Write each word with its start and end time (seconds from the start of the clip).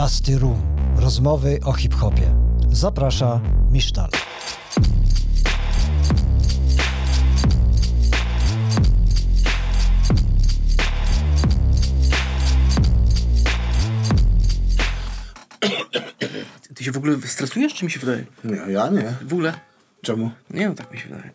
Dusty 0.00 0.38
Room. 0.38 0.76
Rozmowy 0.96 1.58
o 1.64 1.72
hip-hopie. 1.72 2.34
Zaprasza 2.72 3.40
Misztal. 3.70 4.08
Ty 16.74 16.84
się 16.84 16.92
w 16.92 16.96
ogóle 16.96 17.16
stresujesz, 17.24 17.74
czy 17.74 17.84
mi 17.84 17.90
się 17.90 18.00
wydaje? 18.00 18.24
Nie, 18.44 18.72
ja 18.72 18.88
nie. 18.88 19.14
W 19.22 19.32
ogóle? 19.32 19.52
Czemu? 20.02 20.30
Nie 20.50 20.60
wiem, 20.60 20.74
tak 20.74 20.92
mi 20.92 20.98
się 20.98 21.08
wydaje. 21.08 21.30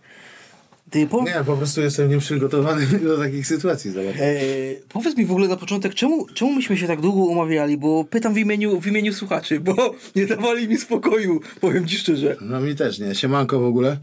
Ty 0.96 1.08
po... 1.08 1.24
Nie, 1.24 1.44
po 1.46 1.58
prostu 1.58 1.82
jestem 1.82 2.10
nieprzygotowany 2.10 2.88
do 3.08 3.18
takich 3.18 3.48
sytuacji. 3.48 3.92
Eee, 4.22 4.82
powiedz 4.90 5.18
mi 5.18 5.26
w 5.26 5.32
ogóle 5.32 5.48
na 5.48 5.58
początek, 5.58 5.94
czemu, 5.94 6.28
czemu 6.34 6.54
myśmy 6.54 6.78
się 6.78 6.88
tak 6.88 7.02
długo 7.02 7.20
umawiali, 7.20 7.78
bo 7.78 8.04
pytam 8.04 8.34
w 8.34 8.38
imieniu, 8.38 8.82
w 8.82 8.88
imieniu 8.88 9.14
słuchaczy, 9.14 9.60
bo 9.60 9.76
nie 10.16 10.26
dawali 10.26 10.68
mi 10.68 10.78
spokoju, 10.78 11.42
powiem 11.62 11.88
ci 11.88 11.98
szczerze. 11.98 12.36
No 12.42 12.62
mi 12.62 12.76
też 12.76 13.00
nie. 13.00 13.16
Siemanko 13.16 13.60
w 13.60 13.66
ogóle. 13.66 13.98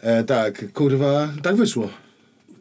E, 0.00 0.24
tak, 0.24 0.72
kurwa, 0.72 1.28
tak 1.42 1.56
wyszło. 1.56 1.88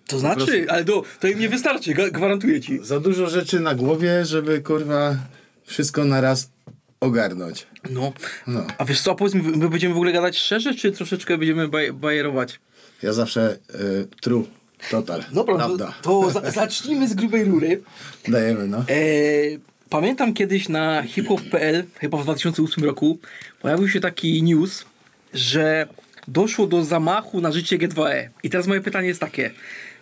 To 0.08 0.20
znaczy, 0.20 0.66
ale 0.70 0.86
to, 0.86 1.04
to 1.20 1.28
im 1.28 1.40
nie 1.40 1.50
wystarczy, 1.50 1.94
gwarantuję 1.94 2.62
ci. 2.62 2.80
Za 2.84 3.00
dużo 3.00 3.30
rzeczy 3.30 3.60
na 3.60 3.76
głowie, 3.76 4.26
żeby 4.26 4.62
kurwa 4.62 5.16
wszystko 5.64 6.06
na 6.06 6.22
raz 6.22 6.52
ogarnąć. 7.00 7.68
No. 7.90 8.14
No. 8.48 8.68
A 8.78 8.86
wiesz 8.86 9.02
co, 9.02 9.16
powiedz 9.16 9.34
mi, 9.34 9.42
my 9.42 9.70
będziemy 9.70 9.94
w 9.94 9.98
ogóle 9.98 10.12
gadać 10.12 10.38
szczerze, 10.38 10.76
czy 10.76 10.92
troszeczkę 10.92 11.38
będziemy 11.38 11.68
baj 11.68 11.94
bajerować? 11.94 12.60
Ja 13.04 13.14
zawsze 13.14 13.58
e, 13.74 13.78
true, 14.22 14.44
total. 14.92 15.24
Dobra, 15.32 15.56
Prawda. 15.56 15.94
to, 16.02 16.22
to 16.22 16.30
za, 16.30 16.52
zacznijmy 16.62 17.08
z 17.08 17.14
grubej 17.14 17.44
rury. 17.46 17.82
Dajemy, 18.28 18.68
no. 18.68 18.84
Eee, 18.90 19.60
pamiętam 19.90 20.34
kiedyś 20.34 20.70
na 20.70 21.04
hiphop.pl, 21.04 21.84
chyba 22.00 22.18
w 22.18 22.24
2008 22.24 22.84
roku, 22.84 23.20
pojawił 23.62 23.90
się 23.90 24.00
taki 24.00 24.44
news, 24.44 24.86
że 25.34 25.88
doszło 26.28 26.68
do 26.68 26.84
zamachu 26.84 27.42
na 27.42 27.52
życie 27.52 27.78
G2E. 27.78 28.28
I 28.44 28.50
teraz 28.50 28.68
moje 28.68 28.82
pytanie 28.82 29.08
jest 29.08 29.20
takie. 29.20 29.52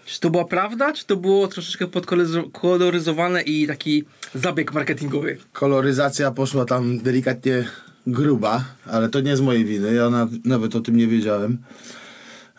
Czy 0.05 0.19
to 0.19 0.29
była 0.29 0.45
prawda, 0.45 0.93
czy 0.93 1.05
to 1.05 1.15
było 1.15 1.47
troszeczkę 1.47 1.87
podkoloryzowane 1.87 3.41
i 3.41 3.67
taki 3.67 4.03
zabieg 4.35 4.73
marketingowy? 4.73 5.37
Koloryzacja 5.53 6.31
poszła 6.31 6.65
tam 6.65 6.99
delikatnie 6.99 7.65
gruba, 8.07 8.65
ale 8.85 9.09
to 9.09 9.21
nie 9.21 9.37
z 9.37 9.41
mojej 9.41 9.65
winy. 9.65 9.93
Ja 9.93 10.09
na, 10.09 10.27
nawet 10.45 10.75
o 10.75 10.79
tym 10.79 10.97
nie 10.97 11.07
wiedziałem. 11.07 11.57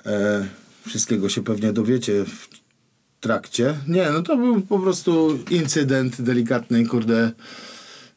E, 0.06 0.46
wszystkiego 0.86 1.28
się 1.28 1.42
pewnie 1.44 1.72
dowiecie 1.72 2.24
w 2.24 2.48
trakcie. 3.20 3.74
Nie, 3.88 4.10
no 4.10 4.22
to 4.22 4.36
był 4.36 4.60
po 4.60 4.78
prostu 4.78 5.38
incydent 5.50 6.22
delikatny, 6.22 6.86
kurde, 6.86 7.32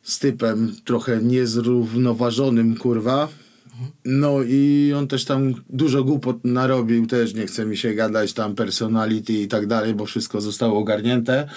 z 0.03 0.19
typem 0.19 0.75
trochę 0.85 1.21
niezrównoważonym, 1.23 2.75
kurwa. 2.75 3.27
No 4.05 4.43
i 4.47 4.93
on 4.97 5.07
też 5.07 5.25
tam 5.25 5.53
dużo 5.69 6.03
głupot 6.03 6.37
narobił, 6.43 7.07
też 7.07 7.33
nie 7.33 7.47
chce 7.47 7.65
mi 7.65 7.77
się 7.77 7.93
gadać 7.93 8.33
tam 8.33 8.55
personality 8.55 9.33
i 9.33 9.47
tak 9.47 9.67
dalej, 9.67 9.93
bo 9.93 10.05
wszystko 10.05 10.41
zostało 10.41 10.79
ogarnięte. 10.79 11.49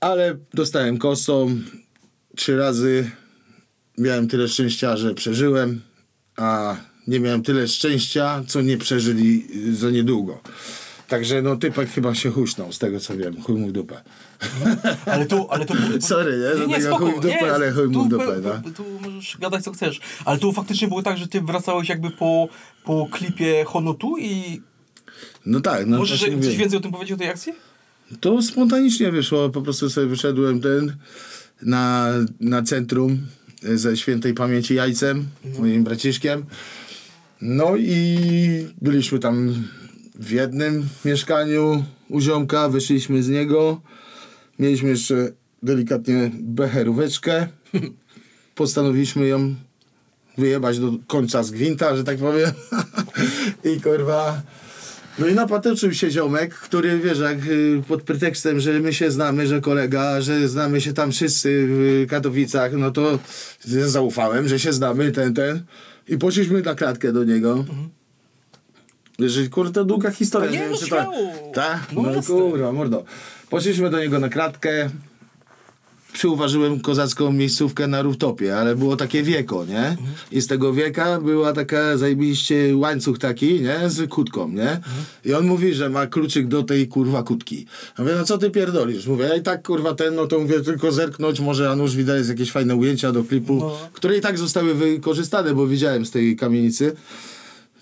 Ale 0.00 0.36
dostałem 0.54 0.98
kosą 0.98 1.60
trzy 2.36 2.56
razy. 2.56 3.10
Miałem 3.98 4.28
tyle 4.28 4.48
szczęścia, 4.48 4.96
że 4.96 5.14
przeżyłem, 5.14 5.80
a 6.36 6.76
nie 7.08 7.20
miałem 7.20 7.42
tyle 7.42 7.68
szczęścia, 7.68 8.42
co 8.46 8.60
nie 8.60 8.78
przeżyli 8.78 9.46
za 9.72 9.90
niedługo. 9.90 10.40
Także 11.08 11.42
no 11.42 11.56
typek 11.56 11.90
chyba 11.90 12.14
się 12.14 12.30
huśnął, 12.30 12.72
z 12.72 12.78
tego 12.78 13.00
co 13.00 13.16
wiem. 13.16 13.42
Chuj 13.42 13.56
mu 13.56 13.68
w 13.68 13.72
dupę. 13.72 14.02
Ale 15.06 15.26
tu, 15.26 15.46
ale 15.50 15.64
to... 15.66 15.74
Sorry, 16.00 16.38
nie? 16.38 16.76
Że 16.76 16.82
tego 16.82 16.96
chuj 16.96 17.12
w 17.12 17.20
dupę, 17.20 17.54
ale 17.54 17.72
chuj 17.72 17.88
mu 17.88 18.04
w 18.04 18.10
tu, 18.10 18.18
dupę, 18.18 18.40
no. 18.42 18.72
Tu 18.72 18.84
możesz 19.02 19.36
gadać 19.38 19.64
co 19.64 19.72
chcesz. 19.72 20.00
Ale 20.24 20.38
tu 20.38 20.52
faktycznie 20.52 20.88
było 20.88 21.02
tak, 21.02 21.18
że 21.18 21.28
ty 21.28 21.40
wracałeś 21.40 21.88
jakby 21.88 22.10
po, 22.10 22.48
po 22.84 23.08
klipie 23.10 23.64
Honotu 23.64 24.18
i... 24.18 24.62
No 25.46 25.60
tak, 25.60 25.86
no 25.86 25.98
Możesz 25.98 26.20
coś 26.20 26.30
mówię. 26.30 26.56
więcej 26.56 26.78
o 26.78 26.82
tym 26.82 26.92
powiedzieć, 26.92 27.12
o 27.12 27.16
tej 27.16 27.28
akcji? 27.28 27.52
To 28.20 28.42
spontanicznie 28.42 29.12
wyszło, 29.12 29.50
po 29.50 29.62
prostu 29.62 29.90
sobie 29.90 30.06
wyszedłem 30.06 30.60
ten 30.60 30.96
na, 31.62 32.12
na 32.40 32.62
centrum 32.62 33.18
ze 33.62 33.96
świętej 33.96 34.34
pamięci 34.34 34.74
jajcem, 34.74 35.28
moim 35.58 35.84
braciszkiem. 35.84 36.44
No 37.42 37.76
i 37.76 38.18
byliśmy 38.82 39.18
tam 39.18 39.64
w 40.14 40.30
jednym 40.30 40.88
mieszkaniu 41.04 41.84
u 42.08 42.20
ziomka, 42.20 42.68
wyszliśmy 42.68 43.22
z 43.22 43.28
niego. 43.28 43.80
Mieliśmy 44.58 44.88
jeszcze 44.88 45.32
delikatnie 45.62 46.30
becheróweczkę. 46.34 47.46
Postanowiliśmy 48.54 49.26
ją 49.26 49.54
wyjebać 50.38 50.78
do 50.78 50.92
końca 51.06 51.42
z 51.42 51.50
gwinta, 51.50 51.96
że 51.96 52.04
tak 52.04 52.18
powiem. 52.18 52.50
I 53.76 53.80
kurwa... 53.80 54.42
No 55.18 55.26
i 55.26 55.34
napatrzył 55.34 55.94
się 55.94 56.10
ziomek, 56.10 56.54
który 56.54 56.98
wiesz, 56.98 57.18
jak 57.18 57.38
y, 57.46 57.82
pod 57.88 58.02
pretekstem, 58.02 58.60
że 58.60 58.80
my 58.80 58.94
się 58.94 59.10
znamy, 59.10 59.46
że 59.46 59.60
kolega, 59.60 60.20
że 60.20 60.48
znamy 60.48 60.80
się 60.80 60.92
tam 60.92 61.12
wszyscy 61.12 61.66
w 61.68 62.06
Katowicach, 62.08 62.72
no 62.72 62.90
to 62.90 63.18
zaufałem, 63.64 64.48
że 64.48 64.58
się 64.58 64.72
znamy, 64.72 65.12
ten, 65.12 65.34
ten. 65.34 65.64
I 66.08 66.18
poszliśmy 66.18 66.62
na 66.62 66.74
klatkę 66.74 67.12
do 67.12 67.24
niego. 67.24 67.64
Że 69.18 69.48
kurde, 69.48 69.72
to 69.72 69.84
długa 69.84 70.10
historia. 70.10 70.48
A 70.48 70.52
nie, 70.52 70.58
wiem, 70.58 70.70
no 70.70 70.76
czy 70.76 70.86
śmiało. 70.86 71.14
Tak? 71.54 71.80
No 71.92 72.02
No, 72.02 72.22
kurwa, 72.22 72.72
mordo. 72.72 73.04
Poszliśmy 73.50 73.90
do 73.90 73.98
niego 74.00 74.18
na 74.18 74.28
klatkę. 74.28 74.90
Przyuważyłem 76.18 76.80
kozacką 76.80 77.32
miejscówkę 77.32 77.86
na 77.86 78.02
rooftopie, 78.02 78.56
ale 78.56 78.76
było 78.76 78.96
takie 78.96 79.22
wieko, 79.22 79.64
nie? 79.64 79.96
I 80.32 80.40
z 80.40 80.46
tego 80.46 80.72
wieka 80.72 81.20
była 81.20 81.52
taka 81.52 81.96
zajebiście 81.96 82.76
łańcuch 82.76 83.18
taki, 83.18 83.60
nie? 83.60 83.90
Z 83.90 84.10
kutką, 84.10 84.48
nie? 84.48 84.80
I 85.24 85.34
on 85.34 85.46
mówi, 85.46 85.74
że 85.74 85.90
ma 85.90 86.06
kluczyk 86.06 86.48
do 86.48 86.62
tej 86.62 86.88
kurwa 86.88 87.22
kutki. 87.22 87.66
Ja 87.98 88.04
mówię, 88.04 88.16
no 88.18 88.24
co 88.24 88.38
ty 88.38 88.50
pierdolisz? 88.50 89.06
Mówię, 89.06 89.24
ja 89.24 89.36
i 89.36 89.42
tak 89.42 89.66
kurwa 89.66 89.94
ten, 89.94 90.14
no 90.14 90.26
to 90.26 90.38
mówię, 90.38 90.60
tylko 90.60 90.92
zerknąć, 90.92 91.40
może 91.40 91.70
a 91.70 91.76
nuż 91.76 91.96
widać 91.96 92.28
jakieś 92.28 92.50
fajne 92.50 92.76
ujęcia 92.76 93.12
do 93.12 93.24
klipu, 93.24 93.70
które 93.92 94.16
i 94.16 94.20
tak 94.20 94.38
zostały 94.38 94.74
wykorzystane, 94.74 95.54
bo 95.54 95.66
widziałem 95.66 96.06
z 96.06 96.10
tej 96.10 96.36
kamienicy 96.36 96.92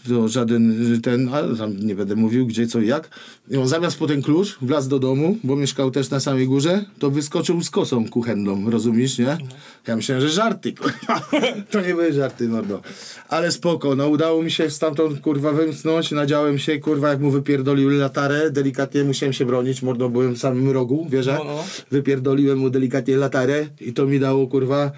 to 0.08 0.28
żaden 0.28 0.76
ten, 1.02 1.28
ale 1.28 1.56
tam 1.56 1.76
nie 1.86 1.94
będę 1.94 2.16
mówił 2.16 2.46
gdzie, 2.46 2.66
co 2.66 2.80
i 2.80 2.86
jak. 2.86 3.10
I 3.50 3.56
on 3.56 3.68
zamiast 3.68 3.98
po 3.98 4.06
ten 4.06 4.22
klucz 4.22 4.58
wlazł 4.62 4.88
do 4.90 4.98
domu, 4.98 5.38
bo 5.44 5.56
mieszkał 5.56 5.90
też 5.90 6.10
na 6.10 6.20
samej 6.20 6.46
górze, 6.46 6.84
to 6.98 7.10
wyskoczył 7.10 7.62
z 7.62 7.70
kosą 7.70 8.08
kuchenną, 8.08 8.70
rozumiesz, 8.70 9.18
nie? 9.18 9.38
Ja 9.86 9.96
myślałem, 9.96 10.22
że 10.22 10.28
żarty, 10.30 10.72
kurwa. 10.72 11.20
To 11.70 11.80
nie 11.80 11.88
były 11.88 12.12
żarty, 12.12 12.48
mordo. 12.48 12.82
Ale 13.28 13.52
spoko, 13.52 13.96
no 13.96 14.08
udało 14.08 14.42
mi 14.42 14.50
się 14.50 14.70
stamtąd, 14.70 15.20
kurwa, 15.20 15.52
wymknąć, 15.52 16.10
nadziałem 16.10 16.58
się, 16.58 16.78
kurwa, 16.78 17.08
jak 17.08 17.20
mu 17.20 17.30
wypierdolił 17.30 17.88
latarę, 17.90 18.50
delikatnie 18.50 19.04
musiałem 19.04 19.32
się 19.32 19.46
bronić, 19.46 19.82
mordo, 19.82 20.08
byłem 20.08 20.34
w 20.34 20.38
samym 20.38 20.70
rogu, 20.70 21.06
wiesz, 21.10 21.26
No, 21.26 21.44
no. 21.44 21.64
wypierdoliłem 21.90 22.58
mu 22.58 22.70
delikatnie 22.70 23.16
latarę 23.16 23.66
i 23.80 23.92
to 23.92 24.06
mi 24.06 24.20
dało, 24.20 24.46
kurwa, 24.46 24.90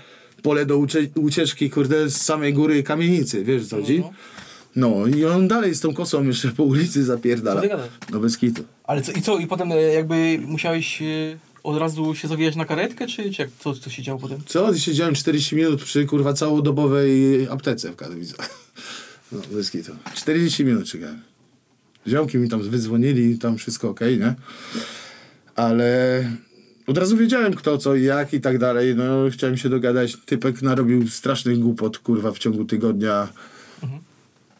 pole 0.43 0.67
do 0.67 0.79
ucie- 0.79 1.09
ucieczki, 1.21 1.71
kurde, 1.71 2.11
z 2.11 2.17
samej 2.17 2.55
góry 2.55 2.83
kamienicy, 2.83 3.45
wiesz 3.45 3.67
co 3.67 3.77
chodzi? 3.77 4.03
No 4.79 5.07
i 5.07 5.25
on 5.25 5.49
dalej 5.49 5.75
z 5.75 5.81
tą 5.81 5.95
kosą 5.95 6.25
jeszcze 6.25 6.49
po 6.49 6.63
ulicy 6.63 7.05
zapierdala. 7.05 7.57
Co 7.57 7.63
ty 7.63 7.69
gadasz? 7.69 7.89
No 8.13 8.21
bez 8.21 8.39
kitu. 8.39 8.65
Ale 8.85 9.03
co, 9.03 9.13
i 9.13 9.23
co, 9.23 9.39
i 9.39 9.47
potem 9.47 9.73
e, 9.73 9.77
jakby 9.77 10.39
musiałeś 10.47 11.03
e, 11.03 11.05
od 11.65 11.79
razu 11.79 12.15
się 12.15 12.29
zawijać 12.29 12.57
na 12.57 12.65
karetkę, 12.65 13.07
czy, 13.07 13.31
czy 13.33 13.43
jak, 13.43 13.51
co, 13.59 13.75
co 13.75 13.91
się 13.91 14.03
działo 14.03 14.21
potem? 14.21 14.39
Co? 14.47 14.79
Siedziałem 14.79 15.15
40 15.15 15.57
minut 15.57 15.83
przy 15.83 16.07
kurwa 16.07 16.33
całodobowej 16.33 17.49
aptece 17.49 17.93
w 17.93 17.97
Katowicach. 17.97 18.49
No 19.33 19.41
bez 19.53 19.71
kitu. 19.71 19.93
40 20.15 20.65
minut 20.65 20.85
czekałem. 20.85 21.23
Ziomki 22.07 22.39
mi 22.39 22.49
tam 22.49 22.63
wydzwonili, 22.63 23.39
tam 23.39 23.59
wszystko 23.59 23.89
okej, 23.89 24.19
nie? 24.19 24.35
Ale 25.57 26.25
od 26.87 26.99
razu 26.99 27.17
wiedziałem 27.17 27.55
kto, 27.55 27.79
co 27.79 27.95
i 27.95 28.03
jak 28.03 28.35
i 28.35 28.41
tak 28.41 28.59
dalej. 28.59 28.95
No 28.97 29.31
chciałem 29.31 29.57
się 29.57 29.69
dogadać. 29.69 30.17
Typek 30.27 30.63
narobił 30.63 31.09
strasznych 31.09 31.59
głupot, 31.59 31.99
kurwa, 31.99 32.33
w 32.33 32.39
ciągu 32.39 32.65
tygodnia. 32.65 33.29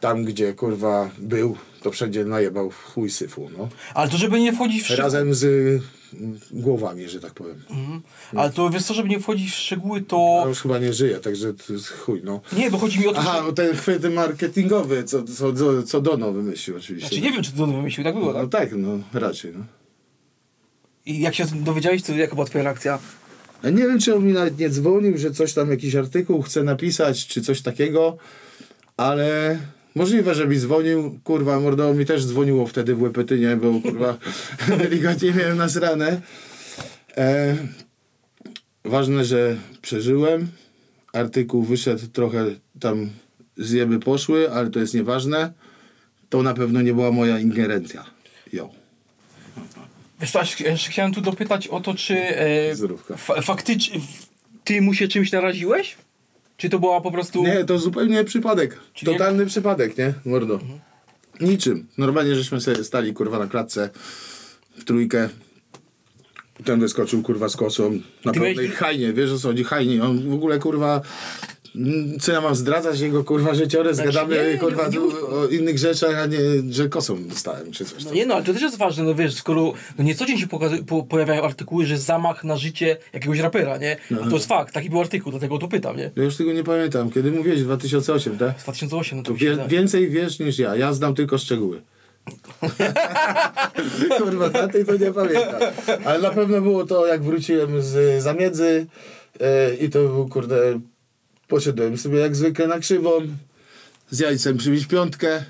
Tam, 0.01 0.25
gdzie 0.25 0.55
kurwa 0.55 1.11
był, 1.19 1.57
to 1.83 1.91
wszędzie 1.91 2.25
najebał 2.25 2.71
chuj 2.71 3.11
syfu, 3.11 3.51
no. 3.59 3.69
Ale 3.95 4.11
to 4.11 4.17
żeby 4.17 4.41
nie 4.41 4.53
wchodzić 4.53 4.83
w 4.83 4.85
szczegóły... 4.85 5.03
Razem 5.03 5.35
z 5.35 5.45
y, 5.45 5.81
głowami, 6.51 7.09
że 7.09 7.21
tak 7.21 7.35
powiem. 7.35 7.63
Mhm. 7.71 8.03
Ale 8.37 8.51
to 8.51 8.71
wiesz 8.71 8.83
co, 8.83 8.95
żeby 8.95 9.09
nie 9.09 9.21
wchodzić 9.21 9.51
w 9.51 9.55
szczegóły, 9.55 10.01
to... 10.01 10.45
już 10.49 10.61
chyba 10.61 10.79
nie 10.79 10.93
żyje, 10.93 11.19
także 11.19 11.55
to 11.55 11.73
jest 11.73 11.89
chuj, 11.89 12.21
no. 12.25 12.41
Nie, 12.53 12.71
bo 12.71 12.79
chodzi 12.79 13.01
mi 13.01 13.07
o 13.07 13.13
to, 13.13 13.19
Aha, 13.19 13.39
że... 13.43 13.49
o 13.49 13.53
ten 13.53 13.77
chwyty 13.77 14.11
marketingowe, 14.11 15.05
co, 15.05 15.23
co, 15.23 15.53
co, 15.53 15.83
co 15.83 16.01
Dono 16.01 16.33
wymyślił 16.33 16.77
oczywiście. 16.77 17.09
Znaczy 17.09 17.23
nie 17.23 17.33
wiem, 17.33 17.43
czy 17.43 17.63
on 17.63 17.73
wymyślił, 17.73 18.05
tak 18.05 18.15
było, 18.15 18.33
No 18.33 18.47
tak? 18.47 18.51
tak, 18.51 18.69
no 18.77 18.99
raczej, 19.13 19.53
no. 19.59 19.65
I 21.07 21.21
jak 21.21 21.35
się 21.35 21.45
dowiedziałeś, 21.47 22.03
to 22.03 22.13
jaka 22.13 22.35
była 22.35 22.47
twoja 22.47 22.65
reakcja? 22.65 22.99
Ja 23.63 23.71
nie 23.71 23.83
wiem, 23.83 23.99
czy 23.99 24.15
on 24.15 24.27
mi 24.27 24.33
nawet 24.33 24.59
nie 24.59 24.71
dzwonił, 24.71 25.19
że 25.19 25.31
coś 25.31 25.53
tam, 25.53 25.71
jakiś 25.71 25.95
artykuł 25.95 26.43
chce 26.43 26.63
napisać, 26.63 27.27
czy 27.27 27.43
coś 27.43 27.63
takiego, 27.63 28.17
ale 28.97 29.59
możliwe, 29.99 30.35
że 30.35 30.47
mi 30.47 30.57
dzwonił. 30.59 31.21
Kurwa, 31.25 31.61
mordo 31.61 31.95
mi 31.95 32.07
też 32.07 32.25
dzwoniło 32.27 32.67
wtedy 32.67 32.95
w 32.95 33.03
Łepetynie, 33.03 33.57
bo 33.57 33.81
kurwa 33.81 34.19
delikatnie 34.83 35.33
miałem 35.33 35.57
nasrane. 35.57 36.21
E, 37.17 37.57
ważne, 38.85 39.25
że 39.25 39.57
przeżyłem. 39.83 40.49
artykuł 41.13 41.63
wyszedł 41.63 42.07
trochę 42.13 42.47
tam 42.81 43.11
zjeby 43.57 43.99
poszły, 44.01 44.51
ale 44.53 44.71
to 44.71 44.79
jest 44.81 44.95
nieważne. 44.95 45.53
To 46.29 46.43
na 46.43 46.55
pewno 46.55 46.83
nie 46.83 46.95
była 46.95 47.11
moja 47.11 47.39
ingerencja. 47.39 48.05
Jo. 48.53 48.71
Wiesz 50.21 50.31
co, 50.31 50.41
chciałem 50.89 51.15
tu 51.15 51.21
dopytać 51.21 51.69
o 51.69 51.81
to, 51.81 51.95
czy 51.95 52.15
e, 52.19 52.75
fa- 53.17 53.43
faktycznie 53.43 54.01
ty 54.65 54.83
mu 54.83 54.95
się 54.95 55.09
czymś 55.09 55.33
naraziłeś? 55.33 55.97
Czy 56.59 56.69
to 56.71 56.79
była 56.79 57.01
po 57.01 57.11
prostu... 57.13 57.43
Nie, 57.45 57.65
to 57.65 57.79
zupełnie 57.79 58.25
przypadek. 58.25 58.79
Czyli- 58.95 59.13
Totalny 59.13 59.47
przypadek, 59.47 59.99
nie? 59.99 60.15
Mordo. 60.25 60.59
Niczym. 61.41 61.87
Normalnie 61.99 62.35
żeśmy 62.35 62.61
sobie 62.61 62.85
stali 62.85 63.13
kurwa 63.13 63.39
na 63.39 63.47
klatce 63.47 63.91
w 64.79 64.85
trójkę. 64.85 65.29
Ten 66.65 66.81
wyskoczył 66.81 67.23
kurwa 67.23 67.49
z 67.49 67.57
kosą. 67.57 67.99
Na 68.25 68.33
miałeś- 68.33 68.55
pewnej 68.57 68.69
hajnie, 68.77 69.13
wiesz 69.13 69.31
o 69.31 69.39
co 69.39 69.49
chodzi, 69.49 69.65
hajnie. 69.65 70.03
On 70.05 70.31
w 70.31 70.35
ogóle 70.35 70.59
kurwa. 70.59 71.01
Co 72.21 72.33
ja 72.33 72.41
mam 72.41 72.55
zdradzać 72.55 73.01
jego 73.01 73.25
kurwa 73.25 73.55
życiorys? 73.55 73.97
Znaczy, 73.97 74.13
Gadamy 74.13 74.45
nie, 74.45 74.53
nie, 74.53 74.59
kurwa 74.59 74.89
nie 74.89 75.01
o 75.01 75.47
innych 75.47 75.79
rzeczach, 75.79 76.19
a 76.19 76.27
nie, 76.27 76.39
że 76.71 76.89
kosą 76.89 77.29
dostałem 77.29 77.73
czy 77.73 77.85
coś 77.85 78.05
No 78.05 78.13
nie 78.13 78.27
no, 78.27 78.35
ale 78.35 78.45
to 78.45 78.53
też 78.53 78.63
jest 78.63 78.79
ważne, 78.79 79.05
no 79.05 79.15
wiesz, 79.15 79.35
skoro 79.35 79.73
no 79.99 80.05
nie 80.05 80.15
co 80.15 80.27
dzień 80.27 80.39
się 80.39 80.47
po, 80.87 81.03
pojawiają 81.03 81.43
artykuły, 81.43 81.87
że 81.87 81.99
zamach 81.99 82.45
na 82.45 82.57
życie 82.57 82.97
jakiegoś 83.13 83.39
rapera, 83.39 83.77
nie? 83.77 83.97
A 84.27 84.29
to 84.29 84.37
jest 84.37 84.47
fakt, 84.47 84.75
taki 84.75 84.91
był 84.91 85.01
artykuł, 85.01 85.33
dlatego 85.33 85.55
o 85.55 85.59
to 85.59 85.69
pytam, 85.69 85.97
nie? 85.97 86.11
Ja 86.17 86.23
już 86.23 86.37
tego 86.37 86.53
nie 86.53 86.65
pamiętam. 86.65 87.11
Kiedy 87.11 87.33
mówiłeś 87.33 87.63
2008, 87.63 88.39
tak? 88.39 88.61
Z 88.61 88.63
2008, 88.63 89.19
no 89.19 89.25
to 89.25 89.31
To 89.33 89.37
wie, 89.37 89.59
więcej 89.69 90.11
wiesz 90.11 90.39
niż 90.39 90.59
ja. 90.59 90.77
Ja 90.77 90.93
znam 90.93 91.15
tylko 91.15 91.39
szczegóły. 91.39 91.83
Kurwa, 94.19 94.51
taty 94.51 94.85
to 94.85 94.97
nie 94.97 95.13
pamiętam. 95.13 95.61
Ale 96.05 96.19
na 96.19 96.31
pewno 96.31 96.61
było 96.61 96.87
to, 96.87 97.07
jak 97.07 97.23
wróciłem 97.23 97.83
z 97.83 98.23
zamiedzy 98.23 98.87
e, 99.41 99.75
i 99.75 99.91
to 99.91 99.99
był, 99.99 100.29
kurde, 100.29 100.81
poszedłem 101.49 101.99
sobie 101.99 102.19
jak 102.19 102.37
zwykle 102.37 102.67
na 102.67 102.79
krzywą, 102.79 103.11
z 104.11 104.19
jajcem 104.19 104.57
przybić 104.57 104.87
piątkę. 104.87 105.45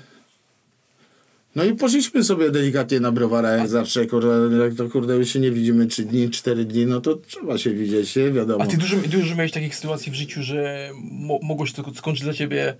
No 1.55 1.63
i 1.63 1.75
poszliśmy 1.75 2.23
sobie 2.23 2.51
delikatnie 2.51 2.99
na 2.99 3.11
browara, 3.11 3.49
jak 3.49 3.67
zawsze, 3.67 4.05
kurde, 4.05 4.57
jak 4.57 4.75
to 4.75 4.89
kurde 4.89 5.15
już 5.15 5.29
się 5.29 5.39
nie 5.39 5.51
widzimy 5.51 5.87
3 5.87 6.05
dni, 6.05 6.29
4 6.29 6.65
dni, 6.65 6.85
no 6.85 7.01
to 7.01 7.15
trzeba 7.15 7.57
się 7.57 7.73
widzieć, 7.73 8.15
nie? 8.15 8.31
Wiadomo. 8.31 8.63
A 8.63 8.67
ty 8.67 8.77
dużo, 8.77 8.97
dużo 8.97 9.35
miałeś 9.35 9.51
takich 9.51 9.75
sytuacji 9.75 10.11
w 10.11 10.15
życiu, 10.15 10.43
że 10.43 10.91
mo, 11.01 11.39
mogło 11.43 11.65
się 11.65 11.73
to 11.73 11.93
skończyć 11.93 12.23
dla 12.23 12.33
ciebie 12.33 12.75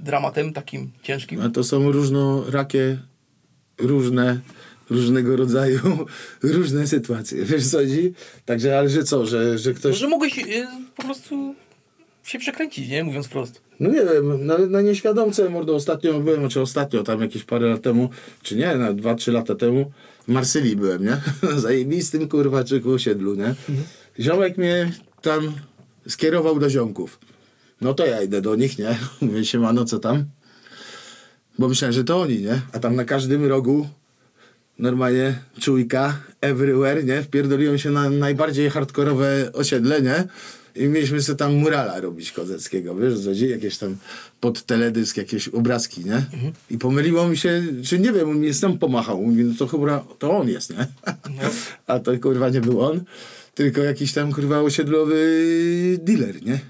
dramatem 0.00 0.52
takim 0.52 0.90
ciężkim? 1.02 1.40
A 1.40 1.48
to 1.48 1.64
są 1.64 1.92
różnorakie, 1.92 2.98
różne, 3.78 4.40
różnego 4.90 5.36
rodzaju, 5.36 5.80
różne 6.42 6.86
sytuacje. 6.86 7.44
Wiesz 7.44 7.66
co 7.66 7.78
chodzi? 7.78 8.12
Także, 8.44 8.78
ale 8.78 8.88
że 8.88 9.04
co, 9.04 9.26
że, 9.26 9.58
że 9.58 9.74
ktoś... 9.74 9.92
Może 9.92 10.08
mogłeś 10.08 10.38
y, 10.38 10.66
po 10.96 11.02
prostu 11.02 11.54
się 12.26 12.38
przekręcić, 12.38 12.88
nie? 12.88 13.04
Mówiąc 13.04 13.26
wprost. 13.26 13.60
No 13.80 13.90
nie 13.90 14.04
wiem, 14.04 14.46
na, 14.46 14.58
na 14.58 14.80
nieświadomce, 14.80 15.50
mordo, 15.50 15.74
ostatnio 15.74 16.20
byłem, 16.20 16.40
znaczy 16.40 16.60
ostatnio, 16.60 17.02
tam 17.02 17.20
jakieś 17.20 17.44
parę 17.44 17.68
lat 17.68 17.82
temu, 17.82 18.10
czy 18.42 18.56
nie, 18.56 18.76
na 18.76 18.92
dwa, 18.92 19.14
trzy 19.14 19.32
lata 19.32 19.54
temu, 19.54 19.92
w 20.28 20.32
Marsylii 20.32 20.76
byłem, 20.76 21.04
nie? 21.04 21.20
Zajebistym, 21.60 22.28
kurwa, 22.28 22.64
czyku 22.64 22.90
osiedlu, 22.90 23.34
nie? 23.34 23.54
Ziomek 24.20 24.58
mnie 24.58 24.92
tam 25.22 25.52
skierował 26.08 26.58
do 26.58 26.70
ziomków. 26.70 27.18
No 27.80 27.94
to 27.94 28.06
ja 28.06 28.22
idę 28.22 28.40
do 28.40 28.56
nich, 28.56 28.78
nie? 28.78 28.98
Mówię, 29.20 29.44
siemano, 29.44 29.84
co 29.84 29.98
tam? 29.98 30.24
Bo 31.58 31.68
myślałem, 31.68 31.92
że 31.92 32.04
to 32.04 32.20
oni, 32.20 32.38
nie? 32.38 32.60
A 32.72 32.78
tam 32.78 32.96
na 32.96 33.04
każdym 33.04 33.46
rogu 33.46 33.88
normalnie 34.78 35.38
czujka, 35.60 36.20
everywhere, 36.40 37.04
nie? 37.04 37.22
Wpierdoliłem 37.22 37.78
się 37.78 37.90
na 37.90 38.10
najbardziej 38.10 38.70
hardkorowe 38.70 39.50
osiedle, 39.52 40.02
nie? 40.02 40.24
I 40.76 40.88
mieliśmy 40.88 41.22
sobie 41.22 41.36
tam 41.36 41.54
murala 41.54 42.00
robić 42.00 42.32
kozeckiego, 42.32 42.94
wiesz, 42.94 43.14
chodzi? 43.24 43.48
jakieś 43.48 43.78
tam 43.78 43.96
pod 44.40 44.62
teledysk, 44.62 45.16
jakieś 45.16 45.48
obrazki, 45.48 46.04
nie? 46.04 46.26
I 46.70 46.78
pomyliło 46.78 47.28
mi 47.28 47.36
się, 47.36 47.62
czy 47.84 47.98
nie 47.98 48.12
wiem, 48.12 48.30
on 48.30 48.40
mi 48.40 48.54
sam 48.54 48.78
pomachał, 48.78 49.22
mówi, 49.22 49.44
no 49.44 49.54
to 49.58 49.66
chyba 49.66 50.04
to 50.18 50.38
on 50.38 50.48
jest, 50.48 50.70
nie? 50.70 50.86
A 51.86 51.98
to 51.98 52.18
kurwa 52.18 52.48
nie 52.48 52.60
był 52.60 52.80
on, 52.80 53.04
tylko 53.54 53.80
jakiś 53.80 54.12
tam 54.12 54.32
kurwa 54.32 54.60
osiedlowy 54.60 55.18
dealer, 56.02 56.42
nie? 56.42 56.60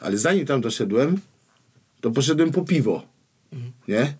Ale 0.00 0.18
zanim 0.18 0.46
tam 0.46 0.60
doszedłem, 0.60 1.20
to 2.00 2.10
poszedłem 2.10 2.50
po 2.50 2.62
piwo, 2.62 3.02
nie? 3.88 4.14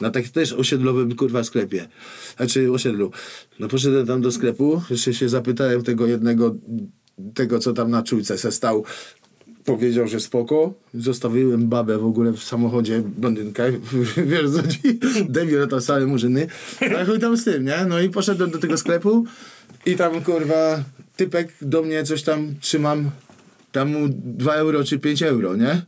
Na 0.00 0.10
tak 0.10 0.28
też 0.28 0.52
osiedlowym 0.52 1.16
kurwa 1.16 1.44
sklepie. 1.44 1.88
Znaczy 2.36 2.72
osiedlu. 2.72 3.10
No 3.58 3.68
poszedłem 3.68 4.06
tam 4.06 4.20
do 4.20 4.32
sklepu, 4.32 4.82
jeszcze 4.90 5.14
się 5.14 5.28
zapytałem 5.28 5.82
tego 5.82 6.06
jednego, 6.06 6.54
tego 7.34 7.58
co 7.58 7.72
tam 7.72 7.90
na 7.90 8.02
czujce 8.02 8.38
se 8.38 8.52
stał. 8.52 8.84
Powiedział, 9.64 10.08
że 10.08 10.20
spoko. 10.20 10.74
Zostawiłem 10.94 11.68
babę 11.68 11.98
w 11.98 12.04
ogóle 12.04 12.32
w 12.32 12.42
samochodzie, 12.42 13.02
blondynkę, 13.18 13.72
wiesz 14.30 14.50
co 14.50 14.68
ci? 14.68 14.80
Debil 15.28 15.68
tam 15.68 15.80
same 15.80 16.06
murzyny. 16.06 16.46
Ale 16.80 17.06
chuj 17.06 17.18
tam 17.18 17.36
z 17.36 17.44
tym, 17.44 17.64
nie? 17.64 17.84
No 17.88 18.00
i 18.00 18.10
poszedłem 18.10 18.50
do 18.50 18.58
tego 18.58 18.76
sklepu 18.76 19.24
i 19.86 19.96
tam 19.96 20.20
kurwa 20.24 20.84
typek 21.16 21.52
do 21.62 21.82
mnie 21.82 22.04
coś 22.04 22.22
tam 22.22 22.54
trzymam, 22.60 23.10
tam 23.72 23.88
mu 23.92 24.08
2 24.08 24.54
euro 24.54 24.84
czy 24.84 24.98
5 24.98 25.22
euro, 25.22 25.56
nie? 25.56 25.82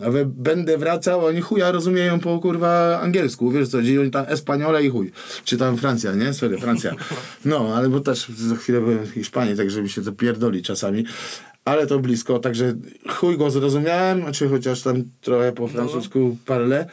Ale 0.00 0.24
będę 0.24 0.78
wracał, 0.78 1.26
oni 1.26 1.40
chuja 1.40 1.72
rozumieją 1.72 2.20
po 2.20 2.38
kurwa 2.38 3.00
angielsku, 3.00 3.50
wiesz 3.50 3.68
co, 3.68 3.78
oni 3.78 4.10
tam 4.10 4.24
Espaniola 4.28 4.80
i 4.80 4.88
chuj. 4.88 5.12
Czy 5.44 5.58
tam 5.58 5.76
Francja, 5.76 6.14
nie? 6.14 6.32
Sorry, 6.32 6.58
Francja. 6.58 6.94
No, 7.44 7.74
ale 7.74 7.88
bo 7.88 8.00
też 8.00 8.28
za 8.28 8.56
chwilę 8.56 8.80
byłem 8.80 9.06
w 9.06 9.10
Hiszpanii, 9.10 9.56
także 9.56 9.82
mi 9.82 9.88
się 9.88 10.02
to 10.02 10.12
pierdoli 10.12 10.62
czasami. 10.62 11.04
Ale 11.64 11.86
to 11.86 11.98
blisko, 11.98 12.38
także 12.38 12.74
chuj 13.08 13.38
go 13.38 13.50
zrozumiałem, 13.50 14.20
znaczy 14.20 14.48
chociaż 14.48 14.82
tam 14.82 15.04
trochę 15.20 15.52
po 15.52 15.68
francusku 15.68 16.36
parle. 16.46 16.86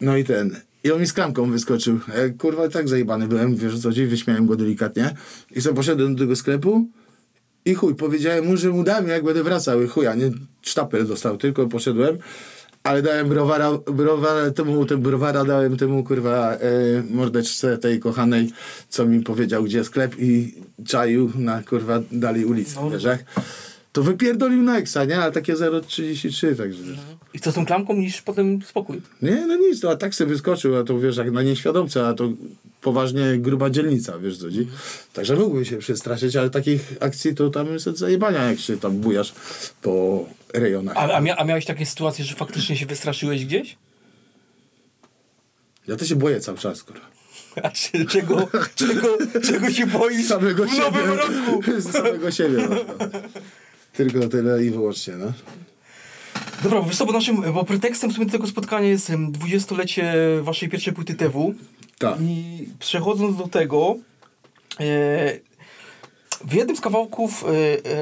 No 0.00 0.16
i 0.16 0.24
ten. 0.24 0.56
I 0.84 0.92
on 0.92 1.00
mi 1.00 1.06
z 1.06 1.12
klamką 1.12 1.50
wyskoczył. 1.50 2.00
Ja, 2.08 2.14
kurwa, 2.38 2.68
tak 2.68 2.88
zajebany 2.88 3.28
byłem, 3.28 3.56
wiesz 3.56 3.78
co, 3.78 3.92
dziś 3.92 4.06
wyśmiałem 4.06 4.46
go 4.46 4.56
delikatnie. 4.56 5.14
I 5.50 5.60
sobie 5.60 5.76
poszedłem 5.76 6.14
do 6.14 6.20
tego 6.20 6.36
sklepu 6.36 6.88
i 7.64 7.74
chuj, 7.74 7.94
powiedziałem 7.94 8.46
mu, 8.46 8.56
że 8.56 8.70
mu 8.70 8.84
dam, 8.84 9.08
jak 9.08 9.24
będę 9.24 9.42
wracał. 9.42 9.82
I 9.82 9.88
chuja, 9.88 10.14
nie 10.14 10.30
sztapel 10.62 11.06
dostał, 11.06 11.36
tylko 11.36 11.66
poszedłem. 11.66 12.18
Ale 12.82 13.02
dałem 13.02 13.28
browara, 13.28 13.70
browara 13.92 14.50
temu, 14.50 14.86
ten 14.86 15.00
browara 15.00 15.44
dałem 15.44 15.76
temu 15.76 16.04
kurwa 16.04 16.52
e, 16.54 16.58
mordeczce 17.10 17.78
tej 17.78 18.00
kochanej, 18.00 18.50
co 18.88 19.06
mi 19.06 19.20
powiedział, 19.20 19.64
gdzie 19.64 19.84
sklep 19.84 20.14
i 20.18 20.54
czaił 20.86 21.30
na 21.34 21.62
kurwa 21.62 22.00
dalej 22.12 22.44
ulicy, 22.44 22.74
No. 22.76 22.90
wiesz? 22.90 23.04
To 23.92 24.02
wypierdolił 24.02 24.62
na 24.62 24.78
eksa, 24.78 25.04
nie? 25.04 25.18
Ale 25.18 25.32
takie 25.32 25.54
0,33, 25.54 26.56
także 26.56 26.82
wiesz. 26.82 26.98
I 27.34 27.40
co 27.40 27.52
z 27.52 27.54
tą 27.54 27.66
klamką 27.66 27.94
niż 27.94 28.22
potem 28.22 28.62
spokój. 28.62 29.00
Nie, 29.22 29.46
no 29.46 29.56
nic, 29.56 29.80
to 29.80 29.90
a 29.90 29.96
tak 29.96 30.14
sobie 30.14 30.30
wyskoczył, 30.30 30.76
a 30.76 30.84
to 30.84 30.98
wiesz, 30.98 31.16
jak 31.16 31.30
na 31.32 31.42
nieświadomce, 31.42 32.06
a 32.06 32.14
to 32.14 32.28
poważnie 32.84 33.38
gruba 33.38 33.70
dzielnica, 33.70 34.18
wiesz 34.18 34.38
co 34.38 34.44
chodzi. 34.44 34.68
Także 35.12 35.36
mógłbym 35.36 35.64
się 35.64 35.76
przestraszyć, 35.78 36.36
ale 36.36 36.50
takich 36.50 36.92
akcji 37.00 37.34
to 37.34 37.50
tam 37.50 37.72
jest 37.72 37.88
od 37.88 37.98
zajebania, 37.98 38.44
jak 38.44 38.58
się 38.60 38.76
tam 38.76 38.92
bujasz 38.96 39.32
po 39.82 40.24
rejonach. 40.54 40.96
A, 40.96 41.12
a, 41.12 41.20
mia, 41.20 41.36
a 41.36 41.44
miałeś 41.44 41.64
takie 41.64 41.86
sytuacje, 41.86 42.24
że 42.24 42.34
faktycznie 42.34 42.76
się 42.76 42.86
wystraszyłeś 42.86 43.44
gdzieś? 43.44 43.76
Ja 45.88 45.96
to 45.96 46.04
się 46.04 46.16
boję 46.16 46.40
cały 46.40 46.58
czas, 46.58 46.82
kurwa. 46.82 47.06
A 47.62 47.70
czy, 47.70 48.06
czego, 48.06 48.48
czego, 48.74 49.18
czego 49.42 49.70
się 49.70 49.86
boisz 49.86 50.26
Samego 50.26 50.64
w 50.64 50.70
siebie. 50.70 50.82
nowym 50.84 51.12
roku? 51.12 51.62
Z 51.78 51.92
samego 51.92 52.30
siebie. 52.30 52.68
No. 52.70 52.76
Tylko 53.92 54.28
tyle 54.28 54.64
i 54.64 54.70
wyłącznie, 54.70 55.14
no. 55.16 55.32
Dobra, 56.62 56.80
bo 56.80 56.86
wiesz 56.86 56.96
co, 56.96 57.06
bo, 57.06 57.12
naszym, 57.12 57.52
bo 57.52 57.64
pretekstem 57.64 58.10
w 58.10 58.14
sumie 58.14 58.26
tego 58.26 58.46
spotkania 58.46 58.88
jest 58.88 59.10
20-lecie 59.10 60.14
waszej 60.42 60.68
pierwszej 60.68 60.92
płyty 60.92 61.14
TW. 61.14 61.54
Tak. 61.98 62.20
I 62.20 62.68
przechodząc 62.78 63.36
do 63.36 63.48
tego, 63.48 63.96
e, 64.80 64.84
w 66.44 66.52
jednym 66.54 66.76
z 66.76 66.80
kawałków 66.80 67.44
e, 67.44 67.48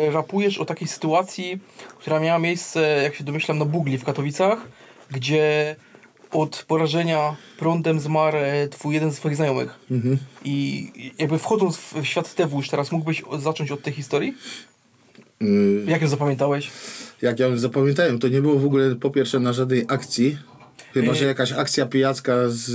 e, 0.06 0.10
rapujesz 0.10 0.58
o 0.58 0.64
takiej 0.64 0.88
sytuacji, 0.88 1.58
która 1.98 2.20
miała 2.20 2.38
miejsce, 2.38 3.00
jak 3.02 3.14
się 3.14 3.24
domyślam, 3.24 3.58
na 3.58 3.64
Bugli 3.64 3.98
w 3.98 4.04
Katowicach, 4.04 4.58
gdzie 5.10 5.76
od 6.30 6.64
porażenia 6.68 7.36
prądem 7.58 8.00
zmarł 8.00 8.36
e, 8.36 8.68
twój 8.68 8.94
jeden 8.94 9.12
z 9.12 9.16
twoich 9.16 9.36
znajomych. 9.36 9.78
I 10.44 10.88
jakby 11.18 11.38
wchodząc 11.38 11.76
w 11.76 12.04
świat 12.04 12.34
TW 12.34 12.56
już 12.56 12.68
teraz, 12.68 12.92
mógłbyś 12.92 13.22
zacząć 13.38 13.70
od 13.70 13.82
tej 13.82 13.92
historii? 13.92 14.34
Yy, 15.40 15.84
Jak 15.86 16.02
ją 16.02 16.08
zapamiętałeś? 16.08 16.70
jak 17.22 17.38
ja 17.38 17.56
zapamiętałem, 17.56 18.18
to 18.18 18.28
nie 18.28 18.42
było 18.42 18.58
w 18.58 18.64
ogóle 18.64 18.94
po 18.96 19.10
pierwsze 19.10 19.40
na 19.40 19.52
żadnej 19.52 19.84
akcji. 19.88 20.38
Chyba, 20.94 21.06
Yy. 21.06 21.14
że 21.14 21.24
jakaś 21.24 21.52
akcja 21.52 21.86
pijacka 21.86 22.34
z 22.48 22.70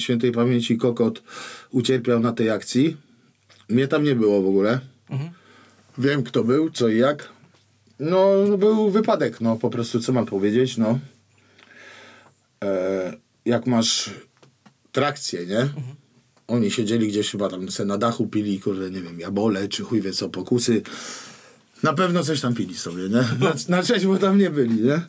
świętej 0.00 0.32
pamięci 0.32 0.76
Kokot 0.76 1.22
ucierpiał 1.70 2.20
na 2.20 2.32
tej 2.32 2.50
akcji. 2.50 2.96
Mnie 3.68 3.88
tam 3.88 4.04
nie 4.04 4.14
było 4.14 4.42
w 4.42 4.46
ogóle. 4.46 4.80
Mhm. 5.10 5.30
Wiem 5.98 6.22
kto 6.22 6.44
był, 6.44 6.70
co 6.70 6.88
i 6.88 6.98
jak. 6.98 7.28
No, 8.00 8.30
był 8.58 8.90
wypadek, 8.90 9.40
no 9.40 9.56
po 9.56 9.70
prostu, 9.70 10.00
co 10.00 10.12
mam 10.12 10.26
powiedzieć, 10.26 10.76
no. 10.76 10.98
E, 12.64 13.12
jak 13.44 13.66
masz 13.66 14.10
trakcję, 14.92 15.46
nie? 15.46 15.68
Oni 16.46 16.70
siedzieli 16.70 17.08
gdzieś 17.08 17.30
chyba 17.30 17.48
tam 17.48 17.70
se 17.70 17.84
na 17.84 17.98
dachu, 17.98 18.26
pili, 18.26 18.60
kurde, 18.60 18.90
nie 18.90 19.02
wiem, 19.02 19.20
jabole, 19.20 19.68
czy 19.68 19.82
chuj 19.82 20.00
wie 20.00 20.12
co, 20.12 20.28
pokusy. 20.28 20.82
Na 21.82 21.92
pewno 21.92 22.22
coś 22.22 22.40
tam 22.40 22.54
pili 22.54 22.74
sobie, 22.74 23.02
nie? 23.02 23.24
Na, 23.40 23.54
na 23.68 23.82
trzeźwo 23.82 24.16
tam 24.18 24.38
nie 24.38 24.50
byli, 24.50 24.82
nie? 24.82 25.00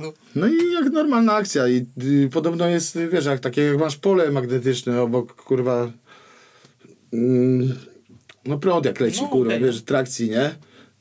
No. 0.00 0.12
No 0.34 0.46
i 0.48 0.72
jak 0.72 0.92
normalna 0.92 1.32
akcja 1.32 1.68
i 1.68 1.86
y, 2.02 2.28
podobno 2.32 2.66
jest, 2.66 2.98
wiesz, 3.12 3.24
jak 3.24 3.40
takie 3.40 3.62
jak 3.62 3.78
masz 3.78 3.96
pole 3.96 4.30
magnetyczne 4.30 5.02
obok, 5.02 5.34
kurwa, 5.34 5.92
mm, 7.12 7.74
no 8.44 8.58
prąd 8.58 8.84
jak 8.84 9.00
leci, 9.00 9.22
No, 9.22 9.28
kurwa, 9.28 9.54
okej. 9.54 9.64
wiesz, 9.64 9.82
trakcji, 9.82 10.30
nie? 10.30 10.54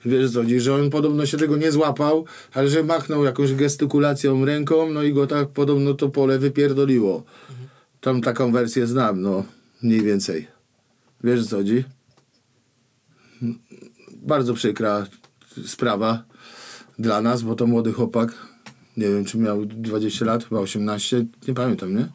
Wiesz 0.05 0.31
co 0.31 0.41
że 0.57 0.75
on 0.75 0.89
podobno 0.89 1.25
się 1.25 1.37
tego 1.37 1.57
nie 1.57 1.71
złapał, 1.71 2.25
ale 2.53 2.67
że 2.67 2.83
machnął 2.83 3.23
jakąś 3.23 3.53
gestykulacją 3.53 4.45
ręką, 4.45 4.89
no 4.89 5.03
i 5.03 5.13
go 5.13 5.27
tak 5.27 5.47
podobno 5.49 5.93
to 5.93 6.09
pole 6.09 6.39
wypierdoliło. 6.39 7.23
Tam 8.01 8.21
taką 8.21 8.51
wersję 8.51 8.87
znam, 8.87 9.21
no, 9.21 9.43
mniej 9.83 10.01
więcej. 10.01 10.47
Wiesz 11.23 11.45
co 11.47 11.55
chodzi? 11.55 11.83
Bardzo 14.11 14.53
przykra 14.53 15.07
sprawa 15.65 16.23
dla 16.99 17.21
nas, 17.21 17.41
bo 17.41 17.55
to 17.55 17.67
młody 17.67 17.93
chłopak, 17.93 18.33
nie 19.01 19.07
wiem 19.07 19.25
czy 19.25 19.37
miał 19.37 19.65
20 19.65 20.25
lat, 20.25 20.43
chyba 20.43 20.61
18, 20.61 21.25
nie 21.47 21.53
pamiętam, 21.53 21.95
nie? 21.95 22.07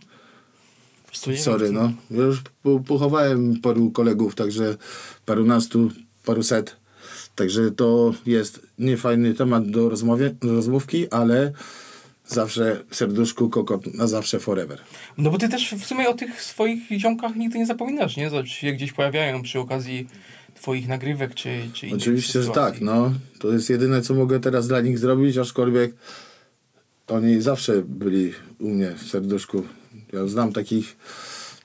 Nie 1.26 1.38
Sorry, 1.38 1.72
no. 1.72 1.92
Ja 2.10 2.22
już 2.22 2.42
po- 2.62 2.80
pochowałem 2.80 3.60
paru 3.60 3.90
kolegów, 3.90 4.34
także 4.34 4.76
parunastu, 5.26 5.90
paruset. 6.24 6.76
Także 7.34 7.70
to 7.70 8.14
jest 8.26 8.66
niefajny 8.78 9.34
temat 9.34 9.70
do, 9.70 9.88
rozmowie, 9.88 10.34
do 10.40 10.52
rozmówki, 10.52 11.10
ale 11.10 11.52
zawsze 12.26 12.84
w 12.90 12.96
serduszku 12.96 13.50
kokot 13.50 13.94
na 13.94 14.06
zawsze 14.06 14.40
forever. 14.40 14.80
No 15.18 15.30
bo 15.30 15.38
ty 15.38 15.48
też 15.48 15.74
w 15.74 15.86
sumie 15.86 16.08
o 16.08 16.14
tych 16.14 16.42
swoich 16.42 16.80
ziomkach 16.98 17.36
nigdy 17.36 17.58
nie 17.58 17.66
zapominasz, 17.66 18.16
nie? 18.16 18.30
Zobacz, 18.30 18.48
się 18.48 18.72
gdzieś 18.72 18.92
pojawiają 18.92 19.42
przy 19.42 19.60
okazji 19.60 20.08
twoich 20.54 20.88
nagrywek, 20.88 21.34
czy, 21.34 21.68
czy 21.72 21.86
innych 21.86 22.00
Oczywiście, 22.00 22.42
że 22.42 22.50
tak, 22.50 22.80
no. 22.80 23.12
To 23.38 23.52
jest 23.52 23.70
jedyne, 23.70 24.02
co 24.02 24.14
mogę 24.14 24.40
teraz 24.40 24.68
dla 24.68 24.80
nich 24.80 24.98
zrobić, 24.98 25.38
aczkolwiek 25.38 25.94
oni 27.08 27.40
zawsze 27.40 27.82
byli 27.82 28.32
u 28.58 28.68
mnie 28.68 28.90
w 28.90 29.02
serduszku. 29.02 29.62
Ja 30.12 30.26
znam 30.26 30.52
takich, 30.52 30.96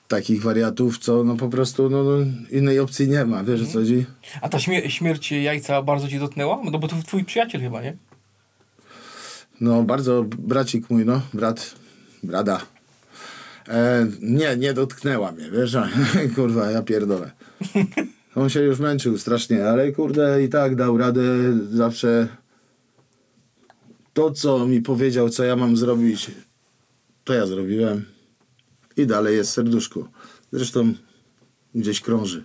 takich 0.08 0.42
wariatów, 0.42 0.98
co 0.98 1.24
no 1.24 1.36
po 1.36 1.48
prostu 1.48 1.90
no, 1.90 2.04
no, 2.04 2.16
innej 2.50 2.78
opcji 2.78 3.08
nie 3.08 3.24
ma, 3.24 3.44
wiesz 3.44 3.62
o 3.62 3.66
co 3.66 3.72
chodzi? 3.72 4.06
A 4.40 4.48
ta 4.48 4.58
śmier- 4.58 4.88
śmierć 4.88 5.32
jajca 5.32 5.82
bardzo 5.82 6.08
ci 6.08 6.18
dotknęła? 6.18 6.60
No 6.70 6.78
bo 6.78 6.88
to 6.88 6.96
twój 7.06 7.24
przyjaciel 7.24 7.60
chyba, 7.60 7.82
nie? 7.82 7.96
No, 9.60 9.82
bardzo 9.82 10.24
bracik 10.38 10.90
mój, 10.90 11.04
no, 11.06 11.20
brat, 11.34 11.74
brada. 12.22 12.60
E, 13.68 14.06
nie, 14.20 14.56
nie 14.56 14.74
dotknęła 14.74 15.32
mnie, 15.32 15.50
wiesz, 15.50 15.76
kurwa, 16.36 16.70
ja 16.70 16.82
pierdolę. 16.82 17.30
On 18.34 18.48
się 18.48 18.60
już 18.60 18.78
męczył 18.78 19.18
strasznie, 19.18 19.68
ale 19.68 19.92
kurde 19.92 20.44
i 20.44 20.48
tak 20.48 20.76
dał 20.76 20.98
radę 20.98 21.22
zawsze 21.70 22.28
to, 24.12 24.30
co 24.30 24.66
mi 24.66 24.82
powiedział, 24.82 25.28
co 25.28 25.44
ja 25.44 25.56
mam 25.56 25.76
zrobić, 25.76 26.30
to 27.24 27.32
ja 27.32 27.46
zrobiłem 27.46 28.04
i 28.96 29.06
dalej 29.06 29.36
jest 29.36 29.50
w 29.50 29.54
serduszku. 29.54 30.08
Zresztą 30.52 30.94
gdzieś 31.74 32.00
krąży. 32.00 32.44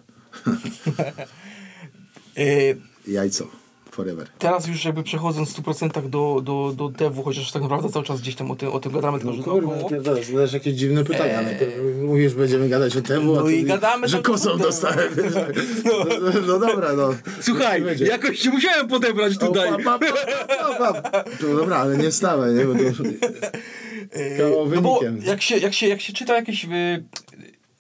Yy, 2.37 2.81
Jajco, 3.15 3.47
forever. 3.97 4.27
teraz 4.37 4.67
już 4.67 4.85
jakby 4.85 5.03
przechodząc 5.03 5.53
w 5.53 5.61
100% 5.63 6.09
do, 6.09 6.41
do, 6.43 6.73
do 6.75 6.89
dewu, 6.89 7.23
chociaż 7.23 7.51
tak 7.51 7.61
naprawdę 7.61 7.89
cały 7.89 8.05
czas 8.05 8.21
gdzieś 8.21 8.35
tam 8.35 8.51
o 8.51 8.55
tym, 8.55 8.69
o 8.69 8.79
tym 8.79 8.91
gadamy, 8.91 9.19
tylko 9.19 9.33
że 9.33 9.43
Kurwa, 9.43 9.83
ty 9.89 10.01
teraz 10.03 10.25
zadajesz 10.25 10.53
jakieś 10.53 10.73
dziwne 10.73 11.03
pytania. 11.03 11.41
Najpierw 11.41 11.73
Mówisz, 12.01 12.33
będziemy 12.33 12.69
gadać 12.69 12.97
o 12.97 13.01
temu, 13.01 13.35
No 13.35 13.43
a 13.47 13.51
i 13.51 13.63
gadamy, 13.63 14.07
że 14.07 14.17
to 14.17 14.23
kosą 14.23 14.49
kurde. 14.49 14.63
dostałem. 14.65 15.09
wiesz, 15.15 15.33
No, 15.85 15.93
no 16.47 16.59
dobra, 16.67 16.93
no. 16.93 17.09
Słuchaj, 17.41 17.81
Będzie. 17.81 18.05
jakoś 18.05 18.39
się 18.39 18.49
musiałem 18.49 18.87
podebrać 18.87 19.35
O, 19.37 19.47
tutaj. 19.47 19.69
pa, 19.83 19.99
pa, 19.99 19.99
pa, 20.79 20.91
pa, 20.93 21.01
pa. 21.01 21.23
To 21.23 21.55
dobra, 21.55 21.77
ale 21.77 21.97
nie 21.97 22.11
wstawaj, 22.11 22.53
nie? 22.53 22.65
Bo 22.65 22.73
to 22.73 22.79
kawał 24.37 24.69
No 24.69 24.81
bo 24.81 24.99
wynikiem. 24.99 25.27
jak 25.27 25.41
się, 25.41 25.57
jak, 25.57 25.73
się, 25.73 25.87
jak 25.87 26.01
się 26.01 26.13
czyta 26.13 26.35
jakieś 26.35 26.65
y, 26.65 27.03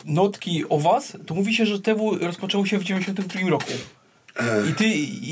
notki 0.05 0.63
o 0.69 0.79
was, 0.79 1.17
to 1.25 1.35
mówi 1.35 1.53
się, 1.55 1.65
że 1.65 1.79
TW 1.79 2.17
rozpoczęło 2.21 2.65
się 2.65 2.77
w 2.79 2.83
92 2.83 3.49
roku. 3.49 3.71
I 4.69 4.73
ty, 4.73 4.85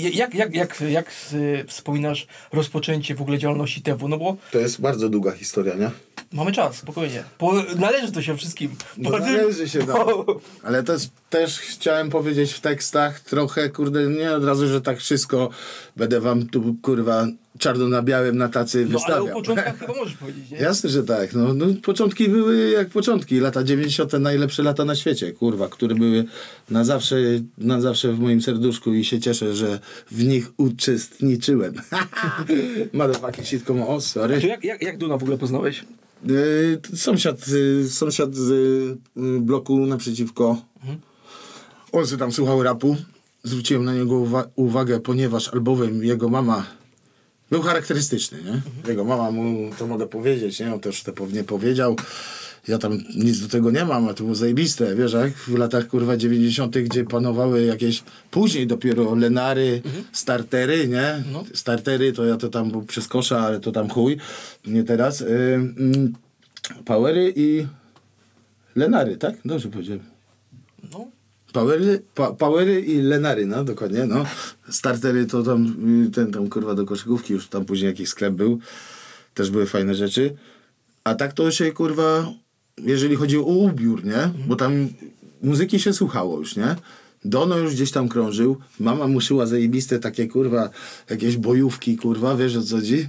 jak, 0.10 0.34
jak, 0.34 0.56
jak, 0.56 0.82
jak 0.82 1.12
y, 1.34 1.66
wspominasz 1.68 2.28
rozpoczęcie 2.54 3.16
w 3.16 3.22
ogóle 3.22 3.38
działalności 3.38 3.82
TW? 3.82 4.08
No 4.08 4.18
bo 4.18 4.38
To 4.52 4.60
jest 4.60 4.82
bardzo 4.82 5.10
długa 5.10 5.32
historia, 5.32 5.76
nie? 5.76 5.90
mamy 6.34 6.52
czas, 6.52 6.76
spokojnie. 6.76 7.24
Bo 7.40 7.54
należy 7.76 8.12
to 8.12 8.22
się 8.22 8.38
wszystkim. 8.38 8.76
No 8.98 9.12
ty- 9.12 9.20
należy 9.20 9.70
się, 9.70 9.80
no. 9.88 10.26
Ale 10.64 10.84
też, 10.84 11.02
też 11.30 11.60
chciałem 11.60 12.10
powiedzieć 12.10 12.54
w 12.54 12.62
tekstach 12.62 13.20
trochę, 13.20 13.70
kurde, 13.70 14.08
nie 14.08 14.32
od 14.32 14.46
razu, 14.46 14.68
że 14.68 14.82
tak 14.82 15.00
wszystko 15.00 15.50
będę 15.96 16.22
wam 16.22 16.48
tu, 16.50 16.76
kurwa, 16.82 17.28
czarno 17.60 17.88
na 17.88 18.02
białym 18.02 18.38
na 18.38 18.50
tacy 18.50 18.78
No 18.78 18.84
ale 18.84 18.92
wystawiał. 18.94 19.38
o 19.38 19.40
początkach 19.42 19.78
chyba 19.80 19.94
możesz 19.94 20.16
powiedzieć, 20.18 20.52
nie? 20.52 20.58
Jasne, 20.58 20.90
że 20.90 21.04
tak. 21.04 21.34
No, 21.34 21.54
no, 21.54 21.66
początki 21.84 22.30
były 22.30 22.70
jak 22.70 22.90
początki. 22.90 23.40
Lata 23.40 23.64
90. 23.64 24.14
najlepsze 24.14 24.64
lata 24.64 24.86
na 24.86 24.96
świecie, 24.96 25.32
kurwa, 25.32 25.68
które 25.70 25.96
były 25.96 26.26
na 26.70 26.84
zawsze, 26.84 27.16
na 27.58 27.82
zawsze 27.82 28.14
w 28.14 28.20
moim 28.20 28.42
serduszku 28.42 28.94
i 28.94 29.04
się 29.06 29.20
cieszę, 29.20 29.56
że 29.56 29.80
w 30.12 30.24
nich 30.24 30.52
uczestniczyłem. 30.58 31.74
Motherfucking 32.94 33.48
shit, 33.48 33.66
come 33.66 33.88
on, 33.88 34.02
sorry. 34.02 34.42
Jak, 34.48 34.64
jak, 34.64 34.82
jak 34.82 34.98
Duna 34.98 35.18
w 35.18 35.22
ogóle 35.24 35.38
poznałeś? 35.38 35.86
Yy, 36.26 36.80
sąsiad, 36.96 37.48
yy, 37.48 37.90
sąsiad 37.90 38.36
z 38.36 38.50
yy, 39.16 39.40
bloku 39.42 39.86
naprzeciwko. 39.86 40.62
On 41.92 42.08
sobie 42.08 42.20
tam 42.20 42.32
słuchał 42.32 42.64
rapu. 42.64 42.96
Zwróciłem 43.44 43.86
na 43.86 43.94
niego 43.94 44.16
uwa- 44.16 44.48
uwagę, 44.56 45.00
ponieważ 45.00 45.48
albowiem 45.54 46.04
jego 46.04 46.30
mama 46.30 46.66
był 47.56 47.64
charakterystyczny, 47.64 48.38
nie? 48.44 48.62
Jego 48.90 49.04
mama 49.04 49.32
mu, 49.32 49.72
to 49.80 49.88
mogę 49.88 50.08
powiedzieć, 50.08 50.60
nie? 50.60 50.74
On 50.74 50.80
też 50.80 51.04
to 51.04 51.14
pewnie 51.14 51.44
powiedział. 51.44 51.96
Ja 52.68 52.78
tam 52.78 53.04
nic 53.16 53.40
do 53.40 53.48
tego 53.48 53.72
nie 53.72 53.86
mam, 53.86 54.10
a 54.10 54.14
to 54.14 54.24
było 54.24 54.36
zajebiste, 54.36 54.96
wiesz, 54.96 55.14
jak 55.14 55.34
w 55.34 55.58
latach 55.58 55.88
kurwa 55.88 56.18
90., 56.18 56.78
gdzie 56.78 57.04
panowały 57.04 57.64
jakieś, 57.66 58.04
później 58.32 58.68
dopiero 58.68 59.16
Lenary, 59.16 59.82
startery, 60.12 60.88
nie? 60.88 61.24
Startery 61.54 62.14
to 62.14 62.26
ja 62.26 62.38
to 62.38 62.50
tam 62.50 62.72
był 62.72 62.82
przez 62.84 63.08
kosza, 63.08 63.40
ale 63.40 63.60
to 63.60 63.72
tam 63.72 63.90
chuj, 63.90 64.18
nie 64.68 64.84
teraz. 64.84 65.22
Ym, 65.22 66.14
powery 66.86 67.34
i 67.36 67.68
Lenary, 68.76 69.18
tak? 69.18 69.36
Dobrze 69.46 69.70
powiedziałem. 69.70 70.15
Powery, 71.56 72.02
pa, 72.16 72.32
powery 72.32 72.82
i 72.82 73.02
Lenary, 73.02 73.46
no 73.46 73.64
dokładnie, 73.64 74.06
no. 74.06 74.26
Startery 74.70 75.26
to 75.26 75.44
tam, 75.44 75.76
y, 76.08 76.12
ten 76.12 76.32
tam 76.32 76.50
kurwa 76.50 76.76
do 76.76 76.86
koszykówki, 76.86 77.34
już 77.34 77.48
tam 77.48 77.66
później 77.66 77.88
jakiś 77.88 78.10
sklep 78.10 78.34
był. 78.34 78.60
Też 79.34 79.52
były 79.52 79.66
fajne 79.66 79.96
rzeczy. 79.96 80.36
A 81.04 81.16
tak 81.16 81.34
to 81.34 81.52
się 81.52 81.72
kurwa, 81.72 82.28
jeżeli 82.78 83.16
chodzi 83.16 83.38
o 83.38 83.42
ubiór, 83.42 84.06
nie? 84.06 84.32
Bo 84.48 84.56
tam 84.56 84.88
muzyki 85.42 85.80
się 85.80 85.94
słuchało 85.94 86.40
już, 86.40 86.56
nie? 86.56 86.76
Dono 87.26 87.58
już 87.58 87.74
gdzieś 87.74 87.92
tam 87.92 88.10
krążył. 88.10 88.58
Mama 88.80 89.08
mu 89.08 89.22
szyła 89.22 89.46
zajebiste 89.46 90.00
takie 90.00 90.28
kurwa, 90.28 90.70
jakieś 91.10 91.38
bojówki, 91.38 91.98
kurwa, 91.98 92.36
wiesz 92.36 92.56
o 92.56 92.64
co 92.64 92.76
chodzi? 92.76 93.08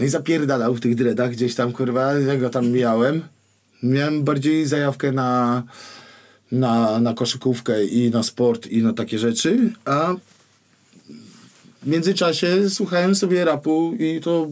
No 0.00 0.06
i 0.06 0.08
zapierdalał 0.08 0.74
w 0.74 0.80
tych 0.80 0.94
dreadach 0.94 1.30
gdzieś 1.30 1.54
tam, 1.54 1.72
kurwa, 1.72 2.12
ja 2.12 2.36
go 2.36 2.50
tam 2.50 2.66
mijałem. 2.66 3.22
Miałem 3.82 4.24
bardziej 4.24 4.66
zajawkę 4.66 5.12
na, 5.12 5.62
na, 6.58 7.00
na 7.00 7.14
koszykówkę 7.14 7.84
i 7.84 8.10
na 8.10 8.22
sport 8.22 8.66
i 8.66 8.82
na 8.82 8.92
takie 8.92 9.18
rzeczy, 9.18 9.72
a 9.84 10.14
w 11.82 11.86
międzyczasie 11.86 12.70
słuchałem 12.70 13.14
sobie 13.14 13.44
rapu 13.44 13.94
i 13.98 14.20
to 14.20 14.48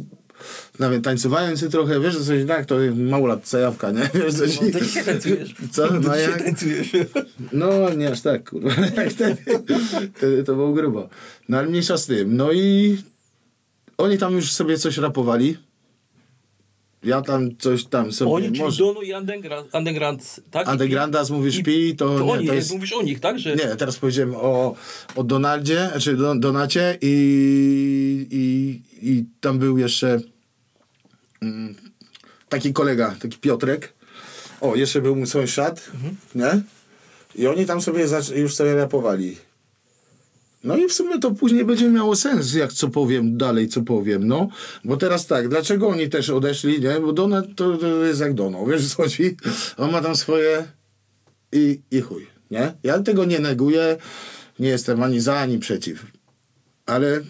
nawet 0.79 1.05
tańcowałem 1.05 1.57
sobie 1.57 1.71
trochę, 1.71 2.01
wiesz, 2.01 2.15
że 2.15 2.25
coś 2.25 2.47
tak, 2.49 2.67
to 2.67 2.75
mało 2.97 3.27
lat 3.27 3.49
zajawka, 3.49 3.91
nie? 3.91 4.11
Wiesz, 4.15 4.35
coś... 4.35 4.61
No, 4.61 4.71
to 4.73 4.81
dzisiaj 4.81 5.05
tańcujesz. 5.05 5.55
Co? 5.73 6.01
No 6.01 6.17
jak? 6.17 6.43
tańcujesz. 6.43 6.93
No, 7.53 7.95
nie 7.95 8.11
aż 8.11 8.21
tak, 8.21 8.51
kurwa. 8.51 8.71
Wtedy, 9.11 9.37
wtedy 10.15 10.45
to 10.45 10.55
było 10.55 10.73
grubo. 10.73 11.09
No 11.49 11.59
ale 11.59 11.69
mniejsza 11.69 11.97
z 11.97 12.07
tym. 12.07 12.37
No 12.37 12.53
i 12.53 12.97
oni 13.99 14.19
tam 14.19 14.35
już 14.35 14.53
sobie 14.53 14.79
coś 14.79 14.99
rapowali. 14.99 15.57
Ja 17.05 17.23
tam 17.23 17.57
coś 17.59 17.85
tam 17.85 18.13
sobie... 18.13 18.31
Oni, 18.33 18.47
czyli 18.47 18.61
może... 18.61 18.79
Dono 18.79 19.03
i 19.03 19.13
Underground, 19.13 19.75
Underground 19.75 20.41
tak? 20.51 20.69
Undergroundas 20.69 21.31
mówisz 21.31 21.59
I- 21.59 21.63
pi, 21.63 21.97
to, 21.97 22.19
To 22.19 22.25
nie, 22.25 22.33
oni, 22.33 22.47
to 22.47 22.55
jest... 22.55 22.73
mówisz 22.73 22.93
o 22.93 23.03
nich, 23.03 23.21
tak? 23.21 23.39
Że... 23.39 23.57
Nie, 23.57 23.77
teraz 23.77 23.97
powiedziałem 23.97 24.35
o, 24.37 24.75
o 25.17 25.25
Donaldzie, 25.25 25.89
znaczy 25.91 26.17
Don, 26.17 26.41
Donacie 26.41 26.99
i, 27.01 28.27
i, 28.31 28.81
i 29.11 29.25
tam 29.41 29.59
był 29.59 29.79
jeszcze 29.79 30.21
mm, 31.43 31.75
taki 32.49 32.73
kolega, 32.73 33.15
taki 33.21 33.39
Piotrek. 33.39 33.95
O, 34.61 34.77
jeszcze 34.77 35.01
był 35.01 35.17
mój 35.17 35.27
sąsiad, 35.27 35.91
nie? 36.35 36.63
I 37.35 37.47
oni 37.47 37.67
tam 37.67 37.81
sobie 37.81 38.07
już 38.35 38.55
sobie 38.55 38.75
rapowali. 38.75 39.37
No 40.65 40.77
i 40.77 40.89
w 40.89 40.93
sumie 40.93 41.19
to 41.19 41.31
później 41.31 41.65
będzie 41.65 41.89
miało 41.89 42.17
sens, 42.17 42.55
jak 42.55 42.73
co 42.73 42.89
powiem 42.89 43.37
dalej, 43.37 43.69
co 43.69 43.83
powiem, 43.83 44.27
no. 44.27 44.49
Bo 44.85 44.97
teraz 44.97 45.27
tak, 45.27 45.49
dlaczego 45.49 45.89
oni 45.89 46.09
też 46.09 46.31
odeszli, 46.31 46.81
nie? 46.81 47.01
Bo 47.01 47.13
Donat 47.13 47.47
to, 47.57 47.77
to 47.77 48.05
jest 48.05 48.21
jak 48.21 48.35
Dono, 48.35 48.67
wiesz 48.67 48.89
co 48.89 49.03
chodzi? 49.03 49.37
On 49.77 49.91
ma 49.91 50.01
tam 50.01 50.17
swoje 50.17 50.65
i, 51.53 51.81
i 51.91 52.01
chuj, 52.01 52.27
nie? 52.51 52.75
Ja 52.83 53.03
tego 53.03 53.25
nie 53.25 53.39
neguję, 53.39 53.97
nie 54.59 54.69
jestem 54.69 55.03
ani 55.03 55.21
za, 55.21 55.37
ani 55.39 55.59
przeciw. 55.59 56.07
Ale 56.87 57.21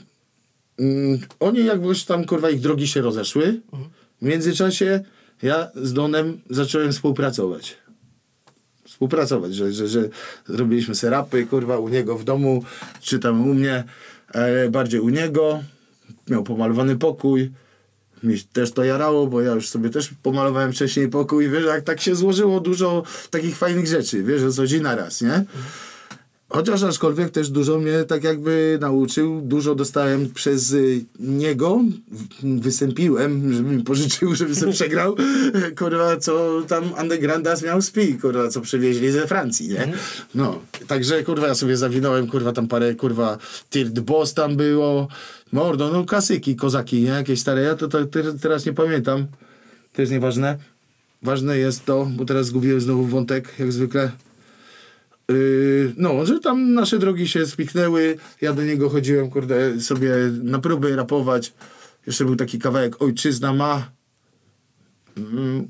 mm, 0.78 1.20
oni 1.40 1.64
jakbyś 1.64 2.04
tam, 2.04 2.24
kurwa, 2.24 2.50
ich 2.50 2.60
drogi 2.60 2.88
się 2.88 3.00
rozeszły. 3.00 3.60
W 4.22 4.24
międzyczasie 4.24 5.00
ja 5.42 5.70
z 5.74 5.92
Donem 5.92 6.40
zacząłem 6.50 6.92
współpracować. 6.92 7.76
Współpracować, 9.02 9.54
że, 9.54 9.72
że, 9.72 9.88
że 9.88 10.08
robiliśmy 10.48 10.94
serapy, 10.94 11.46
kurwa, 11.46 11.78
u 11.78 11.88
niego 11.88 12.18
w 12.18 12.24
domu, 12.24 12.64
czy 13.00 13.18
tam 13.18 13.48
u 13.48 13.54
mnie, 13.54 13.84
e, 14.32 14.68
bardziej 14.68 15.00
u 15.00 15.08
niego. 15.08 15.62
Miał 16.28 16.42
pomalowany 16.42 16.96
pokój. 16.96 17.50
Mi 18.22 18.40
też 18.40 18.72
to 18.72 18.84
jarało, 18.84 19.26
bo 19.26 19.40
ja 19.40 19.52
już 19.52 19.68
sobie 19.68 19.90
też 19.90 20.10
pomalowałem 20.22 20.72
wcześniej 20.72 21.08
pokój. 21.08 21.50
Wiesz, 21.50 21.64
jak 21.64 21.84
tak 21.84 22.00
się 22.00 22.14
złożyło 22.14 22.60
dużo 22.60 23.02
takich 23.30 23.56
fajnych 23.56 23.86
rzeczy, 23.86 24.22
wiesz, 24.22 24.42
o 24.42 24.52
co 24.52 24.66
dzień 24.66 24.82
na 24.82 24.94
raz, 24.94 25.20
nie? 25.20 25.44
Chociaż 26.52 26.82
aczkolwiek 26.82 27.30
też 27.30 27.50
dużo 27.50 27.78
mnie 27.78 28.04
tak 28.04 28.24
jakby 28.24 28.78
nauczył, 28.80 29.40
dużo 29.40 29.74
dostałem 29.74 30.30
przez 30.30 30.72
y, 30.72 31.04
niego, 31.20 31.80
wysępiłem, 32.42 33.52
żeby 33.52 33.70
mi 33.70 33.84
pożyczył, 33.84 34.34
żeby 34.36 34.54
sobie 34.54 34.72
przegrał, 34.72 35.16
kurwa, 35.78 36.16
co 36.16 36.62
tam 36.68 36.92
Undergrandas 37.00 37.62
miał 37.62 37.82
spi, 37.82 38.14
kurwa, 38.14 38.48
co 38.48 38.60
przywieźli 38.60 39.10
ze 39.10 39.26
Francji, 39.26 39.68
nie? 39.68 39.92
No, 40.34 40.58
także 40.86 41.22
kurwa, 41.22 41.46
ja 41.46 41.54
sobie 41.54 41.76
zawinąłem, 41.76 42.26
kurwa, 42.26 42.52
tam 42.52 42.68
parę, 42.68 42.94
kurwa, 42.94 43.38
Tirt 43.70 44.00
Boss 44.00 44.34
tam 44.34 44.56
było, 44.56 45.08
mordo, 45.52 45.90
no 45.92 46.04
klasyki, 46.04 46.56
kozaki, 46.56 47.00
nie? 47.00 47.08
Jakieś 47.08 47.40
stare, 47.40 47.62
ja 47.62 47.74
to, 47.74 47.88
to 47.88 48.06
te- 48.06 48.38
teraz 48.38 48.66
nie 48.66 48.72
pamiętam, 48.72 49.26
to 49.92 50.02
jest 50.02 50.12
nieważne. 50.12 50.58
Ważne 51.22 51.58
jest 51.58 51.84
to, 51.84 52.08
bo 52.16 52.24
teraz 52.24 52.46
zgubiłem 52.46 52.80
znowu 52.80 53.04
wątek, 53.04 53.54
jak 53.58 53.72
zwykle, 53.72 54.10
no, 55.96 56.26
że 56.26 56.40
tam 56.40 56.74
nasze 56.74 56.98
drogi 56.98 57.28
się 57.28 57.46
spiknęły. 57.46 58.16
Ja 58.40 58.52
do 58.52 58.62
niego 58.64 58.90
chodziłem, 58.90 59.30
kurde, 59.30 59.80
sobie 59.80 60.10
na 60.42 60.58
próby 60.58 60.96
rapować. 60.96 61.52
Jeszcze 62.06 62.24
był 62.24 62.36
taki 62.36 62.58
kawałek 62.58 63.02
Ojczyzna 63.02 63.52
ma. 63.52 63.90
Mm, 65.16 65.66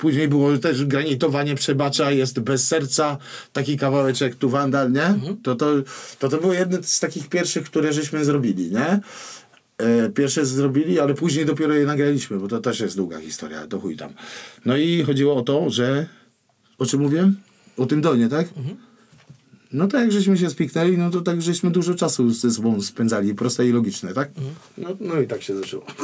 Później 0.00 0.28
było 0.28 0.58
też 0.58 0.84
granitowanie 0.84 1.54
przebacza, 1.54 2.10
jest 2.10 2.40
bez 2.40 2.66
serca, 2.68 3.18
taki 3.52 3.76
kawałeczek 3.76 4.34
tu 4.34 4.50
wandal, 4.50 4.92
nie? 4.92 5.14
To, 5.42 5.54
to, 5.54 5.66
to, 6.18 6.28
to 6.28 6.38
było 6.38 6.52
jedne 6.52 6.82
z 6.82 7.00
takich 7.00 7.28
pierwszych, 7.28 7.64
które 7.64 7.92
żeśmy 7.92 8.24
zrobili, 8.24 8.70
nie? 8.70 9.00
E, 9.78 10.10
pierwsze 10.10 10.46
zrobili, 10.46 11.00
ale 11.00 11.14
później 11.14 11.46
dopiero 11.46 11.74
je 11.74 11.86
nagraliśmy, 11.86 12.38
bo 12.38 12.48
to 12.48 12.58
też 12.60 12.80
jest 12.80 12.96
długa 12.96 13.20
historia, 13.20 13.66
to 13.66 13.80
chuj 13.80 13.96
tam. 13.96 14.12
No 14.64 14.76
i 14.76 15.02
chodziło 15.02 15.36
o 15.36 15.42
to, 15.42 15.70
że 15.70 16.06
o 16.78 16.86
czym 16.86 17.00
mówiłem? 17.00 17.36
O 17.80 17.86
tym 17.86 18.00
Donie, 18.00 18.28
tak? 18.28 18.48
No 19.72 19.88
tak, 19.88 20.00
jak 20.00 20.12
żeśmy 20.12 20.38
się 20.38 20.50
spiknęli, 20.50 20.98
no 20.98 21.10
to 21.10 21.20
tak 21.20 21.42
żeśmy 21.42 21.70
dużo 21.70 21.94
czasu 21.94 22.30
ze 22.30 22.50
sobą 22.50 22.82
spędzali, 22.82 23.34
proste 23.34 23.66
i 23.66 23.72
logiczne, 23.72 24.14
tak? 24.14 24.30
No, 24.78 24.88
no 25.00 25.20
i 25.20 25.26
tak 25.26 25.42
się 25.42 25.56
zaczęło. 25.56 25.84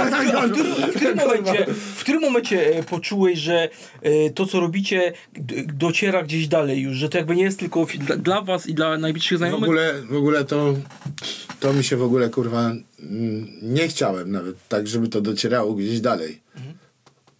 W 0.00 0.52
którym, 0.52 0.74
w 0.74 0.94
którym 0.96 1.16
momencie, 1.16 1.66
w 1.96 2.00
którym 2.00 2.20
momencie 2.20 2.76
e, 2.76 2.82
poczułeś, 2.82 3.38
że 3.38 3.68
e, 4.02 4.30
to, 4.30 4.46
co 4.46 4.60
robicie, 4.60 5.12
dociera 5.74 6.22
gdzieś 6.22 6.48
dalej 6.48 6.80
już, 6.80 6.96
że 6.96 7.08
to 7.08 7.18
jakby 7.18 7.36
nie 7.36 7.42
jest 7.42 7.58
tylko 7.58 7.86
dla, 7.98 8.16
dla 8.16 8.42
was 8.42 8.66
i 8.66 8.74
dla 8.74 8.98
najbliższych 8.98 9.36
W 9.36 9.38
znajomych? 9.38 9.68
ogóle, 9.68 10.02
w 10.10 10.16
ogóle 10.16 10.44
to, 10.44 10.74
to 11.60 11.72
mi 11.72 11.84
się 11.84 11.96
w 11.96 12.02
ogóle, 12.02 12.28
kurwa, 12.30 12.72
nie 13.62 13.88
chciałem 13.88 14.30
nawet 14.30 14.68
tak, 14.68 14.88
żeby 14.88 15.08
to 15.08 15.20
docierało 15.20 15.74
gdzieś 15.74 16.00
dalej. 16.00 16.40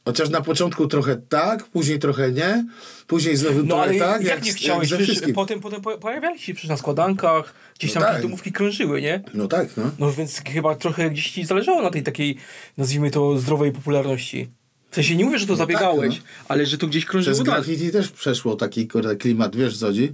Chociaż 0.04 0.30
na 0.30 0.40
początku 0.40 0.86
trochę 0.86 1.16
tak, 1.28 1.64
później 1.64 1.98
trochę 1.98 2.32
nie, 2.32 2.66
później 3.06 3.36
znowu 3.36 3.62
No 3.64 3.82
ale 3.82 3.94
tak, 3.94 4.24
jak, 4.24 4.44
nie 4.44 4.52
z- 4.52 4.56
chciałeś? 4.56 4.88
ze 4.88 4.96
Przecież 4.98 5.20
potem, 5.34 5.60
potem 5.60 5.80
po- 5.80 5.98
pojawiali 5.98 6.38
się 6.38 6.54
przecież 6.54 6.68
na 6.70 6.76
składankach, 6.76 7.54
gdzieś 7.78 7.94
No 7.94 8.00
tam 8.00 8.12
tak. 8.12 8.22
domówki 8.22 8.52
krążyły, 8.52 9.02
nie? 9.02 9.22
No 9.34 9.48
tak, 9.48 9.68
no. 9.76 9.90
No 9.98 10.12
więc 10.12 10.42
chyba 10.52 10.74
trochę 10.74 11.10
gdzieś 11.10 11.30
ci 11.30 11.44
zależało 11.44 11.82
na 11.82 11.90
tej 11.90 12.02
takiej, 12.02 12.36
nazwijmy 12.78 13.10
to, 13.10 13.38
zdrowej 13.38 13.72
popularności. 13.72 14.48
W 14.90 14.94
sensie 14.94 15.16
nie 15.16 15.24
mówię, 15.24 15.38
że 15.38 15.46
to 15.46 15.56
zabiegałeś, 15.56 16.14
tak, 16.16 16.24
ale 16.48 16.66
że 16.66 16.78
to 16.78 16.86
gdzieś 16.86 17.04
krążyło 17.04 17.34
Przez 17.34 17.44
graffiti 17.46 17.90
też 17.90 18.08
przeszło 18.08 18.56
taki 18.56 18.88
kurde, 18.88 19.16
klimat, 19.16 19.56
wiesz 19.56 19.78
co 19.78 19.86
chodzi? 19.86 20.12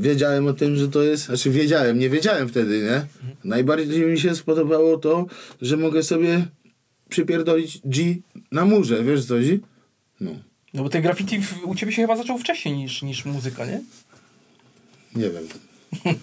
Wiedziałem 0.00 0.46
o 0.46 0.52
tym, 0.52 0.76
że 0.76 0.88
to 0.88 1.02
jest, 1.02 1.24
znaczy 1.26 1.50
wiedziałem, 1.50 1.98
nie 1.98 2.10
wiedziałem 2.10 2.48
wtedy, 2.48 2.82
nie? 2.82 3.06
Najbardziej 3.44 4.00
mi 4.06 4.20
się 4.20 4.34
spodobało 4.36 4.98
to, 4.98 5.26
że 5.62 5.76
mogę 5.76 6.02
sobie 6.02 6.46
przypierdolić 7.14 7.80
G 7.84 8.14
na 8.52 8.64
murze, 8.64 9.04
wiesz 9.04 9.26
co 9.26 9.34
chodzi? 9.34 9.60
No, 10.20 10.30
No 10.74 10.82
bo 10.82 10.88
ten 10.88 11.02
graffiti 11.02 11.40
w, 11.40 11.64
u 11.64 11.74
ciebie 11.74 11.92
się 11.92 12.02
chyba 12.02 12.16
zaczął 12.16 12.38
wcześniej 12.38 12.76
niż, 12.76 13.02
niż 13.02 13.24
muzyka, 13.24 13.66
nie? 13.66 13.80
nie 15.16 15.30
wiem. 15.30 15.44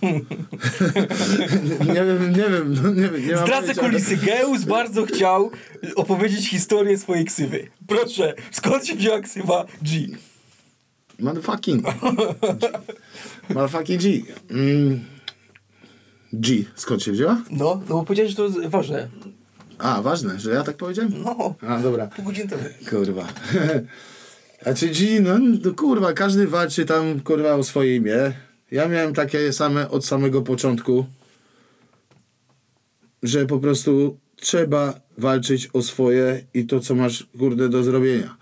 nie 1.96 2.04
wiem, 2.06 2.32
nie 2.32 2.50
wiem, 2.50 2.76
no, 2.84 2.94
nie 2.94 3.10
wiem. 3.10 3.28
Nie 3.28 3.38
Zdradzę 3.38 3.76
kulisy. 3.76 4.18
Geus 4.18 4.64
bardzo 4.64 5.06
chciał 5.06 5.52
opowiedzieć 5.96 6.50
historię 6.50 6.98
swojej 6.98 7.26
ksywy. 7.26 7.68
Proszę, 7.88 8.34
skąd 8.52 8.86
się 8.86 8.96
wzięła 8.96 9.22
ksywa 9.22 9.66
G? 9.82 10.08
Motherfucking. 11.20 11.84
G. 11.84 11.94
Motherfucking 13.50 14.02
G. 14.02 14.22
Mm. 14.50 15.00
G. 16.34 16.64
Skąd 16.76 17.04
się 17.04 17.12
wzięła? 17.12 17.42
No, 17.52 17.82
no 17.90 17.96
bo 17.96 18.04
powiedziałeś, 18.04 18.32
że 18.32 18.38
to 18.38 18.46
jest 18.46 18.68
ważne. 18.68 19.10
A, 19.82 20.02
ważne, 20.02 20.40
że 20.40 20.52
ja 20.52 20.64
tak 20.64 20.78
powiedziałem? 20.78 21.14
No, 21.24 21.56
A, 21.68 21.80
dobra. 21.80 22.08
pół 22.08 22.26
godziny 22.26 22.48
temu. 22.48 22.64
Kurwa. 22.90 23.28
A 24.66 24.74
czy 24.74 24.88
G, 24.90 25.22
no, 25.22 25.38
no 25.64 25.74
kurwa, 25.74 26.14
każdy 26.14 26.48
walczy 26.48 26.86
tam 26.86 27.20
kurwa 27.20 27.56
o 27.56 27.64
swoje 27.64 27.96
imię. 27.96 28.34
Ja 28.72 28.88
miałem 28.88 29.14
takie 29.14 29.54
same 29.54 29.90
od 29.90 30.06
samego 30.06 30.42
początku, 30.42 31.06
że 33.24 33.46
po 33.46 33.60
prostu 33.60 34.18
trzeba 34.36 35.02
walczyć 35.18 35.70
o 35.74 35.82
swoje 35.82 36.44
i 36.54 36.66
to, 36.66 36.80
co 36.80 36.96
masz 36.96 37.28
kurde 37.40 37.70
do 37.70 37.84
zrobienia. 37.84 38.38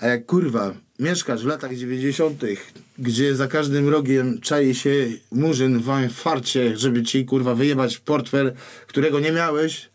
A 0.00 0.06
jak 0.06 0.26
kurwa 0.26 0.74
mieszkasz 0.98 1.42
w 1.42 1.46
latach 1.46 1.76
90., 1.76 2.44
gdzie 2.98 3.34
za 3.34 3.48
każdym 3.48 3.88
rogiem 3.88 4.40
czai 4.40 4.74
się 4.74 5.06
murzyn 5.32 5.78
w 5.78 6.12
farcie, 6.12 6.76
żeby 6.76 7.02
ci 7.02 7.24
kurwa 7.24 7.54
wyjebać 7.54 7.98
portfel, 7.98 8.52
którego 8.86 9.20
nie 9.20 9.32
miałeś, 9.32 9.90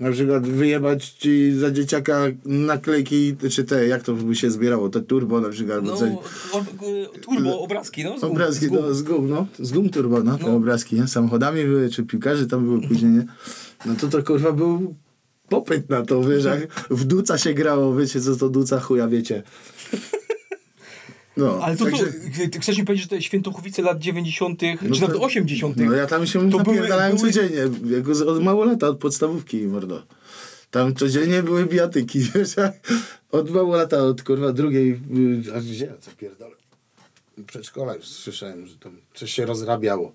na 0.00 0.12
przykład 0.12 0.46
wyjebać 0.48 1.08
ci 1.10 1.52
za 1.54 1.70
dzieciaka 1.70 2.20
naklejki, 2.44 3.36
czy 3.50 3.64
te, 3.64 3.86
jak 3.88 4.02
to 4.02 4.14
by 4.14 4.36
się 4.36 4.50
zbierało, 4.50 4.88
te 4.88 5.00
turbo 5.02 5.40
na 5.40 5.48
przykład, 5.48 5.84
No, 5.84 5.96
coś. 5.96 6.10
turbo, 7.22 7.60
obrazki, 7.60 8.04
no. 8.04 8.18
z 8.18 8.20
gum, 8.20 8.30
Obrazki 8.30 8.66
z 8.66 8.68
gum. 8.68 8.78
no, 8.82 8.94
z 8.94 9.02
gum, 9.02 9.28
no. 9.30 9.46
Z 9.58 9.72
gum 9.72 9.88
turbo, 9.90 10.22
no, 10.22 10.38
te 10.38 10.46
obrazki, 10.52 10.96
nie? 10.96 11.06
Samochodami 11.08 11.64
były, 11.64 11.90
czy 11.90 12.02
piłkarzy 12.02 12.46
tam 12.46 12.64
były 12.64 12.80
później, 12.88 13.10
nie? 13.12 13.26
No 13.86 13.94
to 14.00 14.08
to 14.08 14.22
kurwa 14.22 14.52
był 14.52 14.94
popyt 15.48 15.90
na 15.90 16.02
to, 16.02 16.24
wiesz, 16.24 16.44
jak 16.44 16.72
w 16.90 17.04
duca 17.04 17.38
się 17.38 17.54
grało, 17.54 17.96
wiecie 17.96 18.20
co 18.20 18.36
to 18.36 18.48
duca, 18.48 18.80
chuja 18.80 19.08
wiecie. 19.08 19.42
No, 21.36 21.58
Ale 21.64 21.76
to, 21.76 21.84
to, 21.84 21.90
także- 21.90 22.12
ty 22.50 22.60
chcesz 22.60 22.78
mi 22.78 22.84
powiedzieć, 22.84 23.10
że 23.10 23.16
te 23.16 23.22
świętochowice 23.22 23.82
lat 23.82 23.98
90., 23.98 24.62
no 24.82 24.94
czy 24.94 25.00
nawet 25.02 25.16
to- 25.16 25.22
80., 25.22 25.76
No 25.76 25.92
ja 25.92 26.06
tam 26.06 26.26
się 26.26 26.50
to 26.50 26.58
napierdalałem 26.58 27.16
były- 27.16 27.32
codziennie, 27.32 27.58
jako 27.96 28.14
z- 28.14 28.22
od 28.22 28.42
mało 28.42 28.64
lata, 28.64 28.88
od 28.88 28.98
podstawówki, 28.98 29.56
mordo. 29.66 30.02
Tam 30.70 30.94
codziennie 30.94 31.42
były 31.42 31.66
bijatyki, 31.66 32.18
wiesz, 32.34 32.54
od 33.30 33.50
mało 33.50 33.76
lata, 33.76 33.98
od 33.98 34.22
kurwa 34.22 34.52
drugiej, 34.52 34.90
y, 34.90 35.54
a 35.56 35.60
gdzie, 35.60 35.92
co 36.00 36.10
pierdolę. 36.10 36.54
Przedszkola 37.46 37.94
już 37.94 38.04
słyszałem, 38.06 38.66
że 38.66 38.76
tam 38.78 38.96
coś 39.14 39.32
się 39.32 39.46
rozrabiało. 39.46 40.12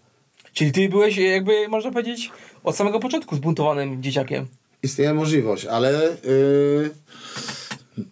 Czyli 0.54 0.72
ty 0.72 0.90
byłeś 0.90 1.18
jakby, 1.18 1.68
można 1.68 1.92
powiedzieć, 1.92 2.32
od 2.64 2.76
samego 2.76 3.00
początku 3.00 3.36
zbuntowanym 3.36 4.04
dzieciakiem. 4.04 4.46
Istnieje 4.84 5.14
możliwość, 5.14 5.66
ale 5.66 6.18
yy, 6.24 6.90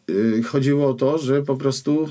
yy, 0.08 0.44
chodziło 0.44 0.88
o 0.90 0.94
to, 0.94 1.18
że 1.18 1.42
po 1.42 1.56
prostu 1.56 2.10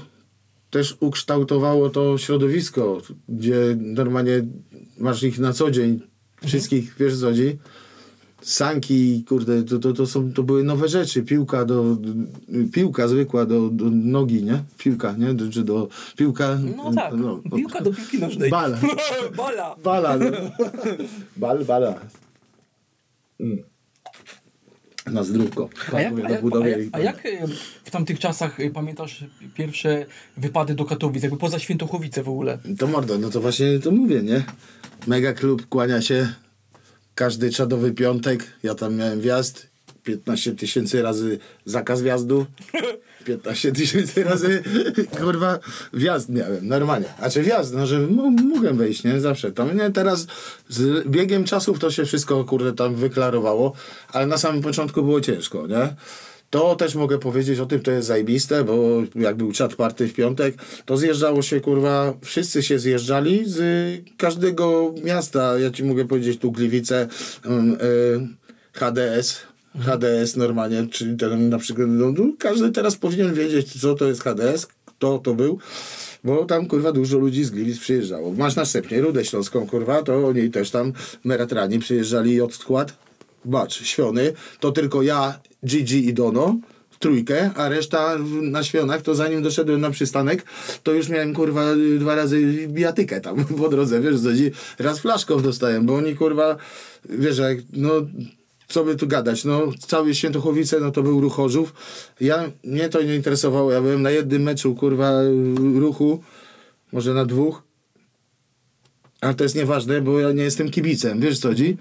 też 0.71 0.97
ukształtowało 1.01 1.91
to 1.91 2.19
środowisko, 2.19 3.01
gdzie 3.29 3.77
normalnie 3.81 4.45
masz 4.99 5.23
ich 5.23 5.39
na 5.39 5.53
co 5.53 5.71
dzień, 5.71 6.01
wszystkich, 6.47 6.95
wiesz 6.99 7.21
co 7.21 7.27
chodzi? 7.27 7.59
Sanki, 8.43 9.25
kurde, 9.29 9.63
to, 9.63 9.79
to, 9.79 9.93
to, 9.93 10.07
są, 10.07 10.33
to 10.33 10.43
były 10.43 10.65
nowe 10.65 10.89
rzeczy. 10.89 11.23
Piłka 11.23 11.65
do, 11.65 11.97
piłka 12.73 13.09
zwykła 13.09 13.47
do, 13.47 13.69
do 13.69 13.85
nogi, 13.91 14.45
nie? 14.45 14.65
Piłka, 14.79 15.13
nie? 15.13 15.35
Do, 15.35 15.51
czy 15.51 15.65
do, 15.65 15.89
piłka... 16.17 16.59
No 16.77 16.95
tak, 16.95 17.15
piłka 17.57 17.81
do 17.81 17.93
piłki 17.93 18.19
nożnej. 18.19 18.51
Bala. 18.51 18.79
Bala. 19.37 19.77
Bala, 19.85 20.19
no. 20.19 20.27
Bal, 21.37 21.65
bala. 21.65 21.95
Mm. 23.41 23.63
Na 25.13 25.25
zdrówko. 25.25 25.69
A 25.93 26.01
jak, 26.01 26.13
a, 26.13 26.31
jak, 26.31 26.43
a, 26.63 26.69
jak, 26.69 26.79
a 26.93 26.99
jak 26.99 27.23
w 27.85 27.91
tamtych 27.91 28.19
czasach 28.19 28.61
e, 28.61 28.71
pamiętasz 28.71 29.25
pierwsze 29.55 30.07
wypady 30.37 30.75
do 30.75 30.85
Katowic, 30.85 31.23
jakby 31.23 31.39
poza 31.39 31.59
Świętochowice 31.59 32.23
w 32.23 32.29
ogóle? 32.29 32.59
To 32.79 32.87
mordo, 32.87 33.19
no 33.19 33.31
to 33.31 33.41
właśnie 33.41 33.79
to 33.79 33.91
mówię, 33.91 34.23
nie? 34.23 34.45
Mega 35.07 35.33
klub 35.33 35.67
kłania 35.69 36.03
się 36.03 36.29
każdy 37.15 37.51
czadowy 37.51 37.93
piątek. 37.93 38.47
Ja 38.63 38.75
tam 38.75 38.97
miałem 38.97 39.21
wjazd. 39.21 39.69
15 40.05 40.53
tysięcy 40.53 41.03
razy 41.03 41.39
zakaz 41.65 42.03
wjazdu. 42.03 42.47
15 43.25 43.73
tysięcy 43.73 44.25
razy 44.25 44.63
kurwa 45.21 45.59
wjazd 45.93 46.29
miałem, 46.29 46.69
normalnie. 46.69 47.09
Znaczy 47.19 47.43
wjazd, 47.43 47.75
no 47.75 47.87
że 47.87 48.01
mogłem 48.55 48.77
wejść, 48.77 49.05
nie? 49.05 49.21
Zawsze 49.21 49.53
tam. 49.53 49.77
Nie, 49.77 49.91
teraz 49.91 50.27
z 50.69 51.09
biegiem 51.09 51.45
czasów 51.45 51.79
to 51.79 51.91
się 51.91 52.05
wszystko 52.05 52.45
kurde 52.45 52.73
tam 52.73 52.95
wyklarowało, 52.95 53.73
ale 54.13 54.27
na 54.27 54.39
samym 54.39 54.63
początku 54.63 55.03
było 55.03 55.21
ciężko, 55.21 55.67
nie? 55.67 55.95
To 56.51 56.77
też 56.77 56.95
mogę 56.95 57.19
powiedzieć 57.19 57.61
o 57.61 57.67
tym, 57.67 57.81
to 57.81 57.91
jest 57.91 58.09
zajebiste, 58.09 58.65
bo 58.65 59.03
jak 59.15 59.37
był 59.37 59.53
czat 59.53 59.75
party 59.75 60.09
w 60.09 60.15
piątek, 60.15 60.55
to 60.85 60.97
zjeżdżało 60.97 61.43
się, 61.43 61.61
kurwa, 61.61 62.15
wszyscy 62.25 62.63
się 62.63 62.79
zjeżdżali 62.79 63.43
z 63.47 63.59
każdego 64.17 64.95
miasta. 65.05 65.59
Ja 65.59 65.71
ci 65.71 65.85
mogę 65.85 66.05
powiedzieć 66.05 66.41
tu 66.41 66.53
Gliwice, 66.53 67.09
um, 67.45 67.75
y, 67.75 67.79
HDS, 68.73 69.41
HDS 69.75 70.37
normalnie, 70.37 70.87
czyli 70.91 71.17
ten 71.17 71.49
na 71.49 71.59
przykład, 71.59 71.89
no, 71.91 72.13
no, 72.13 72.33
każdy 72.39 72.71
teraz 72.71 72.97
powinien 72.97 73.35
wiedzieć, 73.35 73.81
co 73.81 73.95
to 73.95 74.07
jest 74.07 74.23
HDS, 74.23 74.67
kto 74.67 75.19
to 75.19 75.35
był, 75.35 75.59
bo 76.25 76.45
tam, 76.45 76.67
kurwa, 76.67 76.93
dużo 76.93 77.19
ludzi 77.19 77.45
z 77.45 77.51
Gliwic 77.51 77.79
przyjeżdżało. 77.79 78.33
Masz 78.33 78.57
następnie 78.57 79.01
Rudę 79.01 79.25
Śląską, 79.25 79.67
kurwa, 79.67 80.03
to 80.03 80.27
oni 80.27 80.51
też 80.51 80.71
tam 80.71 80.93
meratrani 81.25 81.79
przyjeżdżali 81.79 82.41
od 82.41 82.55
skład. 82.55 82.93
Bacz, 83.45 83.83
Świony, 83.83 84.33
to 84.61 84.73
tylko 84.73 85.03
ja, 85.03 85.41
Gigi 85.67 86.09
i 86.09 86.15
Dono, 86.15 86.57
trójkę, 86.99 87.51
a 87.55 87.69
reszta 87.69 88.17
na 88.43 88.65
Świąach, 88.65 89.03
to 89.03 89.15
zanim 89.15 89.43
doszedłem 89.43 89.81
na 89.81 89.91
przystanek, 89.91 90.45
to 90.83 90.93
już 90.93 91.09
miałem, 91.09 91.35
kurwa, 91.35 91.65
dwa 91.99 92.15
razy 92.15 92.69
bijatykę 92.69 93.21
tam 93.21 93.45
po 93.63 93.69
drodze, 93.69 94.01
wiesz, 94.01 94.17
raz 94.79 94.99
flaszką 94.99 95.43
dostałem, 95.43 95.87
bo 95.87 95.95
oni, 95.95 96.17
kurwa, 96.17 96.57
wiesz, 97.09 97.39
jak, 97.39 97.59
no, 97.73 97.91
co 98.69 98.85
by 98.85 98.97
tu 98.97 99.07
gadać, 99.07 99.45
no, 99.45 99.73
cały 99.87 100.15
Świętochowice, 100.15 100.81
no 100.81 100.91
to 100.91 101.03
był 101.03 101.21
ruch. 101.21 101.37
Ja, 102.21 102.51
mnie 102.65 102.89
to 102.89 103.03
nie 103.03 103.17
interesowało, 103.17 103.73
ja 103.73 103.81
byłem 103.81 104.03
na 104.03 104.11
jednym 104.11 104.43
meczu, 104.43 104.75
kurwa, 104.75 105.13
ruchu, 105.75 106.23
może 106.93 107.15
na 107.15 107.25
dwóch, 107.25 107.63
ale 109.21 109.35
to 109.35 109.45
jest 109.45 109.57
nieważne, 109.57 110.01
bo 110.01 110.21
ja 110.21 110.33
nie 110.33 110.43
jestem 110.43 110.71
kibicem, 110.71 111.21
wiesz 111.21 111.39
co 111.39 111.49
chodzi? 111.49 111.77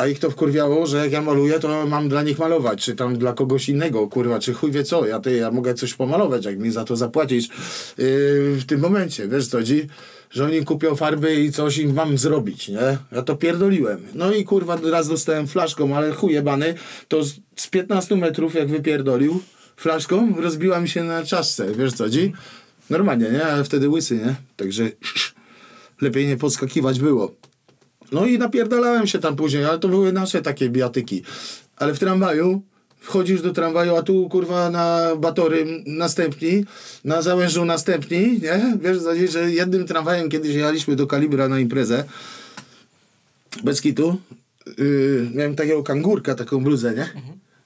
A 0.00 0.06
ich 0.06 0.18
to 0.18 0.30
wkurwiało, 0.30 0.86
że 0.86 0.96
jak 0.96 1.12
ja 1.12 1.22
maluję, 1.22 1.58
to 1.60 1.86
mam 1.86 2.08
dla 2.08 2.22
nich 2.22 2.38
malować, 2.38 2.84
czy 2.84 2.94
tam 2.94 3.18
dla 3.18 3.32
kogoś 3.32 3.68
innego, 3.68 4.08
kurwa, 4.08 4.38
czy 4.38 4.54
chuj 4.54 4.70
wie 4.70 4.84
co, 4.84 5.06
ja, 5.06 5.20
ty, 5.20 5.36
ja 5.36 5.50
mogę 5.50 5.74
coś 5.74 5.94
pomalować, 5.94 6.44
jak 6.44 6.58
mi 6.58 6.70
za 6.70 6.84
to 6.84 6.96
zapłacisz 6.96 7.48
yy, 7.48 7.54
w 8.54 8.64
tym 8.66 8.80
momencie, 8.80 9.28
wiesz 9.28 9.48
co 9.48 9.56
chodzi? 9.56 9.86
Że 10.30 10.44
oni 10.44 10.64
kupią 10.64 10.96
farby 10.96 11.34
i 11.34 11.52
coś 11.52 11.78
im 11.78 11.94
mam 11.94 12.18
zrobić, 12.18 12.68
nie? 12.68 12.98
Ja 13.12 13.22
to 13.22 13.36
pierdoliłem. 13.36 14.00
No 14.14 14.32
i 14.32 14.44
kurwa, 14.44 14.78
raz 14.90 15.08
dostałem 15.08 15.46
flaszką, 15.46 15.96
ale 15.96 16.12
chuj 16.12 16.32
jebany, 16.32 16.74
to 17.08 17.24
z, 17.24 17.34
z 17.56 17.66
15 17.66 18.16
metrów 18.16 18.54
jak 18.54 18.68
wypierdolił 18.68 19.40
flaszką, 19.76 20.34
rozbiła 20.40 20.80
mi 20.80 20.88
się 20.88 21.04
na 21.04 21.24
czaszce, 21.24 21.74
wiesz 21.74 21.92
co 21.92 22.04
chodzi? 22.04 22.32
Normalnie, 22.90 23.30
nie? 23.30 23.46
Ale 23.46 23.64
wtedy 23.64 23.88
łysy, 23.88 24.16
nie? 24.16 24.34
Także 24.56 24.90
lepiej 26.02 26.26
nie 26.26 26.36
podskakiwać 26.36 27.00
było. 27.00 27.34
No 28.12 28.26
i 28.26 28.38
napierdalałem 28.38 29.06
się 29.06 29.18
tam 29.18 29.36
później, 29.36 29.64
ale 29.64 29.78
to 29.78 29.88
były 29.88 30.12
nasze 30.12 30.42
takie 30.42 30.68
bijatyki. 30.68 31.22
Ale 31.76 31.94
w 31.94 31.98
tramwaju, 31.98 32.62
wchodzisz 33.00 33.42
do 33.42 33.52
tramwaju, 33.52 33.96
a 33.96 34.02
tu 34.02 34.28
kurwa 34.28 34.70
na 34.70 35.16
Batory 35.16 35.66
następni, 35.86 36.64
na 37.04 37.22
Załężu 37.22 37.64
następni, 37.64 38.40
nie? 38.42 38.78
Wiesz, 38.80 38.98
że 39.32 39.52
jednym 39.52 39.86
tramwajem 39.86 40.28
kiedyś 40.28 40.54
jechaliśmy 40.54 40.96
do 40.96 41.06
Kalibra 41.06 41.48
na 41.48 41.60
imprezę, 41.60 42.04
bez 43.64 43.80
kitu, 43.80 44.18
yy, 44.78 45.30
miałem 45.34 45.56
takiego 45.56 45.82
kangurka, 45.82 46.34
taką 46.34 46.64
bluzę, 46.64 46.94
nie? 46.94 47.08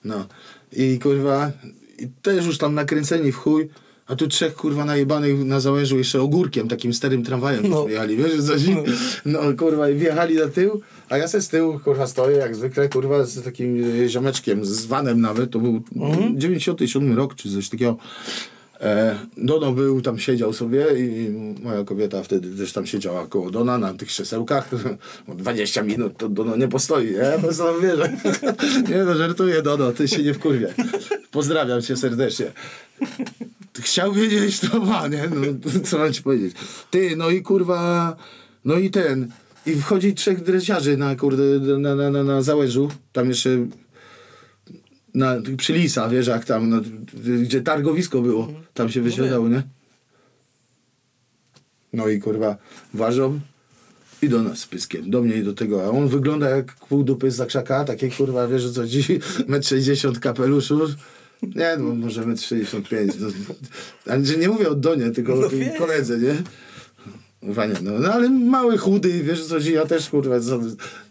No. 0.04 0.26
I 0.72 0.98
kurwa, 0.98 1.50
i 1.98 2.08
też 2.22 2.46
już 2.46 2.58
tam 2.58 2.74
nakręceni 2.74 3.32
w 3.32 3.36
chuj, 3.36 3.68
a 4.06 4.16
tu 4.16 4.28
trzech 4.28 4.54
kurwa 4.54 4.84
najebanych 4.84 5.44
na 5.44 5.60
załężu 5.60 5.98
jeszcze 5.98 6.22
ogórkiem, 6.22 6.68
takim 6.68 6.94
starym 6.94 7.24
tramwajem 7.24 7.62
No. 7.68 7.82
no. 7.82 7.88
jechali, 7.88 8.16
wiesz 8.16 8.42
co 8.46 8.52
chodzi? 8.52 8.76
No 9.24 9.40
kurwa 9.58 9.90
i 9.90 9.94
wjechali 9.94 10.34
na 10.34 10.48
tył, 10.48 10.80
a 11.08 11.16
ja 11.18 11.28
se 11.28 11.40
z 11.42 11.48
tyłu 11.48 11.78
kurwa 11.78 12.06
stoję 12.06 12.36
jak 12.36 12.56
zwykle 12.56 12.88
kurwa 12.88 13.24
z 13.24 13.42
takim 13.42 13.84
ziomeczkiem, 14.08 14.64
z 14.64 14.86
vanem 14.86 15.20
nawet, 15.20 15.50
to 15.50 15.58
był 15.58 15.82
97 16.34 17.16
rok 17.16 17.34
czy 17.34 17.52
coś 17.52 17.68
takiego. 17.68 17.96
E, 18.80 19.18
Dono 19.36 19.72
był, 19.72 20.00
tam 20.00 20.18
siedział 20.18 20.52
sobie 20.52 20.86
i 20.96 21.30
moja 21.62 21.84
kobieta 21.84 22.22
wtedy 22.22 22.56
też 22.56 22.72
tam 22.72 22.86
siedziała 22.86 23.26
koło 23.26 23.50
Dona 23.50 23.78
na 23.78 23.94
tych 23.94 24.08
krzesełkach. 24.08 24.70
Bo 25.28 25.34
20 25.34 25.82
minut 25.82 26.16
to 26.16 26.28
Dono 26.28 26.56
nie 26.56 26.68
postoi, 26.68 27.10
nie? 27.10 27.32
Po 27.36 27.40
prostu 27.40 27.64
wierzę. 27.82 28.12
Nie 28.90 29.04
no, 29.04 29.14
żartuję 29.14 29.62
Dono, 29.62 29.92
ty 29.92 30.08
się 30.08 30.22
nie 30.22 30.34
wkurwie. 30.34 30.74
Pozdrawiam 31.30 31.82
cię 31.82 31.96
serdecznie. 31.96 32.52
Chciał 33.80 34.12
wiedzieć, 34.12 34.60
to 34.60 34.80
ma, 34.80 35.08
nie? 35.08 35.22
No, 35.34 35.70
co 35.84 35.98
mam 35.98 36.12
ci 36.12 36.22
powiedzieć. 36.22 36.56
Ty, 36.90 37.16
no 37.16 37.30
i 37.30 37.42
kurwa, 37.42 38.16
no 38.64 38.78
i 38.78 38.90
ten. 38.90 39.28
I 39.66 39.74
wchodzi 39.74 40.14
trzech 40.14 40.42
dresiarzy 40.42 40.96
na, 40.96 41.16
kurde, 41.16 41.42
na, 41.78 41.94
na, 41.94 42.10
na, 42.10 42.24
na 42.24 42.42
załężu. 42.42 42.88
Tam 43.12 43.28
jeszcze 43.28 43.50
na, 45.14 45.36
przy 45.56 45.72
Lisa, 45.72 46.08
wiesz 46.08 46.26
jak 46.26 46.44
tam, 46.44 46.70
no, 46.70 46.80
gdzie 47.42 47.60
targowisko 47.60 48.22
było. 48.22 48.48
Tam 48.74 48.88
się 48.88 49.00
wysiadało, 49.00 49.48
nie? 49.48 49.62
No 51.92 52.08
i 52.08 52.20
kurwa, 52.20 52.56
ważą 52.94 53.40
i 54.22 54.28
do 54.28 54.42
nas 54.42 54.58
z 54.58 54.66
pyskiem, 54.66 55.10
do 55.10 55.22
mnie 55.22 55.36
i 55.36 55.42
do 55.42 55.52
tego. 55.52 55.84
A 55.84 55.90
on 55.90 56.08
wygląda 56.08 56.50
jak 56.50 56.74
pół 56.74 57.04
dupy 57.04 57.30
z 57.30 57.34
zakrzaka, 57.34 57.84
takie 57.84 58.10
kurwa, 58.10 58.48
wiesz 58.48 58.70
co 58.70 58.86
dziś, 58.86 59.08
metr 59.48 59.66
60 59.66 60.18
kapeluszu. 60.18 60.80
Nie, 61.42 61.76
no 61.78 61.94
może 61.94 62.26
metr 62.26 62.42
65. 62.42 63.12
No, 63.20 63.26
ale 64.06 64.22
nie 64.22 64.48
mówię 64.48 64.68
o 64.68 64.74
Donie, 64.74 65.10
tylko 65.10 65.34
No 65.34 65.46
o 65.46 65.78
koledze, 65.78 66.18
nie? 66.18 66.34
Wanie, 67.46 67.74
no, 67.82 67.90
no 67.98 68.12
ale 68.12 68.30
mały, 68.30 68.78
chudy, 68.78 69.22
wiesz 69.22 69.44
co 69.44 69.58
ja 69.58 69.86
też 69.86 70.10
kurwa 70.10 70.40
za, 70.40 70.58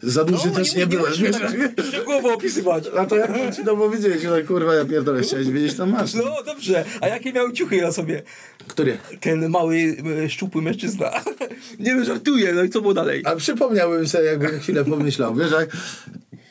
za 0.02 0.24
duży 0.24 0.52
też 0.52 0.76
nie, 0.76 0.88
byłem, 0.88 1.14
wiesz? 1.14 1.32
tak 1.32 1.52
szczegółowo 1.88 2.34
opisywać. 2.34 2.84
A 2.98 3.06
to 3.06 3.16
jak 3.16 3.30
mam 3.30 3.54
ci 3.54 3.66
to 3.66 3.78
powiedzieć, 3.78 4.24
no 4.24 4.48
kurwa, 4.48 4.76
ja 4.76 4.86
pierdolę, 4.86 5.22
chciałeś 5.22 5.50
wiedzieć, 5.50 5.78
to 5.78 5.86
masz. 5.86 6.14
No 6.14 6.44
dobrze, 6.46 6.86
a 7.02 7.08
jakie 7.08 7.34
miał 7.34 7.52
ciuchy 7.52 7.82
na 7.82 7.92
sobie? 7.92 8.24
Który? 8.68 8.98
Ten 9.20 9.50
mały, 9.50 9.98
e, 10.26 10.30
szczupły 10.30 10.62
mężczyzna. 10.62 11.12
Nie 11.80 11.96
no, 11.96 12.06
żartuję, 12.06 12.54
no 12.54 12.64
i 12.64 12.70
co 12.70 12.82
było 12.82 12.94
dalej? 12.94 13.22
A 13.26 13.36
przypomniałbym 13.36 14.08
sobie, 14.08 14.24
jakbym 14.24 14.60
chwilę 14.60 14.86
pomyślał, 14.86 15.36
wiesz, 15.36 15.52
jak 15.52 15.78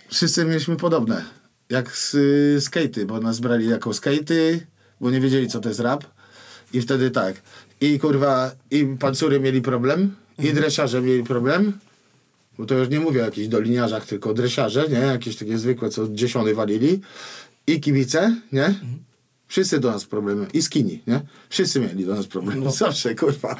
wszyscy 0.08 0.44
mieliśmy 0.44 0.76
podobne, 0.76 1.24
jak 1.70 1.96
z 1.96 2.14
y, 2.14 2.60
skatey, 2.60 3.06
bo 3.06 3.20
nas 3.20 3.40
brali 3.40 3.68
jako 3.68 3.94
skatey, 3.94 4.60
bo 5.00 5.10
nie 5.10 5.20
wiedzieli, 5.20 5.48
co 5.48 5.60
to 5.60 5.68
jest 5.68 5.80
rap 5.80 6.04
i 6.72 6.80
wtedy 6.80 7.10
tak, 7.10 7.42
i 7.82 7.98
kurwa, 7.98 8.52
i 8.70 8.86
pancury 8.98 9.40
mieli 9.40 9.62
problem, 9.62 10.14
i 10.38 10.52
dresiarze 10.52 11.02
mieli 11.02 11.24
problem, 11.24 11.72
bo 12.58 12.66
to 12.66 12.74
już 12.74 12.88
nie 12.88 13.00
mówię 13.00 13.22
o 13.22 13.24
jakichś 13.24 13.48
doliniarzach, 13.48 14.06
tylko 14.06 14.34
dresiarze, 14.34 14.88
nie, 14.88 14.98
jakieś 14.98 15.36
takie 15.36 15.58
zwykłe, 15.58 15.90
co 15.90 16.08
dziesiąty 16.08 16.54
walili, 16.54 17.00
i 17.66 17.80
kibice, 17.80 18.36
nie, 18.52 18.74
Wszyscy 19.52 19.80
do 19.80 19.90
nas 19.90 20.04
problemy. 20.04 20.46
I 20.54 20.62
skini, 20.62 21.00
nie? 21.06 21.20
Wszyscy 21.48 21.80
mieli 21.80 22.04
do 22.04 22.14
nas 22.14 22.26
problemy. 22.26 22.70
Zawsze, 22.84 23.14
kurwa. 23.14 23.56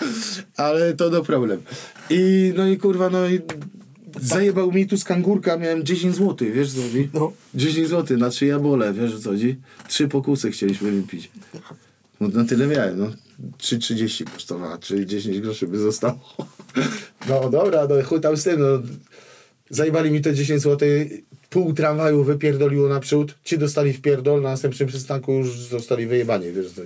Ale 0.57 0.95
to 0.95 1.11
do 1.11 1.23
problem. 1.23 1.63
I 2.11 2.53
no 2.57 2.69
i 2.69 2.77
kurwa, 2.77 3.11
no 3.11 3.29
i 3.29 3.41
zajebał 4.21 4.73
mi 4.73 4.87
tu 4.87 4.97
z 4.97 5.05
kangurka, 5.05 5.57
miałem 5.57 5.85
10 5.85 6.17
zł, 6.17 6.49
wiesz 6.55 6.73
co 6.73 6.83
chodzi? 6.83 7.09
No. 7.15 7.33
10 7.55 7.89
zł 7.89 8.19
na 8.19 8.31
trzy 8.31 8.47
jabole, 8.47 8.93
wiesz 8.93 9.21
co 9.21 9.31
chodzi? 9.31 9.57
Trzy 9.89 10.09
pokusy 10.09 10.51
chcieliśmy 10.51 10.91
wypić. 10.91 11.31
No 12.21 12.29
na 12.29 12.45
tyle 12.45 12.67
miałem, 12.67 12.99
no. 12.99 13.11
3,30 13.59 14.25
kosztowała, 14.25 14.79
czyli 14.79 15.07
10 15.07 15.41
groszy 15.41 15.67
by 15.67 15.79
zostało. 15.79 16.19
No 17.29 17.51
dobra, 17.51 17.87
no 17.87 18.03
chuj 18.03 18.21
tam 18.21 18.37
z 18.37 18.45
tym, 18.45 18.61
no. 18.61 18.67
Zajebali 19.71 20.11
mi 20.11 20.21
te 20.21 20.35
10 20.35 20.63
zł, 20.63 20.89
pół 21.51 21.73
tramwaju 21.73 22.25
wypierdoliło 22.25 22.89
naprzód, 22.89 23.35
ci 23.45 23.59
dostali 23.59 23.93
w 23.93 24.01
pierdol, 24.01 24.43
na 24.43 24.49
następnym 24.49 24.89
przystanku 24.89 25.33
już 25.33 25.59
zostali 25.59 26.07
wyjebani, 26.07 26.53
wiesz 26.53 26.73
co? 26.73 26.83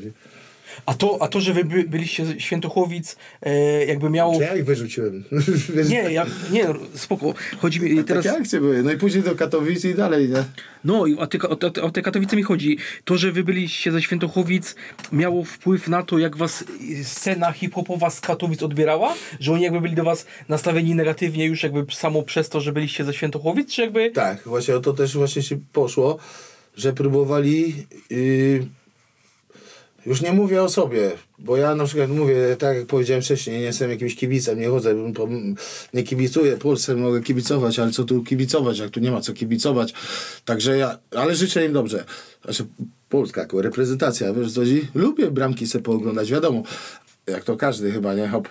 A 0.86 0.94
to, 0.94 1.18
a 1.20 1.28
to 1.28 1.40
że 1.40 1.52
wy 1.52 1.64
by, 1.64 1.84
byliście 1.84 2.40
Świętochłowic, 2.40 3.16
e, 3.42 3.84
jakby 3.84 4.10
miało... 4.10 4.38
Czy 4.38 4.42
ja 4.42 4.56
ich 4.56 4.64
wyrzuciłem? 4.64 5.24
Nie, 5.90 6.12
ja, 6.12 6.26
nie, 6.50 6.66
spoko. 6.94 7.34
Chodzi 7.58 7.80
mi 7.80 8.04
teraz... 8.04 8.24
Takie 8.24 8.38
akcje 8.38 8.60
były. 8.60 8.82
No 8.82 8.92
i 8.92 8.96
później 8.96 9.22
do 9.22 9.34
Katowic 9.34 9.84
i 9.84 9.94
dalej, 9.94 10.28
nie? 10.28 10.44
No 10.84 11.06
i 11.06 11.16
o 11.16 11.26
te, 11.26 11.48
o, 11.48 11.56
te, 11.56 11.82
o 11.82 11.90
te 11.90 12.02
Katowice 12.02 12.36
mi 12.36 12.42
chodzi. 12.42 12.78
To, 13.04 13.18
że 13.18 13.32
wy 13.32 13.44
byliście 13.44 13.92
ze 13.92 14.02
Świętochowic 14.02 14.74
miało 15.12 15.44
wpływ 15.44 15.88
na 15.88 16.02
to, 16.02 16.18
jak 16.18 16.36
was 16.36 16.64
y, 16.90 17.04
scena 17.04 17.52
hip-hopowa 17.52 18.10
z 18.10 18.20
Katowic 18.20 18.62
odbierała? 18.62 19.14
Że 19.40 19.52
oni 19.52 19.62
jakby 19.62 19.80
byli 19.80 19.94
do 19.94 20.04
was 20.04 20.26
nastawieni 20.48 20.94
negatywnie 20.94 21.46
już 21.46 21.62
jakby 21.62 21.86
samo 21.94 22.22
przez 22.22 22.48
to, 22.48 22.60
że 22.60 22.72
byliście 22.72 23.04
ze 23.04 23.14
Świętochowic? 23.14 23.72
Czy 23.72 23.82
jakby... 23.82 24.10
Tak, 24.10 24.42
właśnie 24.46 24.76
o 24.76 24.80
to 24.80 24.92
też 24.92 25.16
właśnie 25.16 25.42
się 25.42 25.58
poszło, 25.72 26.18
że 26.76 26.92
próbowali 26.92 27.74
yy, 28.10 28.66
Już 30.06 30.20
nie 30.20 30.32
mówię 30.32 30.62
o 30.62 30.68
sobie, 30.68 31.12
bo 31.38 31.56
ja 31.56 31.74
na 31.74 31.84
przykład 31.84 32.10
mówię, 32.10 32.56
tak 32.58 32.76
jak 32.76 32.86
powiedziałem 32.86 33.22
wcześniej, 33.22 33.58
nie 33.58 33.64
jestem 33.64 33.90
jakimś 33.90 34.16
kibicem, 34.16 34.60
nie 34.60 34.68
chodzę, 34.68 34.94
nie 35.94 36.02
kibicuję 36.02 36.56
Polsce, 36.56 36.96
mogę 36.96 37.20
kibicować, 37.20 37.78
ale 37.78 37.90
co 37.90 38.04
tu 38.04 38.24
kibicować, 38.24 38.78
jak 38.78 38.90
tu 38.90 39.00
nie 39.00 39.10
ma 39.10 39.20
co 39.20 39.32
kibicować. 39.32 39.94
Także 40.44 40.78
ja, 40.78 40.98
ale 41.10 41.34
życzę 41.34 41.66
im 41.66 41.72
dobrze. 41.72 42.04
Znaczy, 42.44 42.66
Polska 43.08 43.40
jako 43.40 43.62
reprezentacja, 43.62 44.32
wiesz 44.32 44.52
co 44.52 44.60
chodzi? 44.60 44.88
Lubię 44.94 45.30
bramki 45.30 45.66
sobie 45.66 45.84
pooglądać, 45.84 46.30
wiadomo, 46.30 46.62
jak 47.26 47.44
to 47.44 47.56
każdy 47.56 47.92
chyba, 47.92 48.14
nie? 48.14 48.28
Hop. 48.28 48.48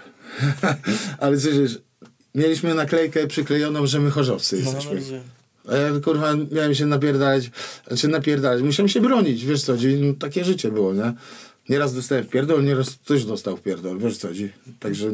ale 1.20 1.38
przecież 1.38 1.80
mieliśmy 2.36 2.74
naklejkę 2.74 3.28
przyklejoną, 3.28 3.88
że 3.88 4.00
my 4.00 4.12
chorzowcy 4.12 4.62
No, 4.65 4.74
jesteśmy. 4.74 5.22
A 5.67 5.75
ja 5.75 5.99
kurwa 5.99 6.36
miałem 6.51 6.75
się 6.75 6.86
napierdalać, 6.86 7.51
znaczy 7.88 8.08
napierdalać, 8.08 8.62
musiałem 8.62 8.89
się 8.89 9.01
bronić, 9.01 9.45
wiesz 9.45 9.63
co 9.63 9.73
no, 9.73 10.13
takie 10.19 10.45
życie 10.45 10.71
było, 10.71 10.93
nie? 10.93 11.13
Nieraz 11.69 11.93
dostałem 11.93 12.23
w 12.23 12.30
pierdol, 12.30 12.63
nieraz 12.63 12.91
ktoś 12.91 13.25
dostał 13.25 13.58
w 13.58 13.62
pierdol, 13.62 13.99
wiesz 13.99 14.17
co 14.17 14.28
także... 14.80 15.12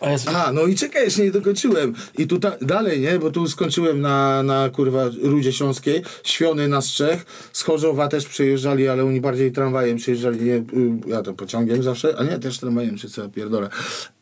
A 0.00 0.10
ja 0.10 0.16
A, 0.26 0.52
no 0.52 0.66
i 0.66 0.74
czekaj, 0.74 1.04
jeszcze 1.04 1.22
nie 1.22 1.30
dokończyłem. 1.30 1.94
I 2.18 2.26
tu 2.26 2.38
dalej, 2.62 3.00
nie? 3.00 3.18
Bo 3.18 3.30
tu 3.30 3.48
skończyłem 3.48 4.00
na, 4.00 4.42
na 4.42 4.70
kurwa 4.70 5.04
Rudzie 5.22 5.52
Śląskiej, 5.52 6.02
Świony 6.24 6.68
na 6.68 6.80
Strzech, 6.80 7.26
z 7.52 7.62
Chorzowa 7.62 8.08
też 8.08 8.26
przyjeżdżali, 8.26 8.88
ale 8.88 9.04
oni 9.04 9.20
bardziej 9.20 9.52
tramwajem 9.52 9.96
przyjeżdżali, 9.96 10.40
nie, 10.40 10.54
y, 10.54 10.64
ja 11.06 11.22
to 11.22 11.34
pociągiem 11.34 11.82
zawsze, 11.82 12.14
a 12.18 12.24
nie, 12.24 12.38
też 12.38 12.58
tramwajem, 12.58 12.98
czy 12.98 13.10
co 13.10 13.22
ja 13.22 13.28
pierdolę. 13.28 13.68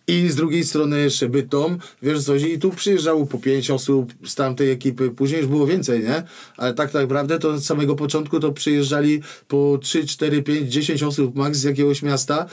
I 0.07 0.29
z 0.29 0.37
drugiej 0.37 0.65
strony 0.65 1.01
jeszcze 1.01 1.29
Bytom, 1.29 1.79
wiesz 2.03 2.25
co, 2.25 2.35
i 2.35 2.59
tu 2.59 2.71
przyjeżdżało 2.71 3.27
po 3.27 3.39
pięć 3.39 3.71
osób 3.71 4.13
z 4.27 4.35
tamtej 4.35 4.71
ekipy, 4.71 5.11
później 5.11 5.41
już 5.41 5.51
było 5.51 5.67
więcej, 5.67 6.03
nie? 6.03 6.23
Ale 6.57 6.75
tak 6.75 6.95
naprawdę 6.95 7.39
to 7.39 7.51
od 7.51 7.65
samego 7.65 7.97
początku 7.97 8.41
to 8.41 8.53
przyjeżdżali 8.53 9.23
po 9.49 9.79
3, 9.83 10.07
4, 10.07 10.43
5, 10.43 10.73
10 10.73 11.03
osób 11.03 11.35
max 11.35 11.59
z 11.59 11.65
jakiegoś 11.65 12.03
miasta 12.03 12.47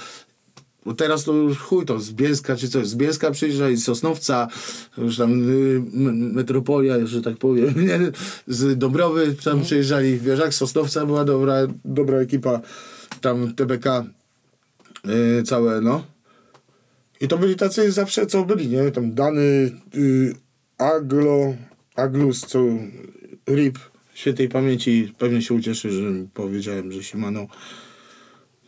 bo 0.86 0.94
teraz 0.94 1.24
to 1.24 1.34
już 1.34 1.58
chuj 1.58 1.86
to 1.86 2.00
z 2.00 2.12
Bielska 2.12 2.56
czy 2.56 2.70
coś. 2.70 2.88
Z 2.88 2.96
Bielska 2.96 3.32
przyjeżdżali, 3.32 3.78
z 3.78 3.84
Sosnowca, 3.84 4.48
już 4.98 5.18
tam 5.18 5.50
y, 5.50 5.82
metropolia, 6.34 7.06
że 7.06 7.22
tak 7.22 7.38
powiem, 7.38 7.74
nie? 7.88 8.00
z 8.48 8.78
Dąbrowy 8.78 9.36
tam 9.44 9.62
przyjeżdżali. 9.62 10.20
Wiesz, 10.20 10.40
jak 10.40 10.54
z 10.54 10.58
Sosnowca 10.58 11.06
była 11.06 11.26
dobra, 11.26 11.56
dobra 11.86 12.18
ekipa, 12.18 12.62
tam 13.22 13.54
TBK 13.56 13.86
y, 15.40 15.44
całe, 15.44 15.82
no. 15.82 16.04
I 17.22 17.28
to 17.28 17.38
byli 17.38 17.56
tacy 17.56 17.92
zawsze, 17.92 18.26
co 18.26 18.46
byli, 18.46 18.68
nie? 18.68 18.92
Tam 18.92 19.14
Dany, 19.14 19.72
y, 19.96 20.36
Aglo, 20.78 21.56
Aglus, 21.96 22.40
co 22.42 22.60
RIP, 23.50 23.80
świętej 24.14 24.50
pamięci, 24.50 25.14
pewnie 25.18 25.42
się 25.42 25.54
ucieszy, 25.54 25.92
że 25.92 26.04
powiedziałem, 26.34 26.92
że 26.92 27.04
się 27.04 27.18
maną. 27.18 27.48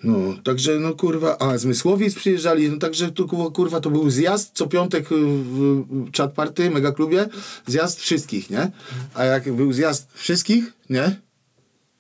No, 0.03 0.17
także 0.43 0.79
no 0.79 0.93
kurwa, 0.93 1.37
a 1.39 1.57
Zmysłowic 1.57 2.15
przyjeżdżali, 2.15 2.69
no 2.69 2.77
także 2.77 3.11
tu 3.11 3.27
ku- 3.27 3.51
kurwa 3.51 3.79
to 3.79 3.89
był 3.89 4.09
zjazd 4.09 4.51
co 4.53 4.67
piątek 4.67 5.07
w 5.09 5.83
chat 6.17 6.33
party, 6.33 6.69
mega 6.69 6.91
klubie, 6.91 7.27
zjazd 7.67 7.99
wszystkich, 7.99 8.49
nie? 8.49 8.71
A 9.13 9.23
jak 9.23 9.53
był 9.53 9.73
zjazd 9.73 10.07
wszystkich, 10.13 10.73
nie? 10.89 11.19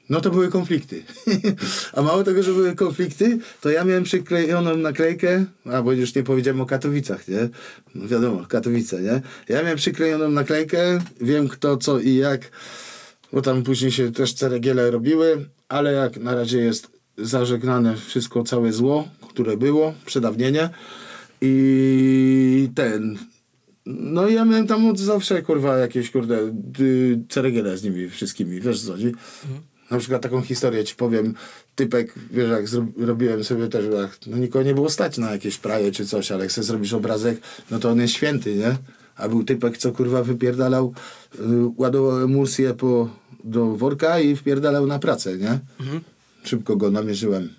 No 0.09 0.21
to 0.21 0.29
były 0.29 0.49
konflikty. 0.49 1.03
a 1.93 2.01
mało 2.01 2.23
tego, 2.23 2.43
że 2.43 2.53
były 2.53 2.75
konflikty, 2.75 3.37
to 3.61 3.69
ja 3.69 3.83
miałem 3.83 4.03
przyklejoną 4.03 4.77
naklejkę, 4.77 5.45
a 5.65 5.81
bo 5.81 5.91
już 5.91 6.15
nie 6.15 6.23
powiedziałem 6.23 6.61
o 6.61 6.65
Katowicach, 6.65 7.27
nie? 7.27 7.49
No 7.95 8.07
wiadomo, 8.07 8.45
Katowice, 8.45 9.01
nie? 9.01 9.21
Ja 9.49 9.61
miałem 9.63 9.77
przyklejoną 9.77 10.29
naklejkę, 10.29 10.99
wiem 11.21 11.47
kto, 11.47 11.77
co 11.77 11.99
i 11.99 12.15
jak, 12.15 12.51
bo 13.33 13.41
tam 13.41 13.63
później 13.63 13.91
się 13.91 14.11
też 14.11 14.33
ceregiele 14.33 14.91
robiły, 14.91 15.45
ale 15.69 15.93
jak 15.93 16.17
na 16.17 16.35
razie 16.35 16.57
jest 16.57 16.87
zażegnane 17.17 17.97
wszystko, 17.97 18.43
całe 18.43 18.73
zło, 18.73 19.07
które 19.29 19.57
było, 19.57 19.93
przedawnienie 20.05 20.69
i 21.41 22.69
ten... 22.75 23.17
No 23.85 24.29
ja 24.29 24.45
miałem 24.45 24.67
tam 24.67 24.85
od 24.85 24.99
zawsze, 24.99 25.41
kurwa, 25.41 25.77
jakieś, 25.77 26.11
kurde, 26.11 26.53
y, 26.79 27.19
ceregiele 27.29 27.77
z 27.77 27.83
nimi 27.83 28.09
wszystkimi, 28.09 28.61
wiesz 28.61 28.81
co 28.81 28.91
chodzi? 28.91 29.11
Na 29.93 29.99
przykład 29.99 30.21
taką 30.21 30.41
historię 30.41 30.83
ci 30.83 30.95
powiem, 30.95 31.33
typek, 31.75 32.13
wiesz, 32.31 32.49
jak 32.49 32.65
robiłem 32.97 33.43
sobie 33.43 33.67
też, 33.67 33.85
jak, 33.93 34.17
no 34.27 34.37
nikogo 34.37 34.65
nie 34.65 34.73
było 34.73 34.89
stać 34.89 35.17
na 35.17 35.31
jakieś 35.31 35.57
praje 35.57 35.91
czy 35.91 36.05
coś, 36.05 36.31
ale 36.31 36.43
jak 36.43 36.51
sobie 36.51 36.65
zrobisz 36.65 36.93
obrazek, 36.93 37.41
no 37.71 37.79
to 37.79 37.89
on 37.89 38.01
jest 38.01 38.13
święty, 38.13 38.55
nie? 38.55 38.77
A 39.15 39.29
był 39.29 39.43
typek, 39.43 39.77
co 39.77 39.91
kurwa 39.91 40.23
wypierdalał, 40.23 40.93
y, 41.35 41.39
ładował 41.77 42.23
emulsję 42.23 42.73
po, 42.73 43.09
do 43.43 43.65
worka 43.65 44.19
i 44.19 44.35
wpierdalał 44.35 44.87
na 44.87 44.99
pracę, 44.99 45.37
nie? 45.37 45.59
Szybko 46.43 46.75
go 46.75 46.91
namierzyłem. 46.91 47.49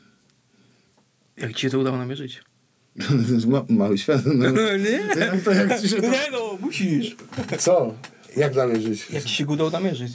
Jak 1.36 1.52
ci 1.52 1.60
się 1.60 1.70
to 1.70 1.78
udało 1.78 1.96
namierzyć? 1.96 2.42
Ma, 3.48 3.64
mały 3.68 3.98
świat. 3.98 4.22
No. 4.26 4.50
nie? 4.86 5.20
Jak 5.20 5.42
to, 5.44 5.52
jak 5.52 5.80
ci 5.80 5.88
się 5.88 5.96
to... 5.96 6.10
Nie 6.10 6.30
no, 6.32 6.58
musisz. 6.60 7.16
Co? 7.58 7.94
Jak 8.36 8.54
namierzyć? 8.54 9.10
Jak 9.10 9.24
ci 9.24 9.34
się 9.34 9.46
udało 9.46 9.70
namierzyć? 9.70 10.12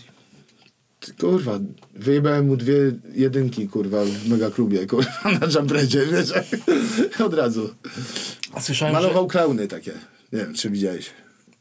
Kurwa, 1.20 1.60
wyjebałem 1.94 2.48
mu 2.48 2.58
dwie 2.58 2.74
jedynki, 3.14 3.68
kurwa, 3.68 4.06
w 4.06 4.30
megaklubie, 4.30 4.88
kurwa, 4.88 5.12
na 5.40 5.48
jumpredzie, 5.60 6.06
wiesz? 6.06 6.34
Od 7.26 7.34
razu. 7.34 7.76
A 8.54 8.62
słyszałem, 8.62 8.94
Malował 8.94 9.28
klauny 9.28 9.68
takie. 9.68 9.92
Nie 10.34 10.40
wiem, 10.40 10.54
czy 10.54 10.70
widziałeś. 10.70 11.06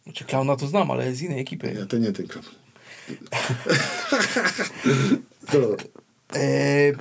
że... 0.07 0.13
Czy 0.13 0.25
klauna 0.25 0.57
to 0.57 0.67
znam, 0.67 0.91
ale 0.91 1.15
z 1.15 1.23
innej 1.23 1.41
ekipy. 1.41 1.73
Ja 1.79 1.87
to 1.87 1.99
nie 1.99 2.13
ten 2.13 2.27
klaun. 2.27 2.47
to, 5.53 5.77
Eee, 6.35 6.93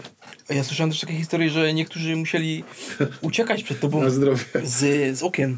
ja 0.50 0.63
słyszałem 0.63 0.91
też 0.91 1.00
takie 1.02 1.13
historie, 1.13 1.50
że 1.50 1.73
niektórzy 1.73 2.15
musieli 2.15 2.63
uciekać 3.21 3.63
przed 3.63 3.80
tobą 3.80 4.04
Na 4.04 4.10
zdrowie. 4.10 4.43
z, 4.63 5.17
z 5.17 5.23
okien. 5.23 5.58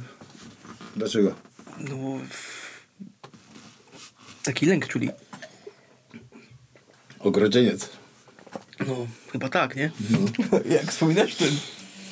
dlaczego? 0.96 1.36
No, 1.80 2.20
taki 4.44 4.66
lęk 4.66 4.88
czuli. 4.88 5.10
Ogrodzieniec. 7.20 7.90
No, 8.88 9.08
chyba 9.32 9.50
tak, 9.50 9.76
nie? 9.76 9.92
Jak 10.76 10.92
wspominasz 10.92 11.36
ten... 11.36 11.50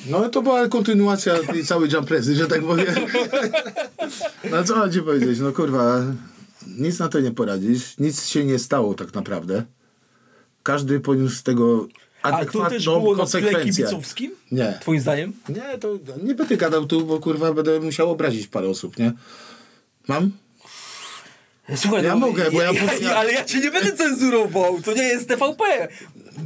No 0.06 0.28
to 0.28 0.42
była 0.42 0.68
kontynuacja 0.68 1.34
tej 1.52 1.64
całej 1.64 1.90
jumprezy, 1.90 2.34
że 2.34 2.46
tak 2.46 2.62
powiem. 2.62 2.94
No 4.50 4.64
co 4.64 4.76
mam 4.76 4.92
ci 4.92 5.02
powiedzieć, 5.02 5.38
no 5.38 5.52
kurwa, 5.52 6.04
nic 6.66 6.98
na 6.98 7.08
to 7.08 7.20
nie 7.20 7.30
poradzisz, 7.30 7.98
nic 7.98 8.26
się 8.26 8.44
nie 8.44 8.58
stało 8.58 8.94
tak 8.94 9.14
naprawdę. 9.14 9.64
Każdy 10.62 11.00
poniósł 11.00 11.34
z 11.36 11.42
tego 11.42 11.88
A 12.22 12.30
to 12.30 12.36
też 12.36 12.54
adekwatną 12.54 13.00
było 13.00 13.16
na 13.16 13.26
kibicowskim? 13.62 14.32
Nie. 14.52 14.78
Twoim 14.80 15.00
zdaniem? 15.00 15.32
Nie, 15.48 15.78
to 15.78 15.98
nie 16.22 16.34
będę 16.34 16.56
gadał 16.56 16.86
tu, 16.86 17.06
bo 17.06 17.20
kurwa 17.20 17.52
będę 17.52 17.80
musiał 17.80 18.10
obrazić 18.10 18.46
parę 18.46 18.68
osób, 18.68 18.98
nie? 18.98 19.12
Mam? 20.08 20.30
Słuchaj, 21.76 22.04
Ja 22.04 22.10
no, 22.14 22.18
mogę, 22.26 22.50
bo 22.50 22.62
ja- 22.62 22.72
ja, 23.02 23.16
Ale 23.16 23.32
ja 23.32 23.44
cię 23.44 23.60
nie 23.60 23.70
będę 23.70 23.92
cenzurował, 23.92 24.82
to 24.82 24.92
nie 24.94 25.02
jest 25.02 25.28
TVP. 25.28 25.64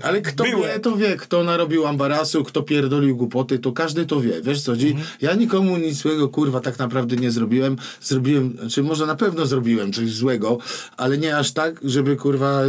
Ale 0.03 0.23
kto 0.23 0.45
Byłem. 0.45 0.63
wie, 0.73 0.81
to 0.81 0.97
wie, 0.97 1.17
kto 1.17 1.45
narobił 1.45 1.87
ambarasu, 1.87 2.45
kto 2.45 2.63
pierdolił 2.63 3.17
głupoty, 3.17 3.59
to 3.59 3.73
każdy 3.73 4.07
to 4.07 4.21
wie, 4.21 4.43
wiesz 4.43 4.63
co, 4.63 4.73
Mhm. 4.73 4.95
ja 5.21 5.35
nikomu 5.35 5.77
nic 5.77 5.97
złego, 5.97 6.29
kurwa, 6.29 6.61
tak 6.61 6.79
naprawdę 6.79 7.17
nie 7.17 7.31
zrobiłem, 7.31 7.77
zrobiłem, 8.01 8.59
czy 8.71 8.83
może 8.83 9.07
na 9.07 9.15
pewno 9.17 9.47
zrobiłem 9.47 9.93
coś 9.93 10.11
złego, 10.11 10.59
ale 10.97 11.19
nie 11.19 11.37
aż 11.37 11.53
tak, 11.53 11.81
żeby, 11.85 12.17
kurwa, 12.17 12.61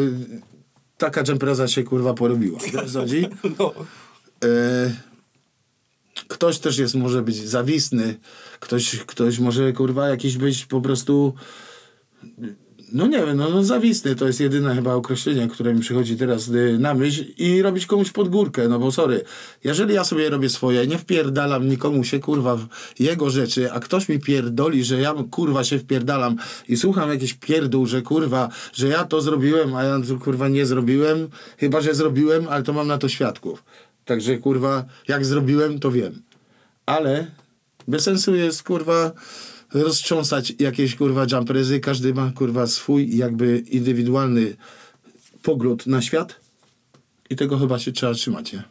taka 0.97 1.23
dżempreza 1.23 1.67
się, 1.67 1.83
kurwa, 1.83 2.13
porobiła, 2.13 2.59
wiesz 2.73 2.91
co? 2.91 3.05
No. 3.59 3.73
E, 4.43 4.93
ktoś 6.27 6.59
też 6.59 6.77
jest, 6.77 6.95
może 6.95 7.21
być 7.21 7.35
zawisny, 7.49 8.15
ktoś, 8.59 8.95
ktoś 8.95 9.39
może, 9.39 9.73
kurwa, 9.73 10.09
jakiś 10.09 10.37
być 10.37 10.65
po 10.65 10.81
prostu 10.81 11.33
no 12.93 13.07
nie 13.07 13.25
wiem, 13.25 13.38
no, 13.38 13.49
no 13.49 13.62
to 14.17 14.27
jest 14.27 14.39
jedyne 14.39 14.75
chyba 14.75 14.93
określenie, 14.93 15.47
które 15.47 15.73
mi 15.73 15.79
przychodzi 15.79 16.17
teraz 16.17 16.47
y, 16.47 16.77
na 16.79 16.93
myśl 16.93 17.25
i 17.38 17.62
robić 17.62 17.86
komuś 17.86 18.12
pod 18.12 18.29
górkę, 18.29 18.67
no 18.67 18.79
bo 18.79 18.91
sorry, 18.91 19.23
jeżeli 19.63 19.93
ja 19.93 20.03
sobie 20.03 20.29
robię 20.29 20.49
swoje, 20.49 20.88
nie 20.88 20.97
wpierdalam 20.97 21.69
nikomu 21.69 22.03
się 22.03 22.19
kurwa 22.19 22.55
w 22.55 22.67
jego 22.99 23.29
rzeczy, 23.29 23.71
a 23.71 23.79
ktoś 23.79 24.09
mi 24.09 24.19
pierdoli, 24.19 24.83
że 24.83 25.01
ja 25.01 25.13
kurwa 25.31 25.63
się 25.63 25.79
wpierdalam 25.79 26.36
i 26.67 26.77
słucham 26.77 27.09
jakiś 27.09 27.33
pierdół, 27.33 27.86
że 27.86 28.01
kurwa, 28.01 28.49
że 28.73 28.88
ja 28.88 29.03
to 29.03 29.21
zrobiłem, 29.21 29.75
a 29.75 29.83
ja 29.83 29.99
to 30.07 30.19
kurwa 30.19 30.49
nie 30.49 30.65
zrobiłem, 30.65 31.27
chyba, 31.57 31.81
że 31.81 31.93
zrobiłem, 31.93 32.47
ale 32.49 32.63
to 32.63 32.73
mam 32.73 32.88
na 32.88 32.97
to 32.97 33.09
świadków. 33.09 33.63
Także 34.05 34.38
kurwa, 34.38 34.86
jak 35.07 35.25
zrobiłem, 35.25 35.79
to 35.79 35.91
wiem. 35.91 36.21
Ale 36.86 37.27
bez 37.88 38.03
sensu 38.03 38.36
jest 38.36 38.63
kurwa 38.63 39.12
roztrząsać 39.73 40.53
jakieś 40.59 40.95
kurwa 40.95 41.25
jumprezy. 41.31 41.79
Każdy 41.79 42.13
ma 42.13 42.31
kurwa 42.36 42.67
swój 42.67 43.17
jakby 43.17 43.59
indywidualny 43.59 44.55
pogląd 45.41 45.88
na 45.88 46.01
świat 46.01 46.39
i 47.29 47.36
tego 47.36 47.57
chyba 47.57 47.79
się 47.79 47.91
trzeba 47.91 48.13
trzymać, 48.13 48.53
nie? 48.53 48.63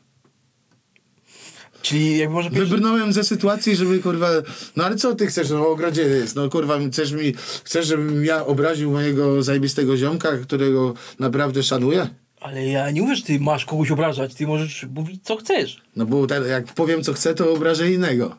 Czyli 1.82 2.18
jakby 2.18 2.34
może 2.34 2.48
powiedzieć, 2.48 2.70
Wybrnąłem 2.70 3.12
ze 3.12 3.24
sytuacji, 3.24 3.76
żeby 3.76 3.98
kurwa. 3.98 4.28
No 4.76 4.84
ale 4.84 4.96
co 4.96 5.14
ty 5.14 5.26
chcesz? 5.26 5.50
No 5.50 5.68
ogrodzie 5.68 6.02
jest. 6.02 6.36
No 6.36 6.48
kurwa, 6.48 6.78
chcesz 6.90 7.12
mi. 7.12 7.34
Chcesz, 7.64 7.86
żebym 7.86 8.24
ja 8.24 8.46
obraził 8.46 8.90
mojego 8.90 9.42
zajebistego 9.42 9.96
ziomka, 9.96 10.38
którego 10.38 10.94
naprawdę 11.18 11.62
szanuję? 11.62 12.08
Ale 12.40 12.66
ja 12.66 12.90
nie 12.90 13.02
mówię, 13.02 13.16
że 13.16 13.22
ty 13.22 13.40
masz 13.40 13.64
kogoś 13.64 13.90
obrażać, 13.90 14.34
ty 14.34 14.46
możesz 14.46 14.86
mówić 14.94 15.24
co 15.24 15.36
chcesz. 15.36 15.82
No 15.96 16.06
bo 16.06 16.26
tak, 16.26 16.46
jak 16.46 16.74
powiem 16.74 17.02
co 17.02 17.12
chcę, 17.12 17.34
to 17.34 17.52
obrażę 17.52 17.92
innego. 17.92 18.36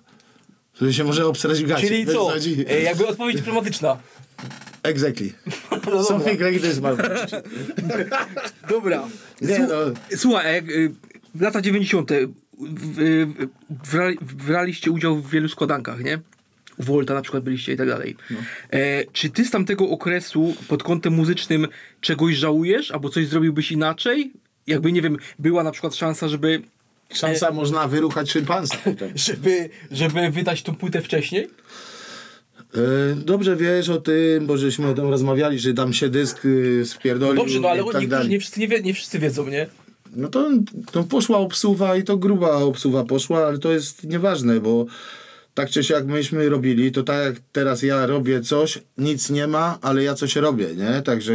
Żeby 0.83 0.93
się 0.93 1.03
może 1.03 1.25
obsrać 1.27 1.63
w 1.63 1.67
gacie. 1.67 1.87
Czyli 1.87 2.05
co? 2.05 2.31
E, 2.69 2.81
jakby 2.81 3.07
odpowiedź 3.07 3.35
dyplomatyczna. 3.37 3.97
Exactly. 4.83 5.29
No 5.91 6.03
Something 6.03 6.31
dobra. 6.39 6.49
like 6.49 6.67
this, 6.67 6.79
man. 6.79 6.97
dobra. 8.69 9.07
Nie, 9.41 9.59
no. 9.59 9.75
Słuchaj, 10.17 10.53
jak, 10.53 10.69
y, 10.69 10.91
lata 11.39 11.61
90. 11.61 12.11
y, 12.11 12.27
w- 12.59 13.47
brali- 13.91 14.17
braliście 14.47 14.91
udział 14.91 15.15
w 15.15 15.29
wielu 15.29 15.49
składankach, 15.49 16.03
nie? 16.03 16.19
U 16.77 16.83
Volta 16.83 17.13
na 17.13 17.21
przykład 17.21 17.43
byliście 17.43 17.73
i 17.73 17.77
tak 17.77 17.87
dalej. 17.87 18.15
No. 18.29 18.37
E, 18.71 19.03
czy 19.13 19.29
ty 19.29 19.45
z 19.45 19.51
tamtego 19.51 19.89
okresu 19.89 20.55
pod 20.67 20.83
kątem 20.83 21.13
muzycznym 21.13 21.67
czegoś 22.01 22.35
żałujesz? 22.35 22.91
Albo 22.91 23.09
coś 23.09 23.27
zrobiłbyś 23.27 23.71
inaczej? 23.71 24.31
Jakby, 24.67 24.91
nie 24.91 25.01
wiem, 25.01 25.17
była 25.39 25.63
na 25.63 25.71
przykład 25.71 25.95
szansa, 25.95 26.27
żeby 26.27 26.61
Szansa 27.13 27.51
można 27.51 27.87
wyruchać 27.87 28.31
szympansa 28.31 28.77
żeby, 29.15 29.69
żeby 29.91 30.29
wydać 30.29 30.63
tą 30.63 30.75
płytę 30.75 31.01
wcześniej? 31.01 31.49
E, 32.75 33.15
Dobrze 33.15 33.55
wiesz 33.55 33.89
o 33.89 33.97
tym, 34.01 34.47
bo 34.47 34.57
żeśmy 34.57 34.87
o 34.87 34.93
tym 34.93 35.09
rozmawiali, 35.09 35.59
że 35.59 35.73
tam 35.73 35.93
się 35.93 36.09
dysk 36.09 36.45
y, 36.45 36.85
spierdolił 36.85 37.35
Dobrze, 37.35 37.59
no 37.59 37.69
ale 37.69 37.83
i 37.83 37.91
tak 37.91 38.07
dalej. 38.07 38.29
nie, 38.29 38.39
wszyscy 38.39 38.59
nie, 38.59 38.67
wie, 38.67 38.81
nie 38.81 38.93
wszyscy 38.93 39.19
wiedzą, 39.19 39.47
nie? 39.47 39.67
No 40.15 40.27
to, 40.27 40.49
to 40.91 41.03
poszła 41.03 41.37
obsuwa 41.37 41.95
i 41.95 42.03
to 42.03 42.17
gruba 42.17 42.51
obsuwa 42.51 43.03
poszła, 43.03 43.47
ale 43.47 43.57
to 43.57 43.71
jest 43.71 44.03
nieważne, 44.03 44.59
bo 44.59 44.85
tak 45.53 45.69
czy 45.69 45.83
siak 45.83 46.05
myśmy 46.05 46.49
robili, 46.49 46.91
to 46.91 47.03
tak 47.03 47.25
jak 47.25 47.35
teraz 47.51 47.83
ja 47.83 48.05
robię 48.05 48.41
coś, 48.41 48.79
nic 48.97 49.29
nie 49.29 49.47
ma, 49.47 49.77
ale 49.81 50.03
ja 50.03 50.13
coś 50.13 50.35
robię, 50.35 50.67
nie? 50.75 51.01
Także 51.01 51.33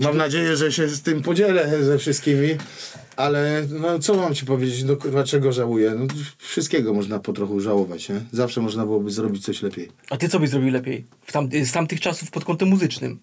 mam 0.00 0.16
nadzieję, 0.16 0.56
że 0.56 0.72
się 0.72 0.88
z 0.88 1.02
tym 1.02 1.22
podzielę 1.22 1.84
ze 1.84 1.98
wszystkimi, 1.98 2.48
ale 3.16 3.66
no 3.80 3.98
co 3.98 4.14
mam 4.14 4.34
ci 4.34 4.46
powiedzieć, 4.46 4.84
no 4.84 4.96
kurwa 4.96 5.24
czego 5.24 5.52
żałuję? 5.52 5.92
No, 5.98 6.06
wszystkiego 6.38 6.94
można 6.94 7.18
po 7.18 7.32
trochu 7.32 7.60
żałować, 7.60 8.08
nie? 8.08 8.20
Zawsze 8.32 8.60
można 8.60 8.84
byłoby 8.86 9.10
zrobić 9.10 9.44
coś 9.44 9.62
lepiej. 9.62 9.88
A 10.10 10.16
ty 10.16 10.28
co 10.28 10.40
byś 10.40 10.50
zrobił 10.50 10.70
lepiej? 10.72 11.04
W 11.26 11.32
tam, 11.32 11.48
z 11.64 11.72
tamtych 11.72 12.00
czasów 12.00 12.30
pod 12.30 12.44
kątem 12.44 12.68
muzycznym? 12.68 13.18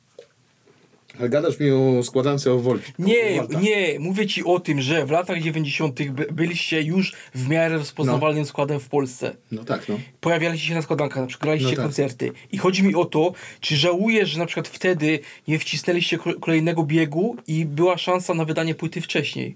Ale 1.19 1.29
gadasz 1.29 1.59
mi 1.59 1.71
o 1.71 2.03
składance 2.03 2.51
o 2.53 2.59
Wolcie. 2.59 2.91
Nie, 2.99 3.39
nie, 3.61 3.99
mówię 3.99 4.27
ci 4.27 4.43
o 4.43 4.59
tym, 4.59 4.81
że 4.81 5.05
w 5.05 5.11
latach 5.11 5.41
90. 5.41 6.03
by, 6.11 6.27
byliście 6.31 6.81
już 6.81 7.13
w 7.35 7.47
miarę 7.49 7.77
rozpoznawalnym 7.77 8.45
składem 8.45 8.79
w 8.79 8.89
Polsce. 8.89 9.35
No 9.51 9.63
tak, 9.63 9.89
no. 9.89 9.99
Pojawialiście 10.21 10.67
się 10.67 10.75
na 10.75 10.81
składankach, 10.81 11.17
na 11.21 11.27
przykład 11.27 11.43
graliście 11.45 11.69
No 11.69 11.75
tak. 11.75 11.85
koncerty. 11.85 12.31
I 12.51 12.57
chodzi 12.57 12.83
mi 12.83 12.95
o 12.95 13.05
to, 13.05 13.33
czy 13.59 13.75
żałujesz, 13.77 14.29
że 14.29 14.39
na 14.39 14.45
przykład 14.45 14.67
wtedy 14.67 15.19
nie 15.47 15.59
wcisnęliście 15.59 16.17
ko- 16.17 16.39
kolejnego 16.39 16.83
biegu 16.83 17.35
i 17.47 17.65
była 17.65 17.97
szansa 17.97 18.33
na 18.33 18.45
wydanie 18.45 18.75
płyty 18.75 19.01
wcześniej? 19.01 19.55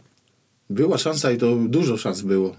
Była 0.74 0.98
szansa 0.98 1.32
i 1.32 1.38
to 1.38 1.56
dużo 1.56 1.98
szans 1.98 2.22
było. 2.22 2.56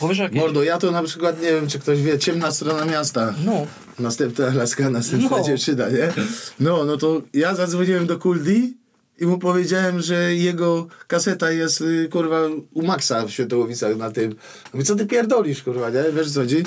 Powiesz 0.00 0.18
jakieś? 0.18 0.38
Mordo, 0.40 0.62
ja 0.62 0.78
to 0.78 0.90
na 0.90 1.02
przykład 1.02 1.42
nie 1.42 1.48
wiem, 1.52 1.68
czy 1.68 1.78
ktoś 1.78 2.02
wie, 2.02 2.18
ciemna 2.18 2.50
strona 2.50 2.84
miasta. 2.84 3.34
No. 3.44 3.66
Następna 3.98 4.54
laska, 4.54 4.90
następna 4.90 5.36
No. 5.38 5.44
dziewczyna, 5.44 5.88
nie? 5.88 6.12
No, 6.60 6.84
no 6.84 6.96
to 6.96 7.22
ja 7.34 7.54
zadzwoniłem 7.54 8.06
do 8.06 8.18
Kuldi 8.18 8.76
i 9.18 9.26
mu 9.26 9.38
powiedziałem, 9.38 10.00
że 10.00 10.34
jego 10.34 10.86
kaseta 11.06 11.50
jest, 11.50 11.80
y, 11.80 12.08
kurwa, 12.12 12.40
u 12.74 12.82
Maxa 12.82 13.26
w 13.26 13.30
Świętołowicach 13.30 13.96
na 13.96 14.10
tym. 14.10 14.34
Mówię, 14.72 14.84
co 14.84 14.96
ty 14.96 15.06
pierdolisz, 15.06 15.62
kurwa, 15.62 15.90
nie? 15.90 16.04
Wiesz 16.16 16.30
co 16.30 16.40
chodzi? 16.40 16.62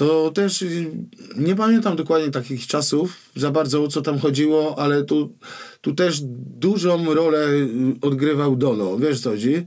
To 0.00 0.30
też 0.30 0.62
y, 0.62 0.90
nie 1.36 1.56
pamiętam 1.56 1.96
dokładnie 1.96 2.30
takich 2.30 2.66
czasów, 2.66 3.16
za 3.36 3.50
bardzo 3.50 3.82
o 3.82 3.88
co 3.88 4.02
tam 4.02 4.18
chodziło, 4.18 4.78
ale 4.78 5.04
tu, 5.04 5.32
tu 5.80 5.94
też 5.94 6.20
dużą 6.58 7.14
rolę 7.14 7.48
y, 7.48 7.68
odgrywał 8.00 8.56
Dono, 8.56 8.98
wiesz 8.98 9.20
co 9.20 9.30
chodzi? 9.30 9.66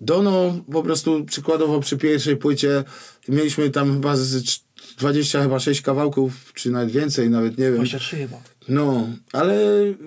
Dono 0.00 0.60
po 0.72 0.82
prostu 0.82 1.24
przykładowo 1.24 1.80
przy 1.80 1.96
pierwszej 1.96 2.36
płycie 2.36 2.84
mieliśmy 3.28 3.70
tam 3.70 3.92
chyba 3.92 4.16
z 4.16 4.44
cz- 4.44 4.60
20 4.98 5.42
chyba 5.42 5.60
6 5.60 5.82
kawałków, 5.82 6.32
czy 6.54 6.70
nawet 6.70 6.90
więcej, 6.90 7.30
nawet 7.30 7.58
nie 7.58 7.64
wiem. 7.64 7.74
23 7.74 8.16
chyba. 8.16 8.36
No, 8.68 9.08
ale 9.32 9.58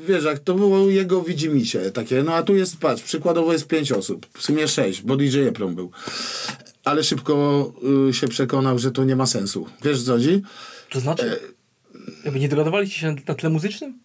wiesz, 0.07 0.23
jak 0.23 0.39
to 0.39 0.53
było 0.53 0.89
jego 0.89 1.21
widzimisię 1.21 1.91
takie, 1.91 2.23
no 2.23 2.33
a 2.33 2.43
tu 2.43 2.55
jest, 2.55 2.77
patrz, 2.77 3.03
przykładowo 3.03 3.53
jest 3.53 3.67
pięć 3.67 3.91
osób, 3.91 4.27
w 4.33 4.43
sumie 4.43 4.67
sześć, 4.67 5.01
bo 5.01 5.17
DJ 5.17 5.39
Eprom 5.39 5.75
był. 5.75 5.91
Ale 6.83 7.03
szybko 7.03 7.73
y, 8.09 8.13
się 8.13 8.27
przekonał, 8.27 8.79
że 8.79 8.91
to 8.91 9.03
nie 9.03 9.15
ma 9.15 9.25
sensu. 9.25 9.67
Wiesz 9.83 10.03
co 10.03 10.11
chodzi? 10.11 10.41
To 10.89 10.99
znaczy, 10.99 11.39
jakby 12.23 12.39
nie 12.39 12.49
dogadywaliście 12.49 12.99
się 12.99 13.15
na, 13.27 13.35
tle 13.35 13.49
muzycznym? 13.49 13.99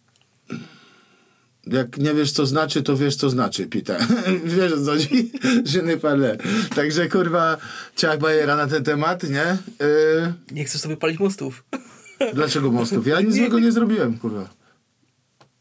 Jak 1.66 1.98
nie 1.98 2.14
wiesz 2.14 2.32
co 2.32 2.46
znaczy, 2.46 2.82
to 2.82 2.96
wiesz 2.96 3.16
co 3.16 3.30
znaczy, 3.30 3.66
Peter. 3.66 4.00
wiesz 4.44 4.72
co 4.84 4.90
chodzi? 4.90 5.32
Je 5.74 5.82
ne 5.82 5.96
parle. 5.96 6.36
Także 6.74 7.08
kurwa, 7.08 7.56
ciach 7.96 8.18
bajera 8.18 8.56
na 8.56 8.66
ten 8.66 8.84
temat, 8.84 9.22
nie? 9.22 9.52
Y, 9.86 10.32
Nie 10.50 10.64
chcesz 10.64 10.80
sobie 10.80 10.96
palić 10.96 11.18
mostów. 11.18 11.64
dlaczego 12.34 12.70
mostów? 12.70 13.06
Ja 13.06 13.20
nic 13.20 13.34
złego 13.34 13.58
nie 13.58 13.72
zrobiłem, 13.72 14.18
kurwa. 14.18 14.48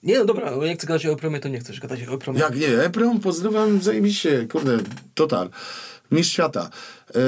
Nie, 0.04 0.20
no 0.20 0.26
dobra, 0.26 0.56
nie 0.56 0.76
chcę 0.76 0.88
gadać 0.88 1.06
o 1.06 1.12
Epromie, 1.12 1.40
to 1.40 1.50
nie 1.50 1.60
chcesz 1.60 1.80
gadać 1.80 2.08
o 2.08 2.14
Epromie. 2.14 2.40
Jak 2.40 2.56
nie, 2.56 2.68
Eprom, 2.68 3.20
pozdrawiam 3.20 3.82
zajebiście, 3.82 4.48
kurde, 4.48 4.78
total. 5.14 5.50
Mistrz 6.12 6.34
świata. 6.34 6.70
E, 7.16 7.20